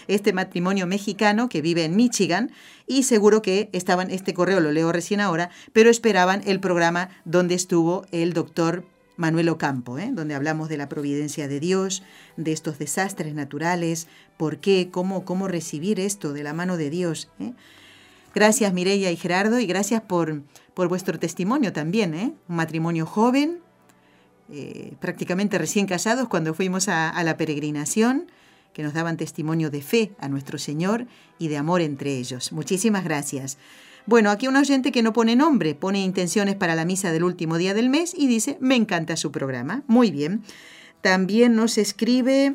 Este 0.06 0.32
matrimonio 0.32 0.86
mexicano 0.86 1.48
que 1.48 1.62
vive 1.62 1.84
en 1.84 1.96
Michigan 1.96 2.50
y 2.86 3.02
seguro 3.02 3.42
que 3.42 3.68
estaban, 3.72 4.10
este 4.10 4.34
correo 4.34 4.60
lo 4.60 4.72
leo 4.72 4.92
recién 4.92 5.20
ahora, 5.20 5.50
pero 5.72 5.90
esperaban 5.90 6.42
el 6.46 6.60
programa 6.60 7.10
donde 7.24 7.54
estuvo 7.54 8.06
el 8.12 8.32
doctor 8.32 8.84
Manuel 9.16 9.48
Ocampo, 9.48 9.98
¿eh? 9.98 10.10
donde 10.12 10.34
hablamos 10.34 10.68
de 10.68 10.76
la 10.76 10.88
providencia 10.88 11.48
de 11.48 11.58
Dios, 11.58 12.04
de 12.36 12.52
estos 12.52 12.78
desastres 12.78 13.34
naturales, 13.34 14.06
por 14.36 14.58
qué, 14.58 14.90
cómo, 14.90 15.24
cómo 15.24 15.48
recibir 15.48 15.98
esto 15.98 16.32
de 16.32 16.44
la 16.44 16.54
mano 16.54 16.76
de 16.76 16.88
Dios. 16.88 17.28
¿eh? 17.40 17.52
Gracias 18.32 18.72
Mireya 18.72 19.10
y 19.10 19.16
Gerardo 19.16 19.58
y 19.58 19.66
gracias 19.66 20.02
por, 20.02 20.42
por 20.72 20.88
vuestro 20.88 21.18
testimonio 21.18 21.72
también, 21.72 22.14
¿eh? 22.14 22.32
un 22.48 22.56
matrimonio 22.56 23.06
joven, 23.06 23.58
prácticamente 24.98 25.58
recién 25.58 25.84
casados 25.84 26.26
cuando 26.28 26.54
fuimos 26.54 26.88
a 26.88 27.22
la 27.22 27.36
peregrinación 27.36 28.28
que 28.78 28.84
nos 28.84 28.94
daban 28.94 29.16
testimonio 29.16 29.70
de 29.70 29.82
fe 29.82 30.12
a 30.20 30.28
nuestro 30.28 30.56
Señor 30.56 31.08
y 31.36 31.48
de 31.48 31.56
amor 31.56 31.80
entre 31.80 32.16
ellos. 32.16 32.52
Muchísimas 32.52 33.02
gracias. 33.02 33.58
Bueno, 34.06 34.30
aquí 34.30 34.46
un 34.46 34.54
oyente 34.54 34.92
que 34.92 35.02
no 35.02 35.12
pone 35.12 35.34
nombre, 35.34 35.74
pone 35.74 36.00
intenciones 36.00 36.54
para 36.54 36.76
la 36.76 36.84
misa 36.84 37.10
del 37.10 37.24
último 37.24 37.58
día 37.58 37.74
del 37.74 37.90
mes 37.90 38.14
y 38.16 38.28
dice, 38.28 38.56
me 38.60 38.76
encanta 38.76 39.16
su 39.16 39.32
programa. 39.32 39.82
Muy 39.88 40.12
bien. 40.12 40.44
También 41.00 41.56
nos 41.56 41.76
escribe 41.76 42.54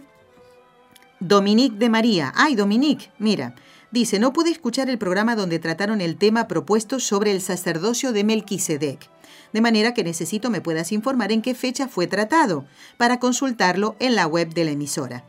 Dominique 1.19 1.75
de 1.77 1.89
María. 1.89 2.31
Ay, 2.37 2.55
Dominique, 2.55 3.11
mira. 3.19 3.55
Dice, 3.91 4.17
no 4.17 4.31
pude 4.31 4.49
escuchar 4.49 4.89
el 4.89 4.97
programa 4.97 5.35
donde 5.35 5.59
trataron 5.59 5.99
el 5.99 6.15
tema 6.15 6.47
propuesto 6.47 7.01
sobre 7.01 7.31
el 7.31 7.41
sacerdocio 7.41 8.13
de 8.13 8.23
Melquisedec. 8.23 9.09
De 9.51 9.59
manera 9.59 9.93
que 9.93 10.05
necesito 10.05 10.49
me 10.49 10.61
puedas 10.61 10.93
informar 10.93 11.33
en 11.33 11.41
qué 11.41 11.53
fecha 11.53 11.89
fue 11.89 12.07
tratado, 12.07 12.63
para 12.95 13.19
consultarlo 13.19 13.97
en 13.99 14.15
la 14.15 14.25
web 14.25 14.53
de 14.53 14.63
la 14.63 14.71
emisora. 14.71 15.25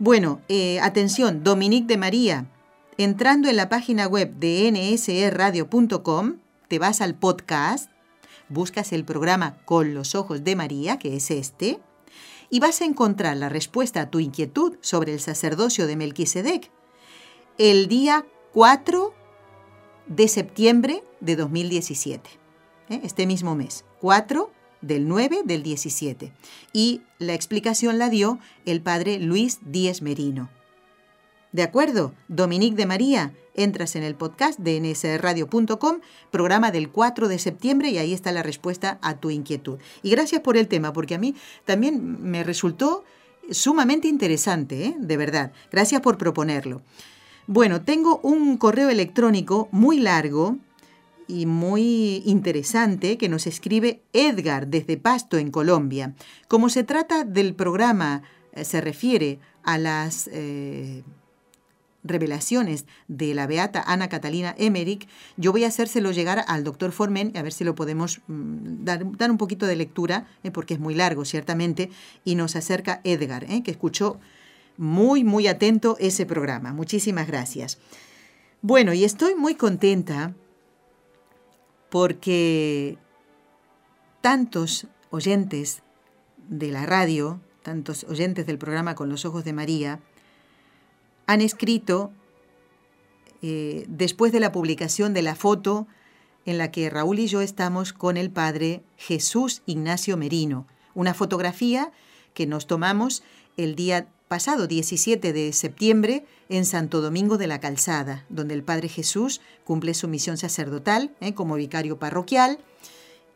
Bueno, 0.00 0.40
eh, 0.48 0.78
atención, 0.78 1.42
Dominique 1.42 1.88
de 1.88 1.96
María, 1.96 2.46
entrando 2.98 3.48
en 3.48 3.56
la 3.56 3.68
página 3.68 4.06
web 4.06 4.32
de 4.36 4.70
nsradio.com, 4.70 6.36
te 6.68 6.78
vas 6.78 7.00
al 7.00 7.16
podcast, 7.16 7.90
buscas 8.48 8.92
el 8.92 9.04
programa 9.04 9.58
Con 9.64 9.94
los 9.94 10.14
Ojos 10.14 10.44
de 10.44 10.54
María, 10.54 11.00
que 11.00 11.16
es 11.16 11.32
este, 11.32 11.80
y 12.48 12.60
vas 12.60 12.80
a 12.80 12.84
encontrar 12.84 13.36
la 13.38 13.48
respuesta 13.48 14.02
a 14.02 14.08
tu 14.08 14.20
inquietud 14.20 14.76
sobre 14.82 15.12
el 15.14 15.18
sacerdocio 15.18 15.88
de 15.88 15.96
Melquisedec 15.96 16.70
el 17.58 17.88
día 17.88 18.24
4 18.52 19.12
de 20.06 20.28
septiembre 20.28 21.02
de 21.18 21.34
2017, 21.34 22.30
¿eh? 22.90 23.00
este 23.02 23.26
mismo 23.26 23.56
mes, 23.56 23.84
4 24.00 24.52
del 24.80 25.08
9 25.08 25.42
del 25.44 25.62
17. 25.62 26.32
Y 26.72 27.02
la 27.18 27.34
explicación 27.34 27.98
la 27.98 28.08
dio 28.08 28.38
el 28.66 28.80
padre 28.80 29.18
Luis 29.18 29.58
Díez 29.62 30.02
Merino. 30.02 30.48
¿De 31.52 31.62
acuerdo? 31.62 32.12
Dominique 32.28 32.76
de 32.76 32.86
María, 32.86 33.32
entras 33.54 33.96
en 33.96 34.02
el 34.02 34.14
podcast 34.14 34.58
de 34.58 34.80
nsradio.com, 34.80 36.00
programa 36.30 36.70
del 36.70 36.90
4 36.90 37.26
de 37.26 37.38
septiembre 37.38 37.90
y 37.90 37.98
ahí 37.98 38.12
está 38.12 38.32
la 38.32 38.42
respuesta 38.42 38.98
a 39.02 39.18
tu 39.18 39.30
inquietud. 39.30 39.78
Y 40.02 40.10
gracias 40.10 40.42
por 40.42 40.56
el 40.56 40.68
tema, 40.68 40.92
porque 40.92 41.14
a 41.14 41.18
mí 41.18 41.34
también 41.64 42.22
me 42.22 42.44
resultó 42.44 43.04
sumamente 43.50 44.08
interesante, 44.08 44.84
¿eh? 44.84 44.96
de 44.98 45.16
verdad. 45.16 45.52
Gracias 45.72 46.00
por 46.00 46.18
proponerlo. 46.18 46.82
Bueno, 47.46 47.80
tengo 47.80 48.20
un 48.22 48.58
correo 48.58 48.90
electrónico 48.90 49.68
muy 49.72 49.98
largo 50.00 50.58
y 51.28 51.46
muy 51.46 52.22
interesante 52.24 53.18
que 53.18 53.28
nos 53.28 53.46
escribe 53.46 54.00
Edgar 54.12 54.66
desde 54.66 54.96
Pasto, 54.96 55.36
en 55.36 55.50
Colombia. 55.50 56.14
Como 56.48 56.70
se 56.70 56.82
trata 56.82 57.24
del 57.24 57.54
programa, 57.54 58.22
eh, 58.52 58.64
se 58.64 58.80
refiere 58.80 59.38
a 59.62 59.76
las 59.76 60.28
eh, 60.32 61.04
revelaciones 62.02 62.86
de 63.06 63.34
la 63.34 63.46
beata 63.46 63.84
Ana 63.86 64.08
Catalina 64.08 64.54
Emmerich, 64.56 65.06
yo 65.36 65.52
voy 65.52 65.64
a 65.64 65.68
hacérselo 65.68 66.10
llegar 66.12 66.44
al 66.48 66.64
doctor 66.64 66.92
Formen, 66.92 67.36
a 67.36 67.42
ver 67.42 67.52
si 67.52 67.64
lo 67.64 67.74
podemos 67.74 68.22
mm, 68.26 68.84
dar, 68.84 69.30
un 69.30 69.36
poquito 69.36 69.66
de 69.66 69.76
lectura, 69.76 70.26
eh, 70.42 70.50
porque 70.50 70.74
es 70.74 70.80
muy 70.80 70.94
largo, 70.94 71.26
ciertamente, 71.26 71.90
y 72.24 72.34
nos 72.36 72.56
acerca 72.56 73.02
Edgar, 73.04 73.46
que 73.62 73.70
escuchó 73.70 74.18
muy, 74.78 75.24
muy 75.24 75.46
atento 75.46 75.96
ese 76.00 76.24
programa. 76.24 76.72
Muchísimas 76.72 77.26
gracias. 77.26 77.78
Bueno, 78.62 78.94
y 78.94 79.04
estoy 79.04 79.34
muy 79.34 79.54
contenta 79.54 80.34
porque 81.90 82.98
tantos 84.20 84.86
oyentes 85.10 85.82
de 86.48 86.70
la 86.70 86.86
radio, 86.86 87.40
tantos 87.62 88.04
oyentes 88.04 88.46
del 88.46 88.58
programa 88.58 88.94
Con 88.94 89.08
los 89.08 89.24
Ojos 89.24 89.44
de 89.44 89.52
María, 89.52 90.00
han 91.26 91.40
escrito, 91.40 92.10
eh, 93.42 93.84
después 93.88 94.32
de 94.32 94.40
la 94.40 94.52
publicación 94.52 95.14
de 95.14 95.22
la 95.22 95.34
foto 95.34 95.86
en 96.46 96.58
la 96.58 96.70
que 96.70 96.88
Raúl 96.88 97.18
y 97.18 97.26
yo 97.26 97.42
estamos 97.42 97.92
con 97.92 98.16
el 98.16 98.30
padre 98.30 98.82
Jesús 98.96 99.62
Ignacio 99.66 100.16
Merino, 100.16 100.66
una 100.94 101.12
fotografía 101.12 101.92
que 102.32 102.46
nos 102.46 102.66
tomamos 102.66 103.22
el 103.56 103.74
día 103.74 104.08
pasado 104.28 104.66
17 104.66 105.32
de 105.32 105.52
septiembre 105.54 106.24
en 106.50 106.66
Santo 106.66 107.00
Domingo 107.00 107.38
de 107.38 107.46
la 107.46 107.60
Calzada, 107.60 108.26
donde 108.28 108.54
el 108.54 108.62
Padre 108.62 108.88
Jesús 108.88 109.40
cumple 109.64 109.94
su 109.94 110.06
misión 110.06 110.36
sacerdotal 110.36 111.10
¿eh? 111.20 111.32
como 111.32 111.56
vicario 111.56 111.98
parroquial 111.98 112.58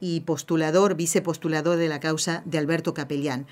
y 0.01 0.21
postulador, 0.21 0.95
vicepostulador 0.95 1.79
de 1.79 1.89
la 1.89 1.99
causa 1.99 2.43
de 2.45 2.59
Alberto 2.59 2.93
Capellán. 2.93 3.47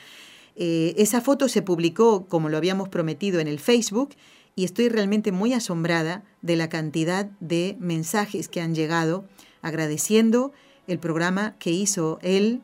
Eh, 0.57 0.95
esa 0.99 1.23
foto 1.23 1.49
se 1.49 1.63
publicó, 1.63 2.27
como 2.27 2.51
lo 2.51 2.59
habíamos 2.59 2.91
prometido, 2.91 3.41
en 3.41 3.49
el 3.49 3.59
Facebook 3.59 4.11
y 4.55 4.65
estoy 4.65 4.91
realmente 4.91 5.33
muy 5.33 5.55
asombrada 5.55 6.25
de 6.43 6.57
la 6.57 6.69
cantidad 6.69 7.31
de 7.41 7.77
mensajes 7.81 8.49
que 8.49 8.61
han 8.61 8.75
llegado 8.75 9.25
agradeciendo 9.63 10.53
el 10.87 10.99
programa 10.99 11.57
que 11.59 11.71
hizo 11.71 12.19
él, 12.21 12.61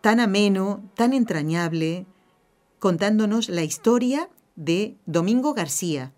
tan 0.00 0.20
ameno, 0.20 0.82
tan 0.94 1.12
entrañable, 1.12 2.06
contándonos 2.82 3.48
la 3.48 3.62
historia 3.62 4.28
de 4.56 4.96
Domingo 5.06 5.54
García, 5.54 6.12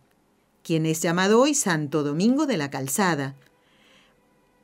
quien 0.62 0.86
es 0.86 1.02
llamado 1.02 1.42
hoy 1.42 1.52
Santo 1.52 2.02
Domingo 2.02 2.46
de 2.46 2.56
la 2.56 2.70
Calzada. 2.70 3.36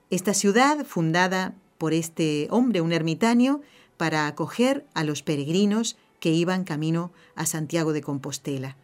Esta 0.09 0.32
ciudad, 0.32 0.86
fundada 0.86 1.55
por 1.76 1.92
este 1.92 2.48
hombre, 2.51 2.80
un 2.80 2.94
ermitaño, 2.94 3.61
para 3.98 4.26
acoger 4.26 4.86
a 4.94 5.05
los 5.05 5.22
peregrinos 5.22 5.98
que 6.20 6.30
iban 6.30 6.64
camino 6.64 7.12
a 7.34 7.44
Santiago 7.44 7.92
de 7.92 8.01
Compostela, 8.01 8.78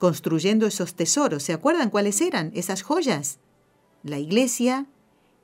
construyendo 0.00 0.66
esos 0.66 0.96
tesoros. 0.96 1.44
¿Se 1.44 1.52
acuerdan 1.52 1.90
cuáles 1.90 2.20
eran 2.20 2.50
esas 2.56 2.82
joyas? 2.82 3.38
La 4.02 4.18
iglesia, 4.18 4.86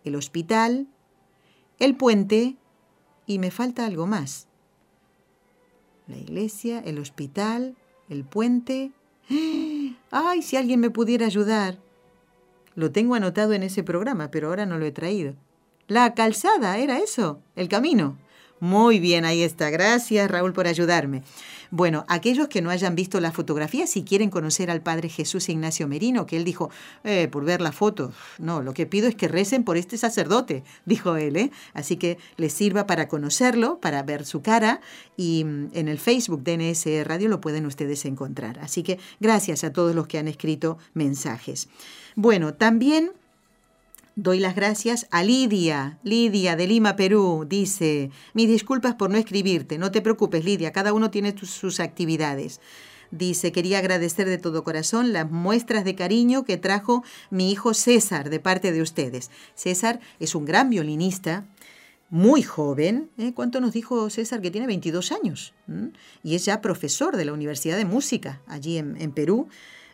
el 0.03 0.17
hospital, 0.17 0.89
el 1.79 1.95
puente 1.95 2.57
y 3.25 3.39
me 3.39 3.53
falta 3.53 3.87
algo 3.87 4.09
más. 4.09 4.49
La 6.07 6.17
iglesia, 6.17 6.81
el 6.85 6.99
hospital, 6.99 7.77
el 8.09 8.25
puente. 8.25 8.93
¡Ay, 10.11 10.43
si 10.43 10.57
alguien 10.57 10.81
me 10.81 10.91
pudiera 10.91 11.27
ayudar! 11.27 11.79
Lo 12.75 12.91
tengo 12.91 13.15
anotado 13.15 13.53
en 13.53 13.63
ese 13.63 13.83
programa, 13.83 14.31
pero 14.31 14.49
ahora 14.49 14.67
no 14.67 14.79
lo 14.79 14.85
he 14.85 14.93
traído. 14.93 15.35
La 15.87 16.15
calzada, 16.15 16.77
¿era 16.79 16.99
eso? 16.99 17.41
El 17.57 17.69
camino. 17.69 18.17
Muy 18.61 18.99
bien, 19.01 19.25
ahí 19.25 19.43
está. 19.43 19.71
Gracias, 19.71 20.31
Raúl, 20.31 20.53
por 20.53 20.67
ayudarme. 20.67 21.23
Bueno, 21.77 22.05
aquellos 22.07 22.47
que 22.47 22.63
no 22.63 22.71
hayan 22.71 22.95
visto 22.95 23.19
la 23.19 23.33
fotografía, 23.33 23.89
si 23.89 24.05
quieren 24.05 24.31
conocer 24.31 24.71
al 24.71 24.81
Padre 24.81 25.09
Jesús 25.09 25.49
Ignacio 25.49 25.89
Merino, 25.89 26.25
que 26.25 26.37
él 26.37 26.45
dijo, 26.45 26.71
eh, 27.03 27.27
por 27.27 27.45
ver 27.45 27.61
la 27.61 27.73
foto, 27.73 28.13
no, 28.39 28.63
lo 28.63 28.73
que 28.75 28.87
pido 28.87 29.09
es 29.09 29.17
que 29.17 29.27
recen 29.27 29.65
por 29.65 29.77
este 29.77 29.99
sacerdote, 29.99 30.63
dijo 30.87 31.17
él, 31.17 31.37
¿eh? 31.37 31.51
Así 31.73 31.97
que 31.97 32.17
les 32.37 32.53
sirva 32.53 32.87
para 32.87 33.09
conocerlo, 33.09 33.81
para 33.81 34.05
ver 34.05 34.25
su 34.25 34.41
cara, 34.41 34.83
y 35.17 35.43
mm, 35.43 35.71
en 35.73 35.89
el 35.89 35.99
Facebook 35.99 36.45
de 36.45 36.59
NS 36.59 37.09
Radio 37.09 37.29
lo 37.29 37.41
pueden 37.41 37.67
ustedes 37.67 38.05
encontrar. 38.05 38.61
Así 38.61 38.85
que 38.85 39.01
gracias 39.19 39.65
a 39.65 39.73
todos 39.73 39.97
los 39.97 40.07
que 40.07 40.19
han 40.19 40.29
escrito 40.29 40.79
mensajes. 40.93 41.67
Bueno, 42.15 42.55
también 42.55 43.11
Doy 44.17 44.39
las 44.39 44.55
gracias 44.55 45.09
a 45.11 45.25
Lidia, 45.25 45.99
Lidia 46.05 46.55
de 46.55 46.69
Lima, 46.69 46.95
Perú. 46.95 47.47
Dice, 47.49 48.11
mis 48.33 48.47
disculpas 48.47 48.95
por 48.95 49.11
no 49.11 49.19
escribirte. 49.19 49.77
No 49.77 49.91
te 49.91 50.03
preocupes, 50.03 50.45
Lidia, 50.45 50.73
cada 50.73 50.93
uno 50.93 51.11
tiene 51.11 51.35
sus 51.37 51.81
actividades. 51.81 52.61
Dice, 53.11 53.51
quería 53.51 53.79
agradecer 53.79 54.29
de 54.29 54.39
todo 54.39 54.63
corazón 54.63 55.13
las 55.13 55.29
muestras 55.29 55.85
de 55.85 55.97
cariño 55.97 56.45
que 56.45 56.57
trajo 56.57 57.03
mi 57.31 57.51
hijo 57.51 57.75
César 57.75 58.31
de 58.31 58.39
parte 58.39 58.71
de 58.71 58.83
ustedes. 58.83 59.33
César 59.57 59.99
es 60.21 60.37
un 60.37 60.45
gran 60.45 60.71
violinista, 60.71 61.45
muy 62.09 62.43
joven. 62.43 63.11
¿eh? 63.19 63.33
¿Cuánto 63.35 63.61
nos 63.61 63.73
dijo 63.73 64.09
César 64.11 64.41
que 64.41 64.53
tiene? 64.53 64.69
22 64.69 65.11
años. 65.11 65.55
Y 66.23 66.37
es 66.37 66.45
ya 66.45 66.61
profesor 66.61 67.17
de 67.17 67.25
la 67.25 67.33
Universidad 67.33 67.77
de 67.77 67.85
Música 67.85 68.41
allí 68.47 68.79
en, 68.79 68.97
en 69.01 69.11
Perú. 69.11 69.49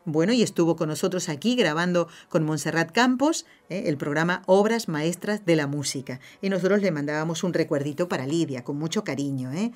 Bueno, 0.07 0.33
y 0.33 0.43
estuvo 0.43 0.77
con 0.77 0.89
nosotros 0.89 1.29
aquí 1.29 1.57
grabando 1.57 2.09
con 2.31 2.45
Montserrat 2.45 2.91
Campos 2.91 3.45
eh, 3.69 3.85
el 3.87 3.99
programa 3.99 4.43
Obras 4.47 4.89
Maestras 4.89 5.45
de 5.45 5.57
la 5.57 5.67
Música. 5.67 6.21
Y 6.41 6.49
nosotros 6.49 6.81
le 6.81 6.91
mandábamos 6.91 7.45
un 7.45 7.53
recuerdito 7.53 8.09
para 8.09 8.27
Lidia, 8.27 8.65
con 8.65 8.79
mucho 8.79 9.05
cariño. 9.05 9.53
¿eh? 9.53 9.73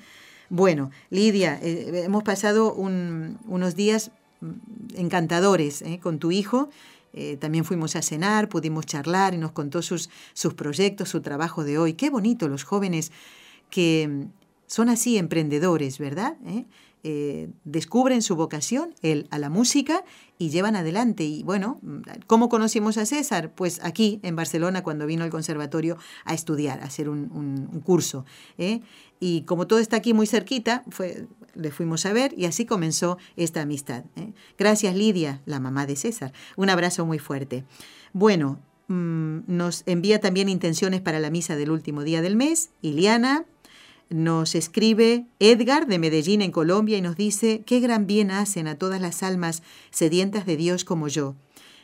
Bueno, 0.49 0.89
Lidia, 1.11 1.59
eh, 1.61 2.03
hemos 2.05 2.23
pasado 2.23 2.73
unos 2.73 3.75
días 3.75 4.11
mm, 4.41 4.51
encantadores 4.95 5.83
con 6.01 6.17
tu 6.19 6.31
hijo. 6.31 6.69
también 7.39 7.63
fuimos 7.63 7.95
a 7.95 8.01
cenar, 8.01 8.49
pudimos 8.49 8.85
charlar 8.85 9.33
y 9.33 9.37
nos 9.37 9.53
contó 9.53 9.81
sus, 9.81 10.09
sus 10.33 10.53
proyectos, 10.53 11.07
su 11.07 11.21
trabajo 11.21 11.63
de 11.63 11.77
hoy. 11.77 11.93
Qué 11.93 12.09
bonito 12.09 12.49
los 12.49 12.65
jóvenes 12.65 13.11
que 13.69 14.07
mm, 14.09 14.23
son 14.67 14.89
así 14.89 15.17
emprendedores, 15.17 15.99
¿verdad? 15.99 16.37
Eh, 16.45 16.65
descubren 17.63 18.21
su 18.21 18.35
vocación 18.35 18.95
el, 19.01 19.27
a 19.29 19.37
la 19.37 19.49
música 19.49 20.03
y 20.37 20.49
llevan 20.49 20.75
adelante. 20.75 21.23
Y 21.23 21.43
bueno, 21.43 21.79
¿cómo 22.27 22.49
conocimos 22.49 22.97
a 22.97 23.05
César? 23.05 23.53
Pues 23.53 23.79
aquí, 23.83 24.19
en 24.23 24.35
Barcelona, 24.35 24.83
cuando 24.83 25.05
vino 25.05 25.23
al 25.23 25.29
conservatorio 25.29 25.97
a 26.25 26.33
estudiar, 26.33 26.81
a 26.81 26.85
hacer 26.85 27.09
un, 27.09 27.81
curso. 27.83 28.25
¿eh? 28.57 28.81
Y 29.19 29.41
como 29.41 29.67
todo 29.67 29.79
está 29.79 29.97
aquí 29.97 30.13
muy 30.13 30.27
cerquita, 30.27 30.83
fue, 30.89 31.27
le 31.53 31.71
fuimos 31.71 32.05
a 32.05 32.13
ver 32.13 32.33
y 32.37 32.45
así 32.45 32.65
comenzó 32.65 33.17
esta 33.35 33.61
amistad. 33.61 34.03
¿eh? 34.15 34.33
Gracias, 34.57 34.95
Lidia, 34.95 35.41
la 35.45 35.59
mamá 35.59 35.85
de 35.85 35.95
César. 35.95 36.33
Un 36.55 36.69
abrazo 36.69 37.05
muy 37.05 37.19
fuerte. 37.19 37.63
Bueno, 38.13 38.59
mm, 38.87 39.39
nos 39.47 39.83
envía 39.85 40.19
también 40.19 40.49
intenciones 40.49 41.01
para 41.01 41.19
la 41.19 41.29
misa 41.29 41.55
del 41.55 41.71
último 41.71 42.03
día 42.03 42.21
del 42.21 42.35
mes, 42.35 42.71
Iliana, 42.81 43.45
nos 44.09 44.55
escribe 44.55 45.25
Edgar 45.39 45.87
de 45.87 45.99
Medellín 45.99 46.41
en 46.41 46.51
Colombia 46.51 46.97
y 46.97 47.01
nos 47.01 47.15
dice, 47.15 47.63
qué 47.65 47.79
gran 47.79 48.07
bien 48.07 48.31
hacen 48.31 48.67
a 48.67 48.77
todas 48.77 49.01
las 49.01 49.23
almas 49.23 49.63
sedientas 49.91 50.45
de 50.45 50.57
Dios 50.57 50.83
como 50.83 51.07
yo. 51.07 51.35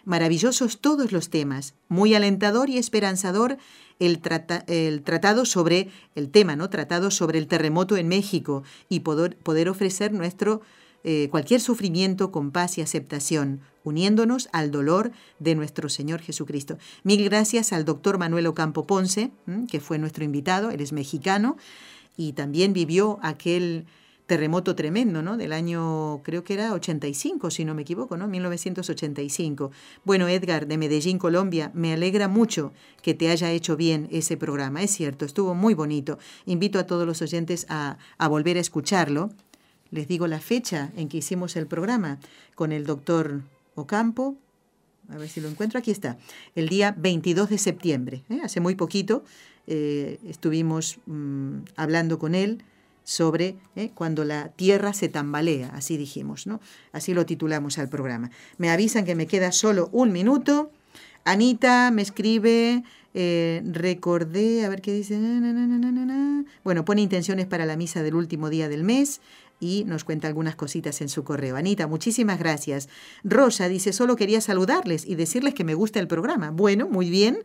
Maravillosos 0.05 0.79
todos 0.79 1.11
los 1.11 1.29
temas, 1.29 1.75
muy 1.87 2.15
alentador 2.15 2.69
y 2.69 2.77
esperanzador 2.77 3.57
el, 3.99 4.19
el 4.67 5.03
tratado 5.03 5.45
sobre 5.45 5.89
el 6.15 6.29
tema, 6.29 6.55
¿no? 6.55 6.69
Tratado 6.69 7.11
sobre 7.11 7.37
el 7.37 7.47
terremoto 7.47 7.97
en 7.97 8.07
México 8.07 8.63
y 8.89 9.01
poder, 9.01 9.37
poder 9.37 9.69
ofrecer 9.69 10.11
nuestro 10.11 10.61
eh, 11.03 11.29
cualquier 11.31 11.61
sufrimiento 11.61 12.31
con 12.31 12.51
paz 12.51 12.77
y 12.77 12.81
aceptación, 12.81 13.61
uniéndonos 13.83 14.49
al 14.51 14.69
dolor 14.69 15.11
de 15.39 15.55
nuestro 15.55 15.89
Señor 15.89 16.19
Jesucristo. 16.21 16.77
Mil 17.03 17.23
gracias 17.23 17.73
al 17.73 17.85
doctor 17.85 18.19
Manuel 18.19 18.45
Ocampo 18.45 18.85
Ponce, 18.85 19.31
que 19.69 19.79
fue 19.79 19.97
nuestro 19.97 20.23
invitado, 20.23 20.69
él 20.69 20.79
es 20.79 20.93
mexicano, 20.93 21.57
y 22.21 22.33
también 22.33 22.71
vivió 22.71 23.17
aquel 23.23 23.87
terremoto 24.27 24.75
tremendo, 24.75 25.23
¿no? 25.23 25.37
Del 25.37 25.51
año, 25.51 26.21
creo 26.23 26.43
que 26.43 26.53
era 26.53 26.71
85, 26.73 27.49
si 27.49 27.65
no 27.65 27.73
me 27.73 27.81
equivoco, 27.81 28.15
¿no? 28.15 28.27
1985. 28.27 29.71
Bueno, 30.05 30.27
Edgar, 30.27 30.67
de 30.67 30.77
Medellín, 30.77 31.17
Colombia, 31.17 31.71
me 31.73 31.93
alegra 31.93 32.27
mucho 32.27 32.73
que 33.01 33.15
te 33.15 33.29
haya 33.29 33.51
hecho 33.51 33.75
bien 33.75 34.07
ese 34.11 34.37
programa. 34.37 34.83
Es 34.83 34.91
cierto, 34.91 35.25
estuvo 35.25 35.55
muy 35.55 35.73
bonito. 35.73 36.19
Invito 36.45 36.77
a 36.77 36.85
todos 36.85 37.07
los 37.07 37.23
oyentes 37.23 37.65
a, 37.69 37.97
a 38.19 38.27
volver 38.27 38.57
a 38.57 38.61
escucharlo. 38.61 39.31
Les 39.89 40.07
digo 40.07 40.27
la 40.27 40.39
fecha 40.39 40.91
en 40.95 41.09
que 41.09 41.17
hicimos 41.17 41.55
el 41.55 41.65
programa 41.65 42.19
con 42.53 42.71
el 42.71 42.85
doctor 42.85 43.41
Ocampo. 43.73 44.37
A 45.09 45.17
ver 45.17 45.27
si 45.27 45.41
lo 45.41 45.49
encuentro. 45.49 45.79
Aquí 45.79 45.89
está. 45.89 46.17
El 46.55 46.69
día 46.69 46.93
22 46.97 47.49
de 47.49 47.57
septiembre, 47.57 48.23
¿eh? 48.29 48.41
hace 48.43 48.59
muy 48.61 48.75
poquito 48.75 49.23
eh, 49.67 50.19
estuvimos 50.27 50.99
mm, 51.05 51.59
hablando 51.75 52.19
con 52.19 52.35
él 52.35 52.63
sobre 53.03 53.55
eh, 53.75 53.91
cuando 53.93 54.23
la 54.23 54.49
tierra 54.49 54.93
se 54.93 55.09
tambalea, 55.09 55.69
así 55.73 55.97
dijimos, 55.97 56.47
¿no? 56.47 56.59
Así 56.91 57.13
lo 57.13 57.25
titulamos 57.25 57.77
al 57.77 57.89
programa. 57.89 58.31
Me 58.57 58.69
avisan 58.69 59.05
que 59.05 59.15
me 59.15 59.27
queda 59.27 59.51
solo 59.51 59.89
un 59.91 60.11
minuto. 60.11 60.71
Anita 61.23 61.91
me 61.91 62.01
escribe, 62.01 62.83
eh, 63.13 63.61
recordé, 63.65 64.65
a 64.65 64.69
ver 64.69 64.81
qué 64.81 64.93
dice. 64.93 65.19
bueno, 66.63 66.85
pone 66.85 67.01
intenciones 67.01 67.45
para 67.47 67.65
la 67.65 67.75
misa 67.75 68.03
del 68.03 68.15
último 68.15 68.49
día 68.49 68.69
del 68.69 68.83
mes 68.83 69.21
y 69.61 69.85
nos 69.85 70.03
cuenta 70.03 70.27
algunas 70.27 70.57
cositas 70.57 70.99
en 70.99 71.07
su 71.07 71.23
correo. 71.23 71.55
Anita, 71.55 71.87
muchísimas 71.87 72.39
gracias. 72.39 72.89
Rosa 73.23 73.69
dice, 73.69 73.93
solo 73.93 74.17
quería 74.17 74.41
saludarles 74.41 75.05
y 75.05 75.15
decirles 75.15 75.53
que 75.53 75.63
me 75.63 75.75
gusta 75.75 76.01
el 76.01 76.07
programa. 76.07 76.51
Bueno, 76.51 76.89
muy 76.89 77.09
bien. 77.09 77.39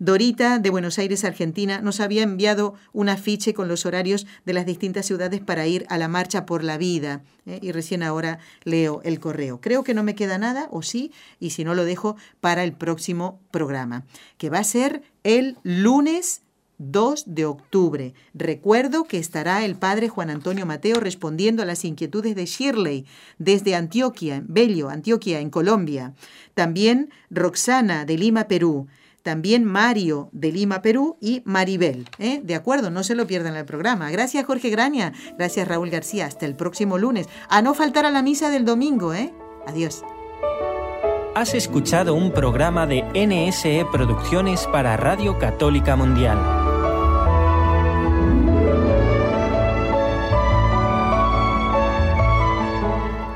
Dorita, 0.00 0.60
de 0.60 0.70
Buenos 0.70 0.98
Aires, 0.98 1.24
Argentina, 1.24 1.80
nos 1.80 1.98
había 2.00 2.22
enviado 2.22 2.74
un 2.92 3.08
afiche 3.08 3.52
con 3.52 3.66
los 3.68 3.84
horarios 3.84 4.26
de 4.46 4.52
las 4.52 4.64
distintas 4.64 5.06
ciudades 5.06 5.40
para 5.40 5.66
ir 5.66 5.86
a 5.88 5.98
la 5.98 6.08
marcha 6.08 6.46
por 6.46 6.64
la 6.64 6.78
vida. 6.78 7.22
¿eh? 7.46 7.58
Y 7.60 7.72
recién 7.72 8.02
ahora 8.02 8.38
leo 8.62 9.00
el 9.04 9.20
correo. 9.20 9.60
Creo 9.60 9.84
que 9.84 9.94
no 9.94 10.04
me 10.04 10.14
queda 10.14 10.38
nada, 10.38 10.68
o 10.70 10.82
sí, 10.82 11.12
y 11.40 11.50
si 11.50 11.64
no 11.64 11.74
lo 11.74 11.84
dejo 11.84 12.16
para 12.40 12.64
el 12.64 12.72
próximo 12.72 13.40
programa, 13.50 14.06
que 14.38 14.50
va 14.50 14.60
a 14.60 14.64
ser 14.64 15.02
el 15.24 15.56
lunes 15.64 16.42
2 16.78 17.24
de 17.26 17.44
octubre. 17.44 18.14
Recuerdo 18.34 19.04
que 19.04 19.18
estará 19.18 19.64
el 19.64 19.76
padre 19.76 20.08
Juan 20.08 20.30
Antonio 20.30 20.64
Mateo 20.66 21.00
respondiendo 21.00 21.62
a 21.62 21.66
las 21.66 21.84
inquietudes 21.84 22.34
de 22.34 22.46
Shirley 22.46 23.06
desde 23.38 23.74
Antioquia, 23.74 24.42
Bello, 24.46 24.88
Antioquia, 24.88 25.40
en 25.40 25.50
Colombia. 25.50 26.14
También 26.54 27.10
Roxana 27.30 28.04
de 28.04 28.16
Lima, 28.16 28.48
Perú. 28.48 28.86
También 29.22 29.64
Mario 29.64 30.30
de 30.32 30.52
Lima, 30.52 30.80
Perú 30.80 31.18
y 31.20 31.42
Maribel. 31.44 32.08
¿eh? 32.18 32.40
De 32.42 32.54
acuerdo, 32.54 32.90
no 32.90 33.02
se 33.02 33.14
lo 33.14 33.26
pierdan 33.26 33.56
el 33.56 33.64
programa. 33.64 34.10
Gracias 34.10 34.46
Jorge 34.46 34.70
Graña, 34.70 35.12
gracias 35.36 35.68
Raúl 35.68 35.90
García. 35.90 36.26
Hasta 36.26 36.46
el 36.46 36.54
próximo 36.54 36.96
lunes. 36.96 37.28
A 37.50 37.60
no 37.60 37.74
faltar 37.74 38.06
a 38.06 38.10
la 38.10 38.22
misa 38.22 38.48
del 38.48 38.64
domingo. 38.64 39.12
¿eh? 39.12 39.32
Adiós. 39.66 40.02
Has 41.34 41.54
escuchado 41.54 42.14
un 42.14 42.32
programa 42.32 42.86
de 42.86 43.04
NSE 43.14 43.86
Producciones 43.92 44.66
para 44.72 44.96
Radio 44.96 45.38
Católica 45.38 45.94
Mundial. 45.94 46.57